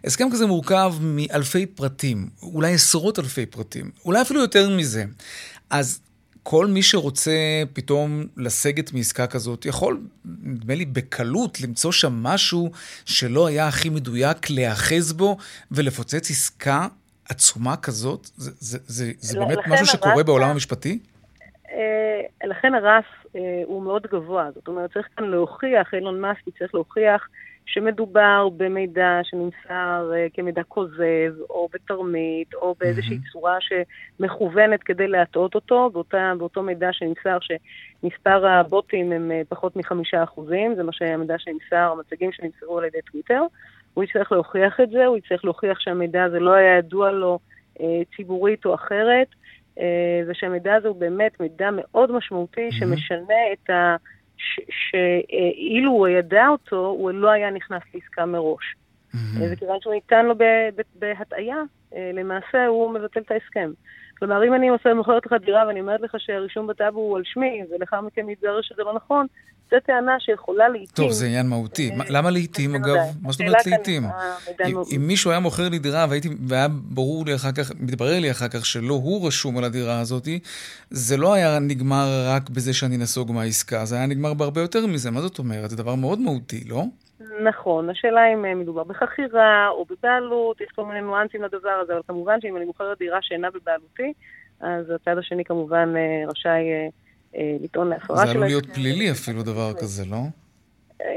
הסכם 0.05 0.29
כזה 0.33 0.47
מורכב 0.47 0.93
מאלפי 1.01 1.67
פרטים, 1.67 2.27
אולי 2.43 2.73
עשרות 2.73 3.19
אלפי 3.19 3.47
פרטים, 3.47 3.91
אולי 4.05 4.23
אפילו 4.23 4.41
יותר 4.41 4.71
מזה. 4.71 5.05
אז 5.71 6.01
כל 6.49 6.67
מי 6.67 6.83
שרוצה 6.83 7.63
פתאום 7.73 8.25
לסגת 8.37 8.93
מעסקה 8.93 9.27
כזאת, 9.27 9.67
יכול, 9.67 10.01
נדמה 10.25 10.75
לי, 10.75 10.85
בקלות 10.85 11.61
למצוא 11.61 11.93
שם 11.93 12.13
משהו 12.23 12.71
שלא 13.05 13.47
היה 13.47 13.69
הכי 13.69 13.89
מדויק, 13.89 14.51
להיאחז 14.51 15.13
בו 15.13 15.37
ולפוצץ 15.71 16.31
עסקה 16.31 16.87
עצומה 17.31 17.77
כזאת? 17.77 18.27
זה, 18.37 18.51
זה, 18.59 18.79
זה, 18.87 19.13
זה 19.19 19.39
באמת 19.39 19.59
משהו 19.69 19.87
שקורה 19.87 20.23
בעולם 20.23 20.49
המשפטי? 20.49 20.99
אה, 21.71 22.49
לכן 22.49 22.75
הרף 22.75 23.05
אה, 23.37 23.41
הוא 23.65 23.83
מאוד 23.83 24.07
גבוה. 24.13 24.51
זאת 24.55 24.69
אומרת, 24.69 24.93
צריך 24.93 25.07
כאן 25.17 25.25
להוכיח, 25.25 25.95
אילון 25.95 26.21
מאסק 26.21 26.43
צריך 26.59 26.75
להוכיח 26.75 27.29
שמדובר 27.67 28.49
במידע 28.57 29.21
שנמסר 29.23 30.11
uh, 30.13 30.35
כמידע 30.35 30.63
כוזב, 30.63 31.35
או 31.51 31.69
בתרמית, 31.73 32.55
או 32.55 32.75
באיזושהי. 32.81 33.19
צורה 33.33 33.57
שמכוונת 33.61 34.83
כדי 34.83 35.09
להטעות 35.09 35.55
אותו, 35.55 35.91
באותה, 35.93 36.33
באותו 36.39 36.63
מידע 36.63 36.93
שנמסר 36.93 37.39
שמספר 37.41 38.47
הבוטים 38.47 39.13
הם 39.13 39.31
uh, 39.31 39.45
פחות 39.49 39.77
מחמישה 39.77 40.23
אחוזים, 40.23 40.75
זה 40.75 40.83
מה 40.83 40.93
שהמידע 40.93 41.35
שנמסר, 41.39 41.93
המצגים 41.93 42.33
שנמסרו 42.33 42.79
על 42.79 42.85
ידי 42.85 43.03
טוויטר. 43.11 43.43
הוא 43.95 44.05
יצטרך 44.05 44.33
להוכיח 44.33 44.81
את 44.81 44.91
זה, 44.91 45.07
הוא 45.07 45.17
יצטרך 45.17 45.45
להוכיח 45.45 45.81
שהמידע 45.81 46.25
הזה 46.25 46.41
לא 46.41 46.53
היה 46.53 46.79
ידוע 46.79 47.11
לו 47.11 47.39
uh, 47.79 47.83
ציבורית 48.17 48.67
או 48.67 48.75
אחרת, 48.75 49.29
uh, 49.77 49.81
ושהמידע 50.27 50.75
הזה 50.75 50.89
הוא 50.89 50.97
באמת 50.97 51.41
מידע 51.41 51.71
מאוד 51.73 52.13
משמעותי. 52.13 52.73
שמשנה 52.73 53.35
את 53.53 53.71
ה... 53.71 53.97
שאילו 54.71 55.91
הוא 55.91 56.09
ידע 56.09 56.49
אותו, 56.49 56.87
הוא 56.87 57.11
לא 57.11 57.31
היה 57.31 57.51
נכנס 57.51 57.83
לעסקה 57.95 58.27
מראש. 58.27 58.75
וכיוון 59.41 59.81
שהוא 59.81 59.95
ניתן 59.95 60.27
לו 60.27 60.35
בהטעיה, 60.95 61.57
אה, 61.95 62.11
למעשה 62.15 62.67
הוא 62.67 62.91
מבטל 62.91 63.21
את 63.21 63.31
ההסכם. 63.31 63.71
כלומר, 64.19 64.45
אם 64.45 64.55
אני 64.55 64.71
מוכרת 64.95 65.27
לך 65.27 65.33
דירה 65.33 65.67
ואני 65.67 65.81
אומרת 65.81 66.01
לך 66.01 66.15
שהרישום 66.19 66.67
בטאבו 66.67 67.01
הוא 67.01 67.17
על 67.17 67.23
שמי, 67.25 67.63
ולאחר 67.71 68.01
מכן 68.01 68.27
מתברר 68.27 68.63
שזה 68.63 68.83
לא 68.83 68.95
נכון, 68.95 69.27
זו 69.71 69.77
טענה 69.87 70.21
שיכולה 70.21 70.69
לעיתים... 70.69 70.95
טוב, 70.95 71.11
זה 71.11 71.27
עניין 71.27 71.47
מהותי. 71.47 71.91
אה, 71.91 71.97
למה 72.11 72.31
לעיתים, 72.31 72.75
אגב? 72.75 72.97
מה 73.23 73.33
זאת 73.33 73.41
אומרת 73.41 73.67
לעיתים? 73.67 74.03
אם 74.97 75.07
מישהו 75.07 75.31
היה 75.31 75.41
מוכר 75.41 75.69
לי 75.69 75.79
דירה 75.79 76.07
והיה 76.49 76.69
ברור 76.71 77.25
לי 77.27 77.35
אחר 77.35 77.53
כך, 77.53 77.71
מתברר 77.81 78.21
לי 78.21 78.31
אחר 78.31 78.49
כך 78.49 78.67
שלא 78.67 78.95
הוא 78.95 79.27
רשום 79.27 79.59
על 79.59 79.65
הדירה 79.65 80.01
הזאת, 80.01 80.29
זה 80.91 81.17
לא 81.17 81.35
היה 81.35 81.59
נגמר 81.59 82.07
רק 82.29 82.51
בזה 82.51 82.75
שאני 82.75 82.97
נסוג 82.97 83.33
מהעסקה, 83.33 83.85
זה 83.85 83.97
היה 83.97 84.07
נגמר 84.07 84.35
בהרבה 84.35 84.61
יותר 84.61 84.87
מזה. 84.87 85.11
מה 85.11 85.21
זאת 85.21 85.39
אומרת? 85.39 85.71
זה 85.71 85.77
דבר 85.77 85.95
מאוד 85.95 86.19
מהותי, 86.19 86.65
לא? 86.69 86.83
נכון, 87.45 87.91
השאלה 87.91 88.33
אם 88.35 88.45
אה, 88.45 88.55
מדובר 88.55 88.85
בחכירה 88.85 89.69
או 89.69 89.85
בבעלות, 89.91 90.61
יש 90.61 90.69
כל 90.75 90.85
מיני 90.85 91.01
ניואנסים 91.01 91.43
לדבר 91.43 91.79
הזה, 91.83 91.93
אבל 91.93 92.03
כמובן 92.07 92.41
שאם 92.41 92.57
אני 92.57 92.65
מוכרת 92.65 92.99
דירה 92.99 93.19
שאינה 93.23 93.49
בבעלותי, 93.51 94.13
אז 94.61 94.91
הצד 94.91 95.19
השני 95.19 95.45
כמובן 95.45 95.95
אה, 95.97 96.31
רשאי 96.31 96.63
לטעון 97.35 97.89
להפרה 97.89 98.17
של... 98.17 98.25
זה 98.27 98.31
עלול 98.31 98.47
להיות 98.47 98.67
פלילי 98.75 99.11
אפילו 99.11 99.43
דבר 99.43 99.73
כזה, 99.75 100.05
לא? 100.05 100.19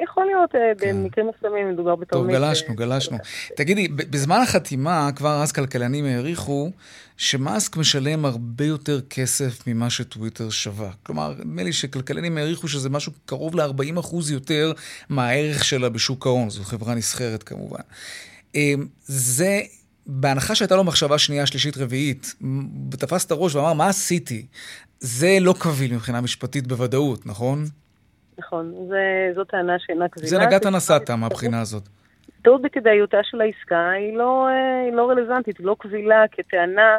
יכול 0.03 0.25
להיות, 0.25 0.51
כן. 0.79 1.03
במקרים 1.03 1.27
מסוימים 1.37 1.69
מדובר 1.69 1.95
בתרמית. 1.95 2.35
טוב, 2.35 2.41
גלשנו, 2.41 2.75
גלשנו. 2.75 3.17
תגידי, 3.55 3.87
בזמן 3.87 4.41
החתימה, 4.41 5.09
כבר 5.15 5.43
אז 5.43 5.51
כלכלנים 5.51 6.05
העריכו 6.05 6.71
שמאסק 7.17 7.77
משלם 7.77 8.25
הרבה 8.25 8.65
יותר 8.65 9.01
כסף 9.01 9.67
ממה 9.67 9.89
שטוויטר 9.89 10.49
שווה. 10.49 10.89
כלומר, 11.03 11.33
נדמה 11.39 11.63
לי 11.63 11.73
שכלכלנים 11.73 12.37
העריכו 12.37 12.67
שזה 12.67 12.89
משהו 12.89 13.11
קרוב 13.25 13.55
ל-40% 13.55 14.15
יותר 14.31 14.71
מהערך 15.09 15.63
שלה 15.63 15.89
בשוק 15.89 16.25
ההון. 16.25 16.49
זו 16.49 16.63
חברה 16.63 16.95
נסחרת 16.95 17.43
כמובן. 17.43 17.81
אמ, 18.55 18.87
זה, 19.05 19.61
בהנחה 20.05 20.55
שהייתה 20.55 20.75
לו 20.75 20.83
מחשבה 20.83 21.17
שנייה, 21.17 21.45
שלישית, 21.45 21.77
רביעית, 21.77 22.35
תפס 22.89 23.25
את 23.25 23.31
הראש 23.31 23.55
ואמר, 23.55 23.73
מה 23.73 23.87
עשיתי? 23.87 24.45
זה 24.99 25.37
לא 25.41 25.53
קביל 25.59 25.93
מבחינה 25.93 26.21
משפטית 26.21 26.67
בוודאות, 26.67 27.25
נכון? 27.25 27.63
נכון, 28.39 28.73
זו 29.35 29.43
טענה 29.43 29.79
שאינה 29.79 30.07
קבילה. 30.07 30.27
זה 30.27 30.39
נגעת 30.39 30.65
נסעת 30.65 31.09
מהבחינה 31.09 31.61
הזאת. 31.61 31.83
טעות 32.41 32.61
בכדאיותה 32.61 33.17
של 33.23 33.41
העסקה 33.41 33.89
היא 33.89 34.17
לא, 34.17 34.47
אה, 34.47 34.81
היא 34.85 34.93
לא 34.93 35.09
רלוונטית, 35.09 35.57
היא 35.57 35.65
לא 35.65 35.75
קבילה 35.79 36.23
כטענה 36.31 36.97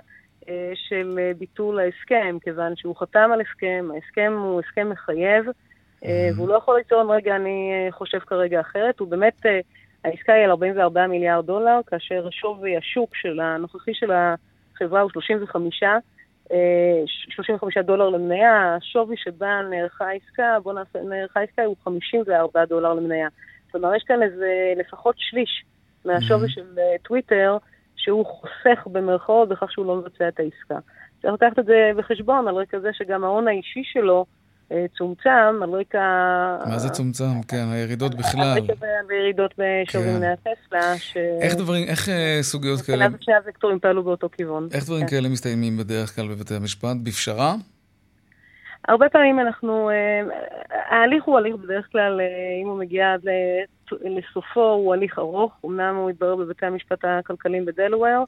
אה, 0.49 0.73
של 0.89 1.19
אה, 1.19 1.33
ביטול 1.39 1.81
ההסכם, 1.81 2.37
כיוון 2.43 2.77
שהוא 2.77 2.97
חתם 2.97 3.31
על 3.33 3.41
הסכם, 3.41 3.89
ההסכם 3.95 4.33
הוא 4.39 4.61
הסכם 4.61 4.91
מחייב, 4.91 5.45
mm-hmm. 5.47 6.07
והוא 6.37 6.49
לא 6.49 6.55
יכול 6.55 6.79
לטעון, 6.79 7.11
רגע, 7.11 7.37
אני 7.37 7.71
חושב 7.91 8.19
כרגע 8.19 8.61
אחרת, 8.61 9.01
הוא 9.01 9.09
באמת, 9.09 9.47
העסקה 10.05 10.33
היא 10.33 10.45
על 10.45 10.51
44 10.51 11.07
מיליארד 11.07 11.47
דולר, 11.47 11.81
כאשר 11.87 12.29
שווי 12.31 12.77
השוק 12.77 13.15
של 13.15 13.41
הנוכחי 13.41 13.95
של 13.95 14.11
החברה 14.13 15.01
הוא 15.01 15.11
35, 15.11 15.83
35 17.07 17.79
דולר 17.79 18.09
למניה, 18.09 18.77
השווי 18.77 19.17
שבה 19.17 19.61
נערכה 19.71 20.09
העסקה, 20.09 20.57
בוא 20.63 20.73
נעשה, 20.73 20.99
נערכה 21.03 21.41
העסקה 21.41 21.65
הוא 21.65 21.77
54 21.85 22.65
דולר 22.65 22.95
למניה. 22.95 23.29
כלומר, 23.73 23.95
יש 23.95 24.03
כאן 24.03 24.23
איזה 24.23 24.73
לפחות 24.77 25.15
שליש 25.19 25.65
מהשווי 26.05 26.47
mm-hmm. 26.47 26.51
של 26.51 26.75
uh, 26.77 27.03
טוויטר, 27.03 27.57
שהוא 27.97 28.27
חוסך 28.27 28.87
במרכאות 28.87 29.49
בכך 29.49 29.73
שהוא 29.73 29.87
לא 29.87 29.97
מבצע 29.97 30.29
את 30.29 30.41
העסקה. 30.41 30.79
צריך 31.23 31.35
לקחת 31.35 31.59
את 31.59 31.65
זה 31.65 31.91
בחשבון 31.97 32.49
על 32.49 32.55
רקע 32.55 32.79
זה 32.79 32.91
שגם 32.93 33.25
ההון 33.25 33.49
האישי 33.49 33.83
שלו 33.85 34.25
צומצם, 34.99 35.63
על 35.63 35.71
רקע... 35.71 35.99
מה 36.67 36.79
זה 36.79 36.89
צומצם? 36.89 37.43
כן, 37.49 37.65
הירידות 37.73 38.15
בכלל. 38.15 38.43
על 38.43 38.63
רקע 38.63 38.87
הירידות 39.11 39.55
בשווי 39.59 40.05
כן. 40.05 40.17
מניה 40.17 40.37
טסלה, 40.37 40.99
ש... 40.99 41.17
איך 41.41 41.55
דברים, 41.55 41.89
איך 41.89 42.09
uh, 42.09 42.11
סוגיות 42.43 42.81
כאלה... 42.81 43.09
מבחינת 43.09 43.23
שני 43.23 43.35
הוקטורים 43.47 43.79
פעלו 43.79 44.03
באותו 44.03 44.29
כיוון. 44.33 44.69
איך 44.73 44.85
דברים 44.85 45.07
כן. 45.07 45.17
כאלה 45.17 45.29
מסתיימים 45.29 45.77
בדרך 45.77 46.17
כלל 46.17 46.29
בבתי 46.29 46.55
המשפט? 46.55 46.97
בפשרה? 47.03 47.55
הרבה 48.89 49.09
פעמים 49.09 49.41
אנחנו, 49.41 49.91
אה, 49.91 50.23
ההליך 50.91 51.25
הוא 51.25 51.39
הליך 51.39 51.57
בדרך 51.57 51.89
כלל, 51.93 52.21
אה, 52.21 52.63
אם 52.63 52.69
הוא 52.69 52.79
מגיע 52.79 53.13
עד 53.13 53.21
לסופו, 53.93 54.71
הוא 54.71 54.95
הליך 54.95 55.19
ארוך, 55.19 55.53
אמנם 55.65 55.95
הוא 55.97 56.11
יתברר 56.11 56.37
בבתי 56.37 56.67
המשפט 56.67 57.05
הכלכליים 57.05 57.65
בדלוור, 57.65 58.25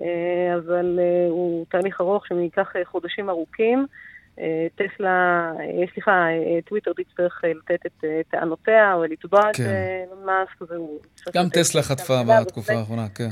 אה, 0.00 0.54
אבל 0.54 0.98
הוא 1.28 1.64
תהליך 1.68 2.00
ארוך 2.00 2.26
שייקח 2.26 2.72
חודשים 2.84 3.30
ארוכים. 3.30 3.86
טסלה, 4.74 5.52
סליחה, 5.92 6.26
טוויטר 6.64 6.92
תצטרך 6.92 7.42
לתת 7.44 7.86
את 7.86 8.04
טענותיה 8.30 8.94
או 8.94 9.04
לתבוע 9.04 9.50
את 9.50 9.56
כן. 9.56 10.04
מאסק. 10.24 10.74
גם 11.34 11.48
טסלה 11.48 11.82
חטפה 11.82 12.14
בתקופה 12.24 12.72
האחרונה, 12.72 13.06
כן. 13.14 13.28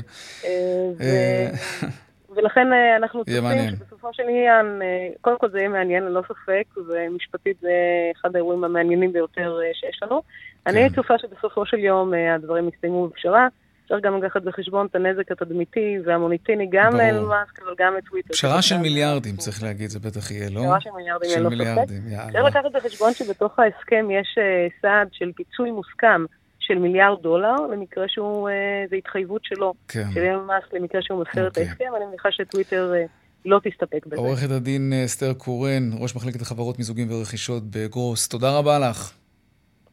ולכן 2.35 2.73
אה, 2.73 2.95
אנחנו 2.95 3.25
צופים 3.25 3.69
שבסופו 3.79 4.13
של 4.13 4.23
עניין, 4.23 4.81
אה, 4.81 5.07
קודם 5.21 5.37
כל 5.39 5.49
זה 5.49 5.57
יהיה 5.57 5.69
מעניין 5.69 6.03
ללא 6.03 6.21
ספק, 6.21 6.63
ומשפטית 6.87 7.57
זה 7.61 7.71
אחד 8.15 8.35
האירועים 8.35 8.63
המעניינים 8.63 9.13
ביותר 9.13 9.59
אה, 9.63 9.69
שיש 9.73 9.99
לנו. 10.03 10.21
כן. 10.21 10.71
אני 10.71 10.89
צופה 10.95 11.17
שבסופו 11.17 11.65
של 11.65 11.79
יום 11.79 12.13
הדברים 12.35 12.69
יסתיימו 12.69 13.07
בפשרה. 13.07 13.47
אפשר 13.91 14.07
גם 14.07 14.23
לקחת 14.23 14.41
בחשבון 14.41 14.85
את 14.85 14.95
הנזק 14.95 15.31
התדמיתי 15.31 15.97
והמוניטיני 16.05 16.67
גם 16.71 16.95
למאסק, 16.95 17.59
אבל 17.63 17.75
גם 17.77 17.93
לטוויטר. 17.97 18.33
פשרה 18.33 18.61
של 18.61 18.77
מיליארדים, 18.77 19.35
צריך 19.35 19.63
להגיד, 19.63 19.89
זה 19.89 19.99
בטח 19.99 20.31
יהיה, 20.31 20.49
לא? 20.49 20.61
פשרה 20.61 20.81
של 20.81 20.89
מיליארדים, 20.97 21.29
של 21.29 21.47
מיליארדים, 21.47 22.01
יאללה. 22.07 22.27
אפשר 22.27 22.43
לקחת 22.43 22.71
בחשבון 22.73 23.13
שבתוך 23.13 23.59
ההסכם 23.59 24.07
יש 24.11 24.37
סעד 24.81 25.07
של 25.11 25.31
פיצוי 25.35 25.71
מוסכם. 25.71 26.25
של 26.59 26.77
מיליארד 26.79 27.21
דולר, 27.21 27.55
למקרה 27.71 28.03
שהוא, 28.07 28.49
אה, 28.49 28.53
זו 28.89 28.95
התחייבות 28.95 29.41
שלו, 29.43 29.73
כן. 29.87 30.07
של 30.13 30.19
אילון 30.19 30.45
מאסק 30.45 30.73
למקרה 30.73 31.01
שהוא 31.01 31.21
מפר 31.21 31.47
את 31.47 31.57
אוקיי. 31.57 31.67
ההסכם, 31.67 31.85
אני 31.97 32.05
מניחה 32.05 32.31
שטוויטר 32.31 32.93
אה, 32.95 33.05
לא 33.45 33.59
תסתפק 33.63 34.05
בזה. 34.05 34.15
עורכת 34.15 34.51
הדין 34.51 34.93
אה, 34.93 35.05
אסתר 35.05 35.33
קורן, 35.33 35.89
ראש 35.99 36.15
מחלקת 36.15 36.41
החברות 36.41 36.77
מיזוגים 36.77 37.11
ורכישות 37.11 37.63
בגרוס, 37.63 38.27
תודה 38.27 38.57
רבה 38.57 38.79
לך. 38.79 39.11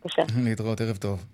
בבקשה. 0.04 0.22
להתראות, 0.44 0.80
ערב 0.80 0.96
טוב. 0.96 1.24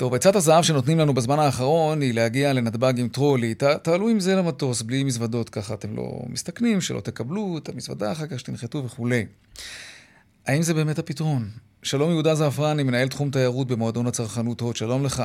טוב, 0.00 0.14
עצת 0.14 0.36
הזהב 0.36 0.62
שנותנים 0.62 0.98
לנו 0.98 1.14
בזמן 1.14 1.38
האחרון 1.38 2.00
היא 2.00 2.14
להגיע 2.14 2.52
לנתב"ג 2.52 3.00
עם 3.00 3.08
טרולי. 3.08 3.54
ת, 3.54 3.62
תעלו 3.62 4.08
עם 4.08 4.20
זה 4.20 4.36
למטוס, 4.36 4.82
בלי 4.82 5.04
מזוודות 5.04 5.48
ככה, 5.48 5.74
אתם 5.74 5.96
לא 5.96 6.22
מסתכנים, 6.26 6.80
שלא 6.80 7.00
תקבלו 7.00 7.58
את 7.58 7.68
המזוודה 7.68 8.12
אחר 8.12 8.26
כך, 8.26 8.40
שתנחתו 8.40 8.84
וכולי. 8.84 9.26
האם 10.46 10.62
זה 10.62 10.74
באמת 10.74 10.98
הפתרון? 10.98 11.50
שלום 11.82 12.10
יהודה 12.10 12.34
זעפרני, 12.34 12.82
מנהל 12.82 13.08
תחום 13.08 13.30
תיירות 13.30 13.68
במועדון 13.68 14.06
הצרכנות 14.06 14.60
הוד, 14.60 14.76
שלום 14.76 15.04
לך. 15.04 15.22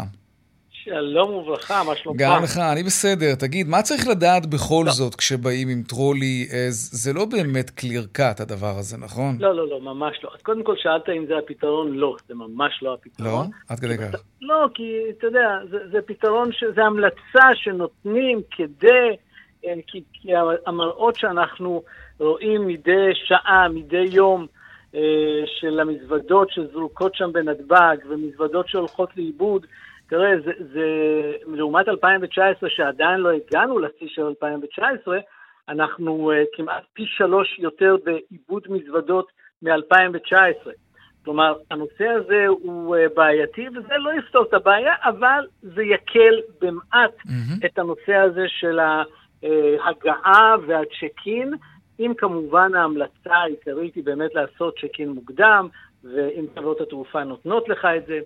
שלום 0.85 1.33
וברכה, 1.33 1.83
מה 1.87 1.95
שלומך? 1.95 2.19
גם 2.21 2.43
לך, 2.43 2.57
אני 2.73 2.83
בסדר. 2.83 3.35
תגיד, 3.39 3.67
מה 3.67 3.81
צריך 3.81 4.07
לדעת 4.07 4.45
בכל 4.45 4.83
לא. 4.85 4.91
זאת 4.91 5.15
כשבאים 5.15 5.67
עם 5.69 5.83
טרולי 5.87 6.47
עז? 6.51 6.89
זה 6.93 7.13
לא 7.13 7.25
באמת 7.25 7.69
clear 7.79 8.17
cut 8.17 8.41
הדבר 8.43 8.73
הזה, 8.79 8.97
נכון? 8.97 9.37
לא, 9.39 9.55
לא, 9.55 9.69
לא, 9.69 9.81
ממש 9.81 10.19
לא. 10.23 10.29
אז 10.35 10.41
קודם 10.41 10.63
כל 10.63 10.75
שאלת 10.77 11.09
אם 11.09 11.25
זה 11.27 11.37
הפתרון, 11.37 11.93
לא, 11.93 12.15
זה 12.27 12.35
ממש 12.35 12.79
לא 12.81 12.93
הפתרון. 12.93 13.29
לא? 13.29 13.43
עד 13.69 13.79
כדי 13.79 13.97
כך. 13.97 14.21
לא, 14.41 14.67
כי 14.73 15.01
אתה 15.17 15.27
יודע, 15.27 15.47
זה, 15.69 15.77
זה 15.91 16.01
פתרון, 16.05 16.51
ש... 16.51 16.63
זה 16.75 16.83
המלצה 16.83 17.47
שנותנים 17.53 18.41
כדי, 18.51 19.09
אה, 19.65 19.73
כי, 19.87 20.03
כי 20.13 20.29
המראות 20.65 21.15
שאנחנו 21.15 21.83
רואים 22.19 22.67
מדי 22.67 23.09
שעה, 23.27 23.67
מדי 23.69 24.05
יום, 24.11 24.47
אה, 24.95 24.99
של 25.59 25.79
המזוודות 25.79 26.51
שזרוקות 26.51 27.15
שם 27.15 27.31
בנתב"ג, 27.33 27.97
ומזוודות 28.09 28.67
שהולכות 28.67 29.09
לאיבוד, 29.17 29.65
תראה, 30.09 30.39
זה, 30.45 30.51
זה 30.73 30.87
לעומת 31.47 31.87
2019, 31.87 32.69
שעדיין 32.69 33.19
לא 33.19 33.29
הגענו 33.31 33.79
לשיא 33.79 34.07
של 34.07 34.21
2019, 34.21 35.19
אנחנו 35.69 36.31
uh, 36.31 36.57
כמעט 36.57 36.83
פי 36.93 37.03
שלוש 37.05 37.59
יותר 37.59 37.95
בעיבוד 38.03 38.63
מזוודות 38.69 39.27
מ-2019. 39.61 40.69
כלומר, 41.25 41.53
הנושא 41.71 42.07
הזה 42.07 42.45
הוא 42.47 42.95
uh, 42.95 42.99
בעייתי, 43.15 43.67
וזה 43.69 43.93
לא 43.97 44.11
יפתור 44.19 44.43
את 44.43 44.53
הבעיה, 44.53 44.93
אבל 45.03 45.47
זה 45.61 45.83
יקל 45.83 46.41
במעט 46.61 47.15
mm-hmm. 47.17 47.65
את 47.65 47.79
הנושא 47.79 48.15
הזה 48.15 48.45
של 48.47 48.79
ההגעה 48.79 50.55
והצ'ק-אין, 50.67 51.53
אם 51.99 52.13
כמובן 52.17 52.75
ההמלצה 52.75 53.33
העיקרית 53.33 53.95
היא 53.95 54.03
באמת 54.03 54.35
לעשות 54.35 54.75
צ'ק-אין 54.81 55.09
מוקדם, 55.09 55.67
ואם 56.03 56.45
חברות 56.55 56.81
התעופה 56.81 57.23
נותנות 57.23 57.69
לך 57.69 57.87
את 57.97 58.05
זה. 58.05 58.19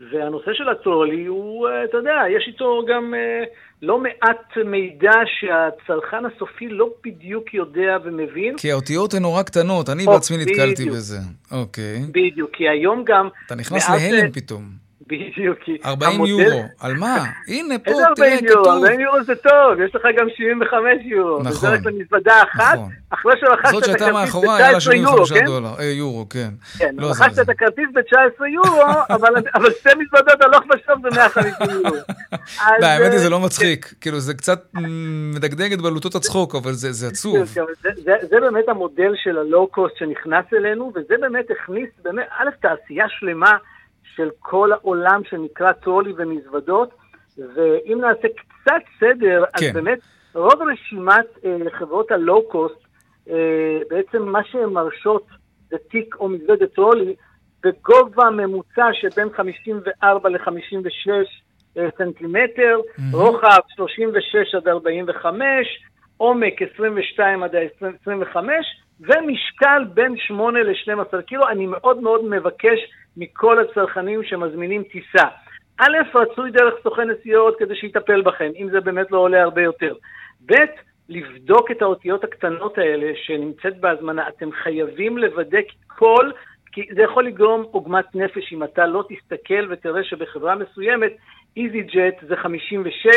והנושא 0.00 0.50
של 0.52 0.68
הטרולי 0.68 1.26
הוא, 1.26 1.68
אה, 1.68 1.84
אתה 1.84 1.96
יודע, 1.96 2.14
יש 2.36 2.44
איתו 2.46 2.82
גם 2.88 3.14
אה, 3.14 3.44
לא 3.82 3.98
מעט 3.98 4.56
מידע 4.64 5.12
שהצרכן 5.26 6.24
הסופי 6.24 6.68
לא 6.68 6.88
בדיוק 7.04 7.54
יודע 7.54 7.96
ומבין. 8.04 8.56
כי 8.56 8.72
האותיות 8.72 9.14
הן 9.14 9.22
נורא 9.22 9.42
קטנות, 9.42 9.88
אני 9.88 10.06
בעצמי 10.06 10.36
נתקלתי 10.36 10.90
בזה. 10.90 11.18
אוקיי. 11.52 12.00
בדיוק, 12.10 12.50
כי 12.52 12.68
היום 12.68 13.04
גם... 13.06 13.28
אתה 13.46 13.54
נכנס 13.54 13.90
להלם 13.90 14.32
פתאום. 14.32 14.83
בדיוק. 15.06 15.58
40 15.84 16.14
המודל... 16.14 16.30
יורו, 16.30 16.62
על 16.80 16.94
מה? 16.94 17.24
הנה 17.48 17.78
פה, 17.78 17.90
תראה, 17.90 18.06
כתוב. 18.14 18.24
איזה 18.24 18.44
40 18.44 18.44
יורו? 18.44 18.70
40 18.70 19.00
יורו 19.00 19.24
זה 19.24 19.34
טוב, 19.34 19.80
יש 19.84 19.94
לך 19.94 20.02
גם 20.16 20.26
75 20.36 20.84
יורו. 21.04 21.38
נכון. 21.40 21.52
וזה 21.52 21.68
רק 21.68 21.80
למזוודה 21.84 22.42
אחת, 22.42 22.74
נכון. 22.74 22.90
אחרי 23.10 23.32
שרכשת 23.40 23.90
את 23.90 24.00
הכרטיס 24.00 24.86
ב-19 24.86 24.94
יורו, 24.94 25.24
כן? 25.26 25.44
דולר, 25.44 25.74
אה, 25.78 25.84
יורו, 25.84 26.28
כן. 26.28 26.48
כן, 26.78 26.94
לא 26.98 27.10
רכשת 27.10 27.38
את 27.38 27.48
הכרטיס 27.48 27.88
ב-19 27.92 28.46
יורו, 28.46 28.82
אבל, 29.14 29.34
אבל 29.54 29.70
שתי 29.70 29.88
מזוודות 29.98 30.42
הלוך 30.42 30.64
ושוב 30.64 31.02
זה 31.02 31.16
150 31.16 31.52
יורו. 31.70 31.96
לא, 32.80 32.86
האמת 32.86 33.12
היא 33.12 33.20
זה 33.20 33.30
לא 33.30 33.40
מצחיק. 33.40 33.94
כאילו, 34.00 34.20
זה 34.20 34.34
קצת 34.34 34.60
מדגדג 35.34 35.72
את 35.72 35.80
בלוטות 35.80 36.14
הצחוק, 36.14 36.54
אבל 36.54 36.72
זה, 36.72 36.92
זה 36.92 37.08
עצוב. 37.08 37.44
זה, 37.44 37.62
זה, 38.04 38.12
זה 38.30 38.40
באמת 38.40 38.68
המודל 38.68 39.12
של 39.16 39.38
הלואו-קוסט 39.38 39.96
שנכנס 39.98 40.44
אלינו, 40.52 40.92
וזה 40.94 41.14
באמת 41.20 41.44
הכניס, 41.50 41.88
באמת, 42.04 42.26
א', 42.38 42.50
תעשייה 42.60 43.06
שלמה. 43.08 43.56
של 44.16 44.28
כל 44.38 44.72
העולם 44.72 45.20
שנקרא 45.24 45.72
טרולי 45.72 46.12
ומזוודות, 46.16 46.90
ואם 47.38 48.00
נעשה 48.00 48.28
קצת 48.28 48.82
סדר, 49.00 49.44
כן. 49.56 49.66
אז 49.66 49.74
באמת 49.74 49.98
רוב 50.34 50.62
רשימת 50.72 51.26
אה, 51.44 51.70
חברות 51.78 52.10
הלואו-קוסט, 52.10 52.84
אה, 53.30 53.78
בעצם 53.90 54.22
מה 54.22 54.44
שהן 54.44 54.68
מרשות 54.68 55.26
זה 55.70 55.76
תיק 55.90 56.16
או 56.20 56.28
מזוודת 56.28 56.74
טרולי 56.74 57.14
בגובה 57.62 58.30
ממוצע 58.30 58.86
שבין 58.92 59.28
54 59.36 60.28
ל-56 60.28 61.10
אה, 61.78 61.88
סנטימטר, 61.98 62.78
mm-hmm. 62.78 63.16
רוחב 63.16 63.60
36 63.74 64.54
עד 64.54 64.68
45, 64.68 65.40
עומק 66.16 66.62
22 66.74 67.42
עד 67.42 67.54
25, 68.02 68.50
ומשקל 69.00 69.84
בין 69.94 70.16
8 70.16 70.62
ל-12 70.62 71.22
קילו. 71.22 71.48
אני 71.48 71.66
מאוד 71.66 72.00
מאוד 72.00 72.24
מבקש 72.24 72.78
מכל 73.16 73.60
הצרכנים 73.60 74.22
שמזמינים 74.22 74.82
טיסה. 74.82 75.28
א', 75.80 75.96
רצוי 76.14 76.50
דרך 76.50 76.74
סוכן 76.82 77.10
נסיעות 77.10 77.58
כדי 77.58 77.76
שיטפל 77.76 78.22
בכם, 78.22 78.50
אם 78.56 78.68
זה 78.70 78.80
באמת 78.80 79.10
לא 79.10 79.18
עולה 79.18 79.42
הרבה 79.42 79.62
יותר. 79.62 79.94
ב', 80.46 80.54
לבדוק 81.08 81.70
את 81.70 81.82
האותיות 81.82 82.24
הקטנות 82.24 82.78
האלה 82.78 83.12
שנמצאת 83.14 83.80
בהזמנה. 83.80 84.28
אתם 84.28 84.52
חייבים 84.52 85.18
לוודא 85.18 85.58
כל, 85.86 86.30
כי 86.72 86.86
זה 86.94 87.02
יכול 87.02 87.26
לגרום 87.26 87.62
עוגמת 87.70 88.14
נפש 88.14 88.52
אם 88.52 88.64
אתה 88.64 88.86
לא 88.86 89.04
תסתכל 89.08 89.66
ותראה 89.70 90.04
שבחברה 90.04 90.54
מסוימת 90.54 91.12
EasyJet 91.58 92.26
זה 92.28 92.36
56, 92.36 93.10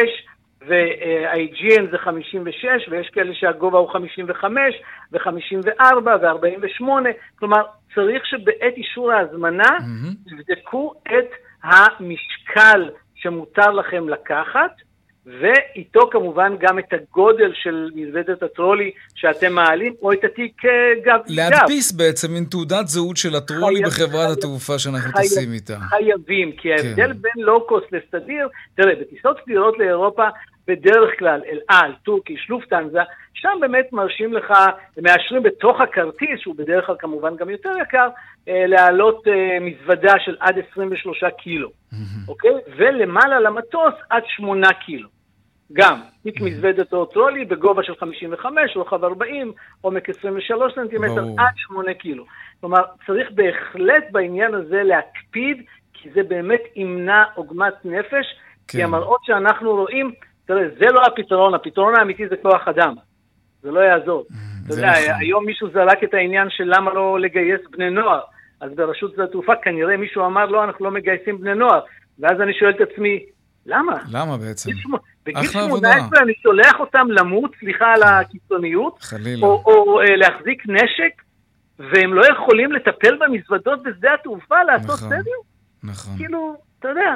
ו-IGN 0.62 1.92
זה 1.92 1.98
56, 1.98 2.66
ויש 2.90 3.10
כאלה 3.10 3.34
שהגובה 3.34 3.78
הוא 3.78 3.90
55, 3.90 4.54
ו-54, 5.12 5.82
ו-48, 6.22 6.86
כלומר, 7.40 7.62
צריך 7.96 8.26
שבעת 8.26 8.74
אישור 8.78 9.12
ההזמנה 9.12 9.78
תבדקו 10.30 10.94
את 11.04 11.30
המשקל 11.64 12.90
שמותר 13.16 13.72
לכם 13.72 14.10
לקחת, 14.10 14.72
ואיתו 15.28 16.10
כמובן 16.12 16.56
גם 16.60 16.80
את 16.80 16.94
הגודל 16.94 17.52
של 17.54 17.90
מזוודת 17.96 18.44
הטרולי 18.44 18.92
שאתם 19.16 19.54
מעלים, 19.54 19.94
או 20.02 20.14
את 20.14 20.24
התיק 20.24 20.66
אה, 20.66 20.72
גב. 21.06 21.20
להדפיס. 21.28 21.92
בעצם 21.92 22.32
מין 22.32 22.44
תעודת 22.44 22.88
זהות 22.88 23.18
של 23.18 23.36
הטרולי 23.36 23.76
חייב, 23.76 23.88
בחברת 23.88 24.12
חייב, 24.12 24.38
התעופה 24.38 24.80
שאנחנו 24.80 25.12
חייב, 25.12 25.26
טסים 25.26 25.54
איתה. 25.54 25.78
חייבים, 25.80 26.52
כי 26.52 26.72
ההבדל 26.72 27.14
כן. 27.14 27.22
בין 27.22 27.44
לואו-קוסט 27.44 27.86
לסדיר, 27.92 28.48
תראה, 28.76 28.96
בטיסות 28.96 29.38
סדירות 29.46 29.80
לאירופה, 29.80 30.28
בדרך 30.68 31.20
כלל 31.20 31.42
אל 31.52 31.60
על, 31.68 31.92
טורקי, 32.04 32.36
שלופטנזה, 32.38 33.00
שם 33.34 33.58
באמת 33.62 33.94
מרשים 33.94 34.34
לך, 34.34 34.54
מאשרים 35.02 35.44
בתוך 35.44 35.82
הכרטיס, 35.82 36.40
שהוא 36.40 36.56
בדרך 36.56 36.86
כלל 36.86 36.96
כמובן 37.00 37.36
גם 37.36 37.50
יותר 37.50 37.72
יקר, 37.82 38.08
אה, 38.48 38.68
להעלות 38.68 39.28
אה, 39.28 39.58
מזוודה 39.62 40.14
של 40.26 40.36
עד 40.40 40.56
23 40.72 41.24
קילו, 41.38 41.70
אוקיי? 42.28 42.52
ולמעלה 42.78 43.40
למטוס 43.40 43.94
עד 44.10 44.24
8 44.28 44.74
קילו. 44.74 45.17
גם, 45.74 46.00
תיק 46.24 46.42
מזוודת 46.42 46.94
או 46.94 47.06
טרולי 47.06 47.46
בגובה 47.46 47.84
של 47.84 47.96
55, 47.96 48.76
רוחב 48.76 49.04
40, 49.04 49.52
עומק 49.82 50.10
23 50.10 50.74
סנטימטר, 50.76 51.26
עד 51.38 51.54
8 51.56 51.94
קילו. 51.94 52.26
כלומר, 52.60 52.82
צריך 53.08 53.32
בהחלט 53.32 54.04
בעניין 54.12 54.54
הזה 54.54 54.84
להקפיד, 54.84 55.58
כי 55.94 56.10
זה 56.16 56.24
באמת 56.24 56.62
ימנע 56.76 57.24
עוגמת 57.36 57.74
נפש, 57.86 58.26
כן. 58.68 58.78
כי 58.78 58.84
המראות 58.84 59.20
שאנחנו 59.24 59.72
רואים, 59.76 60.12
תראה, 60.46 60.64
זה 60.80 60.86
לא 60.86 61.02
הפתרון, 61.02 61.54
הפתרון 61.54 61.96
האמיתי 61.96 62.28
זה 62.28 62.36
כוח 62.42 62.68
אדם. 62.68 62.96
זה 63.62 63.72
לא 63.72 63.80
יעזור. 63.80 64.26
Mm, 64.30 64.34
אתה 64.66 64.74
יודע, 64.74 64.92
נכון. 64.92 65.16
היום 65.20 65.46
מישהו 65.46 65.68
זרק 65.74 66.04
את 66.04 66.14
העניין 66.14 66.48
של 66.50 66.64
למה 66.78 66.94
לא 66.94 67.20
לגייס 67.20 67.62
בני 67.72 67.90
נוער. 67.90 68.22
אז 68.62 68.72
ברשות 68.76 69.14
שדה 69.14 69.24
התעופה 69.24 69.54
כנראה 69.64 69.98
מישהו 69.98 70.26
אמר, 70.26 70.46
לא, 70.46 70.64
אנחנו 70.64 70.86
לא 70.86 70.92
מגייסים 70.92 71.42
בני 71.42 71.56
נוער. 71.56 71.80
ואז 72.20 72.42
אני 72.42 72.54
שואל 72.54 72.72
את 72.72 72.82
עצמי, 72.92 73.26
למה? 73.66 73.98
למה 74.12 74.38
בעצם? 74.38 74.72
בגיל 75.28 75.50
18 75.50 76.20
אני 76.24 76.34
שולח 76.42 76.80
אותם 76.80 77.08
למות, 77.12 77.52
סליחה 77.60 77.86
על 77.86 78.04
הקיצוניות, 78.04 78.98
חלילה. 79.02 79.46
או, 79.46 79.64
או 79.66 80.02
אה, 80.02 80.16
להחזיק 80.16 80.64
נשק, 80.68 81.22
והם 81.80 82.14
לא 82.14 82.26
יכולים 82.34 82.72
לטפל 82.72 83.18
במזוודות 83.20 83.84
בשדה 83.84 84.14
התעופה, 84.14 84.64
לעשות 84.64 84.86
נכון, 84.86 85.10
סדר? 85.10 85.38
נכון. 85.84 86.18
כאילו, 86.18 86.58
אתה 86.80 86.88
יודע, 86.88 87.16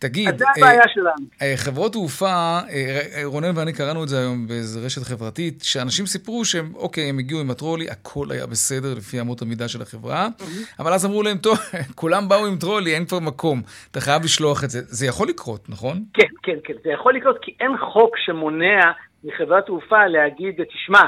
תגיד, 0.00 0.28
אז 0.28 0.38
זה 0.38 0.44
הבעיה 0.56 0.82
אה, 0.82 0.88
שלנו. 0.88 1.26
אה, 1.42 1.52
חברות 1.56 1.92
תעופה, 1.92 2.58
אה, 2.70 3.20
רונן 3.24 3.58
ואני 3.58 3.72
קראנו 3.72 4.02
את 4.02 4.08
זה 4.08 4.18
היום 4.18 4.46
באיזו 4.48 4.86
רשת 4.86 5.02
חברתית, 5.02 5.62
שאנשים 5.62 6.06
סיפרו 6.06 6.44
שהם, 6.44 6.72
אוקיי, 6.74 7.08
הם 7.08 7.18
הגיעו 7.18 7.40
עם 7.40 7.50
הטרולי, 7.50 7.90
הכל 7.90 8.26
היה 8.30 8.46
בסדר 8.46 8.94
לפי 8.96 9.20
אמות 9.20 9.42
המידה 9.42 9.68
של 9.68 9.82
החברה, 9.82 10.26
mm-hmm. 10.26 10.82
אבל 10.82 10.92
אז 10.92 11.06
אמרו 11.06 11.22
להם, 11.22 11.38
טוב, 11.38 11.56
כולם 12.00 12.28
באו 12.28 12.46
עם 12.46 12.56
טרולי, 12.58 12.94
אין 12.94 13.04
כבר 13.06 13.18
מקום, 13.20 13.62
אתה 13.90 14.00
חייב 14.00 14.24
לשלוח 14.24 14.64
את 14.64 14.70
זה. 14.70 14.78
זה 14.82 15.06
יכול 15.06 15.28
לקרות, 15.28 15.68
נכון? 15.68 16.04
כן, 16.14 16.28
כן, 16.42 16.58
כן, 16.64 16.74
זה 16.84 16.90
יכול 16.90 17.14
לקרות, 17.14 17.38
כי 17.42 17.54
אין 17.60 17.76
חוק 17.76 18.16
שמונע 18.18 18.80
מחברת 19.24 19.66
תעופה 19.66 20.06
להגיד, 20.06 20.54
תשמע, 20.64 21.02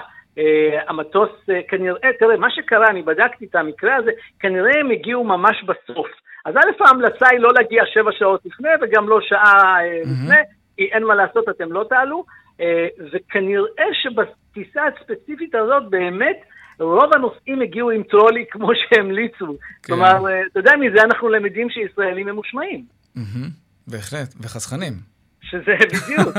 המטוס 0.88 1.30
כנראה, 1.68 2.10
תראה, 2.18 2.36
מה 2.36 2.50
שקרה, 2.50 2.86
אני 2.90 3.02
בדקתי 3.02 3.44
את 3.44 3.54
המקרה 3.54 3.96
הזה, 3.96 4.10
כנראה 4.40 4.80
הם 4.80 4.90
הגיעו 4.90 5.24
ממש 5.24 5.64
בסוף. 5.64 6.06
אז 6.44 6.54
א', 6.56 6.84
ההמלצה 6.84 7.26
היא 7.30 7.40
לא 7.40 7.50
להגיע 7.54 7.82
שבע 7.94 8.10
שעות 8.18 8.40
לפני 8.44 8.68
וגם 8.82 9.08
לא 9.08 9.20
שעה 9.20 9.76
mm-hmm. 9.78 10.08
לפני, 10.08 10.42
כי 10.76 10.84
אין 10.84 11.04
מה 11.04 11.14
לעשות, 11.14 11.48
אתם 11.48 11.72
לא 11.72 11.84
תעלו. 11.88 12.24
אה, 12.60 12.86
וכנראה 13.12 13.84
שבטיסה 14.02 14.80
הספציפית 14.86 15.54
הזאת 15.54 15.90
באמת 15.90 16.36
רוב 16.80 17.10
הנוסעים 17.14 17.60
הגיעו 17.60 17.90
עם 17.90 18.02
טרולי 18.02 18.44
כמו 18.50 18.70
שהמליצו. 18.74 19.46
כן. 19.46 19.54
כלומר, 19.82 20.28
אה, 20.28 20.40
אתה 20.52 20.60
יודע 20.60 20.72
מזה 20.76 21.02
אנחנו 21.02 21.28
למדים 21.28 21.70
שישראלים 21.70 22.26
ממושמעים. 22.26 22.84
בהחלט, 23.86 24.34
וחסכנים. 24.40 24.92
שזה 25.50 25.72
בדיוק, 25.86 26.36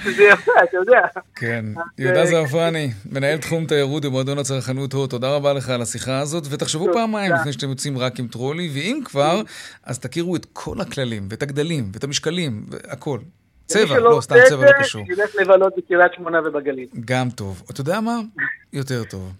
שזה 0.00 0.22
יפה, 0.22 0.52
אתה 0.64 0.76
יודע. 0.76 1.00
כן, 1.36 1.64
יהודה 1.98 2.26
זרפני, 2.26 2.90
מנהל 3.12 3.38
תחום 3.38 3.66
תיירות 3.66 4.04
במועדון 4.04 4.38
הצרכנות 4.38 4.92
הו, 4.92 5.06
תודה 5.06 5.36
רבה 5.36 5.52
לך 5.52 5.70
על 5.70 5.82
השיחה 5.82 6.18
הזאת, 6.18 6.44
ותחשבו 6.50 6.92
פעמיים 6.92 7.32
לפני 7.32 7.52
שאתם 7.52 7.68
יוצאים 7.68 7.98
רק 7.98 8.18
עם 8.18 8.28
טרולי, 8.28 8.70
ואם 8.74 9.00
כבר, 9.04 9.42
אז 9.84 9.98
תכירו 9.98 10.36
את 10.36 10.46
כל 10.52 10.80
הכללים, 10.80 11.28
ואת 11.30 11.42
הגדלים, 11.42 11.90
ואת 11.94 12.04
המשקלים, 12.04 12.66
והכל. 12.68 13.18
צבע, 13.66 13.98
לא, 13.98 14.18
סתם 14.20 14.34
צבע 14.48 14.66
לא 14.66 14.72
קשור. 14.80 15.04
ילך 15.08 15.30
לבלות 15.40 15.72
בקריית 15.76 16.12
שמונה 16.16 16.40
ובגליל. 16.44 16.88
גם 17.04 17.30
טוב. 17.30 17.62
אתה 17.70 17.80
יודע 17.80 18.00
מה? 18.00 18.20
יותר 18.72 19.04
טוב. 19.04 19.32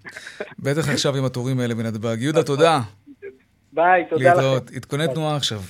בטח 0.59 0.89
עכשיו 0.89 1.17
עם 1.17 1.25
התורים 1.25 1.61
האלה 1.61 1.75
בנתב"ג. 1.75 2.17
יהודה, 2.21 2.43
תודה. 2.43 2.81
ביי, 3.73 4.05
תודה 4.11 4.31
לכם. 4.31 4.41
להתראות. 4.41 4.71
עדכוני 4.71 5.05
תנועה 5.15 5.37
עכשיו. 5.37 5.61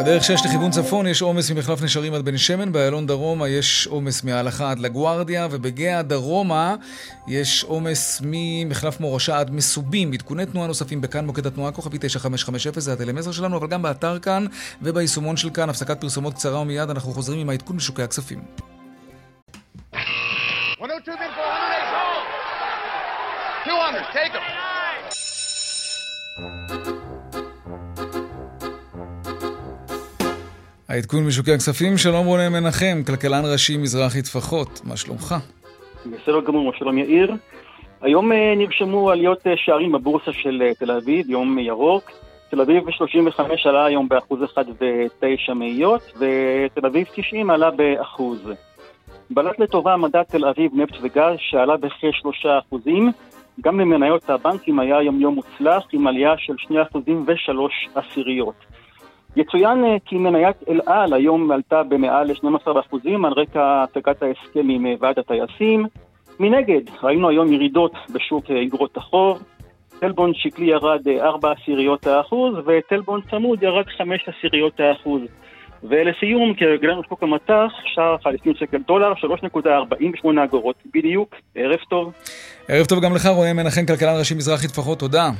בדרך 0.00 0.24
6 0.24 0.44
לכיוון 0.44 0.70
צפון 0.70 1.06
יש 1.06 1.22
עומס 1.22 1.50
ממחלף 1.50 1.82
נשרים 1.82 2.14
עד 2.14 2.24
בן 2.24 2.36
שמן, 2.36 2.72
באיילון 2.72 3.06
דרומה 3.06 3.48
יש 3.48 3.86
עומס 3.86 4.24
מההלכה 4.24 4.70
עד 4.70 4.78
לגוארדיה, 4.78 5.48
ובגאה 5.50 6.02
דרומה 6.02 6.74
יש 7.28 7.64
עומס 7.64 8.22
ממחלף 8.24 9.00
מורשה 9.00 9.38
עד 9.38 9.50
מסובים. 9.50 10.12
עדכוני 10.12 10.46
תנועה 10.46 10.66
נוספים 10.66 11.00
בכאן 11.00 11.26
מוקד 11.26 11.46
התנועה 11.46 11.72
כוכבי 11.72 11.98
9550 12.00 12.72
זה 12.76 12.92
הטלמסר 12.92 13.32
שלנו, 13.32 13.56
אבל 13.56 13.66
גם 13.66 13.82
באתר 13.82 14.18
כאן 14.18 14.46
וביישומון 14.82 15.36
של 15.36 15.50
כאן. 15.50 15.70
הפסקת 15.70 16.00
פרסומות 16.00 16.34
קצרה 16.34 16.60
ומיד 16.60 16.90
אנחנו 16.90 17.12
חוזרים 17.12 17.40
עם 17.40 17.50
העדכון 17.50 17.76
בשוקי 17.76 18.02
הכספים. 18.02 18.38
102, 20.80 21.18
200, 23.66 24.04
take 24.12 24.32
them. 26.84 26.99
העדכון 30.90 31.26
משוקי 31.26 31.52
הכספים, 31.52 31.96
שלום 31.96 32.26
רונן 32.26 32.52
מנחם, 32.52 33.02
כלכלן 33.06 33.42
ראשי 33.52 33.76
מזרחי 33.76 34.22
טפחות, 34.22 34.80
מה 34.84 34.96
שלומך? 34.96 35.34
בסדר 36.06 36.40
גמור, 36.40 36.72
שלום 36.72 36.98
יאיר. 36.98 37.34
היום 38.00 38.32
אה, 38.32 38.54
נרשמו 38.56 39.10
עליות 39.10 39.46
אה, 39.46 39.52
שערים 39.56 39.92
בבורסה 39.92 40.32
של 40.32 40.62
אה, 40.62 40.74
תל 40.74 40.90
אביב, 40.90 41.30
יום 41.30 41.58
ירוק. 41.58 42.10
תל 42.50 42.60
אביב 42.60 42.90
35 42.90 43.66
עלה 43.66 43.84
היום 43.84 44.08
באחוז 44.08 44.44
אחד 44.44 44.64
ותשע 44.68 45.54
מאיות, 45.54 46.12
ותל 46.16 46.86
אביב 46.86 47.06
90 47.14 47.50
עלה 47.50 47.70
באחוז. 47.70 48.40
בלט 49.30 49.58
לטובה 49.58 49.96
מדד 49.96 50.22
תל 50.22 50.44
אביב 50.44 50.72
נפט 50.74 50.96
וגז 51.02 51.36
שעלה 51.38 51.76
בכשלושה 51.76 52.58
אחוזים. 52.58 53.12
גם 53.60 53.80
למניות 53.80 54.30
הבנקים 54.30 54.78
היה 54.78 55.02
יום 55.02 55.20
יום 55.20 55.34
מוצלח 55.34 55.82
עם 55.92 56.06
עלייה 56.06 56.34
של 56.38 56.54
שני 56.58 56.82
אחוזים 56.82 57.24
ושלוש 57.26 57.88
עשיריות. 57.94 58.79
יצוין 59.36 59.84
אה, 59.84 59.96
כי 60.04 60.16
מניית 60.16 60.56
אל 60.68 60.80
על 60.86 61.12
היום 61.12 61.52
עלתה 61.52 61.82
במעל 61.82 62.26
ל-12% 62.26 62.96
על 63.26 63.32
רקע 63.32 63.84
הצגת 63.84 64.22
ההסכם 64.22 64.68
עם 64.68 64.86
אה, 64.86 64.94
ועד 65.00 65.18
הטייסים. 65.18 65.86
מנגד, 66.40 66.80
ראינו 67.02 67.28
היום 67.28 67.52
ירידות 67.52 67.92
בשוק 68.14 68.50
אה, 68.50 68.62
אגרות 68.62 68.96
החוב. 68.96 69.42
טלבון 69.98 70.32
שקלי 70.34 70.66
ירד 70.66 71.08
4 71.20 71.52
עשיריות 71.52 72.06
האחוז, 72.06 72.54
וטלבון 72.66 73.20
צמוד 73.30 73.62
ירד 73.62 73.84
5 73.98 74.28
עשיריות 74.28 74.80
האחוז. 74.80 75.22
ולסיום, 75.82 76.54
כרגלנו 76.54 77.02
שוק 77.08 77.22
המטח, 77.22 77.72
שער 77.94 78.16
50 78.24 78.54
שקל 78.54 78.78
דולר, 78.86 79.12
3.48 79.12 80.44
אגורות 80.44 80.76
בדיוק. 80.94 81.34
ערב 81.54 81.78
טוב. 81.90 82.12
ערב 82.68 82.86
טוב 82.86 83.00
גם 83.00 83.14
לך, 83.14 83.26
רואה 83.26 83.52
מנחם, 83.52 83.86
כלכלן 83.86 84.18
ראשי 84.18 84.34
מזרחי 84.34 84.68
טפחות, 84.68 84.98
תודה. 84.98 85.30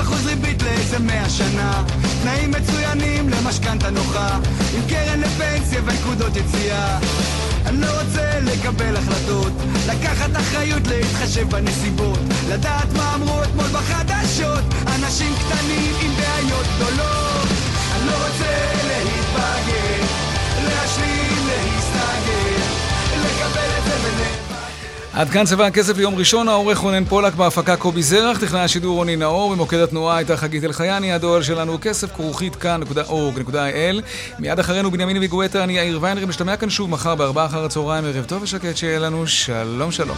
20% 0.00 0.02
ריבית 0.26 0.62
לאיזה 0.62 0.98
מאה 0.98 1.30
שנה. 1.30 1.84
תנאים 2.22 2.50
מצוינים 2.50 3.28
למשכנתה 3.28 3.90
נוחה 3.90 4.38
עם 4.74 4.82
קרן 4.88 5.20
לפנסיה 5.20 5.80
ונקודות 5.84 6.36
יציאה. 6.36 6.98
אני 7.66 7.80
לא 7.80 7.86
רוצה 8.00 8.40
לקבל 8.40 8.96
החלטות 8.96 9.52
לקחת 9.88 10.36
אחריות 10.36 10.86
להתחשב 10.86 11.50
בנסיבות 11.50 12.18
לדעת 12.48 12.92
מה 12.96 13.14
אמרו 13.14 13.42
אתמול 13.42 13.66
בחדשות. 13.66 14.64
אנשים 14.86 15.34
קטנים 15.34 15.94
עם 16.02 16.12
בעיות 16.16 16.66
גדולות 16.76 17.59
עד 25.20 25.30
כאן 25.30 25.44
צבע 25.44 25.66
הכסף 25.66 25.96
ליום 25.96 26.14
ראשון, 26.14 26.48
העורך 26.48 26.78
רונן 26.78 27.04
פולק 27.04 27.34
בהפקה 27.34 27.76
קובי 27.76 28.02
זרח, 28.02 28.38
טכנאי 28.38 28.60
השידור 28.60 28.96
רוני 28.96 29.16
נאור, 29.16 29.52
במוקד 29.52 29.78
התנועה 29.78 30.16
הייתה 30.16 30.36
חגית 30.36 30.64
אלחייני, 30.64 31.12
הדואל 31.12 31.42
שלנו 31.42 31.78
כסף 31.80 32.12
כרוכית 32.12 32.56
כאן.org.il 32.56 34.02
מיד 34.38 34.58
אחרינו 34.58 34.90
בנימין 34.90 35.16
ויגואטה, 35.18 35.64
אני 35.64 35.72
יאיר 35.72 35.98
ויינרי, 36.02 36.26
משתמע 36.26 36.56
כאן 36.56 36.70
שוב 36.70 36.90
מחר 36.90 37.14
בארבעה 37.14 37.46
אחר 37.46 37.64
הצהריים, 37.64 38.04
ערב 38.04 38.24
טוב 38.24 38.42
ושקט 38.42 38.76
שיהיה 38.76 38.98
לנו 38.98 39.26
שלום 39.26 39.92
שלום. 39.92 40.16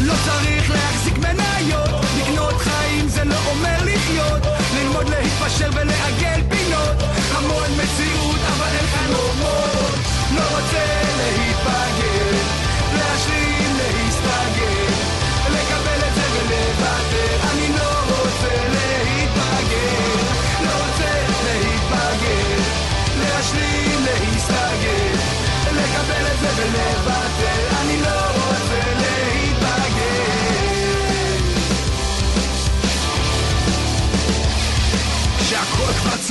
לא 0.00 0.14
צריך 0.24 0.70
להחזיק 0.70 1.18
מניות, 1.18 1.90
לקנות 2.20 2.54
חיים 2.54 3.08
זה 3.08 3.24
לא 3.24 3.38
אומר 3.50 3.78
לחיות, 3.84 4.42
ללמוד 4.76 5.08
להתפשר 5.08 5.70
ולעגל 5.74 6.41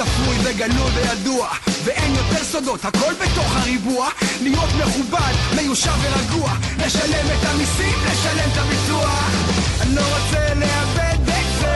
צפוי 0.01 0.37
וגלוי 0.43 0.91
וידוע, 0.95 1.49
ואין 1.83 2.15
יותר 2.15 2.43
סודות, 2.43 2.85
הכל 2.85 3.13
בתוך 3.13 3.55
הריבוע, 3.55 4.09
להיות 4.41 4.69
מכובד, 4.79 5.33
מיושב 5.55 5.91
ורגוע, 6.01 6.51
לשלם 6.85 7.25
את 7.25 7.45
המיסים, 7.45 7.95
לשלם 8.11 8.49
את 8.53 8.57
הביצוע. 8.57 9.09
אני 9.81 9.95
לא 9.95 10.01
רוצה 10.01 10.53
לאבד 10.53 11.29
את 11.29 11.59
זה, 11.59 11.75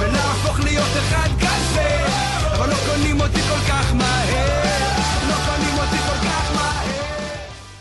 ולהפוך 0.00 0.60
להיות 0.60 0.90
אחד 0.98 1.28
כזה, 1.40 2.06
אבל 2.56 2.70
לא 2.70 2.76
קונים 2.86 3.20
אותי 3.20 3.40
כל 3.42 3.72
כך 3.72 3.94
מהר, 3.94 4.87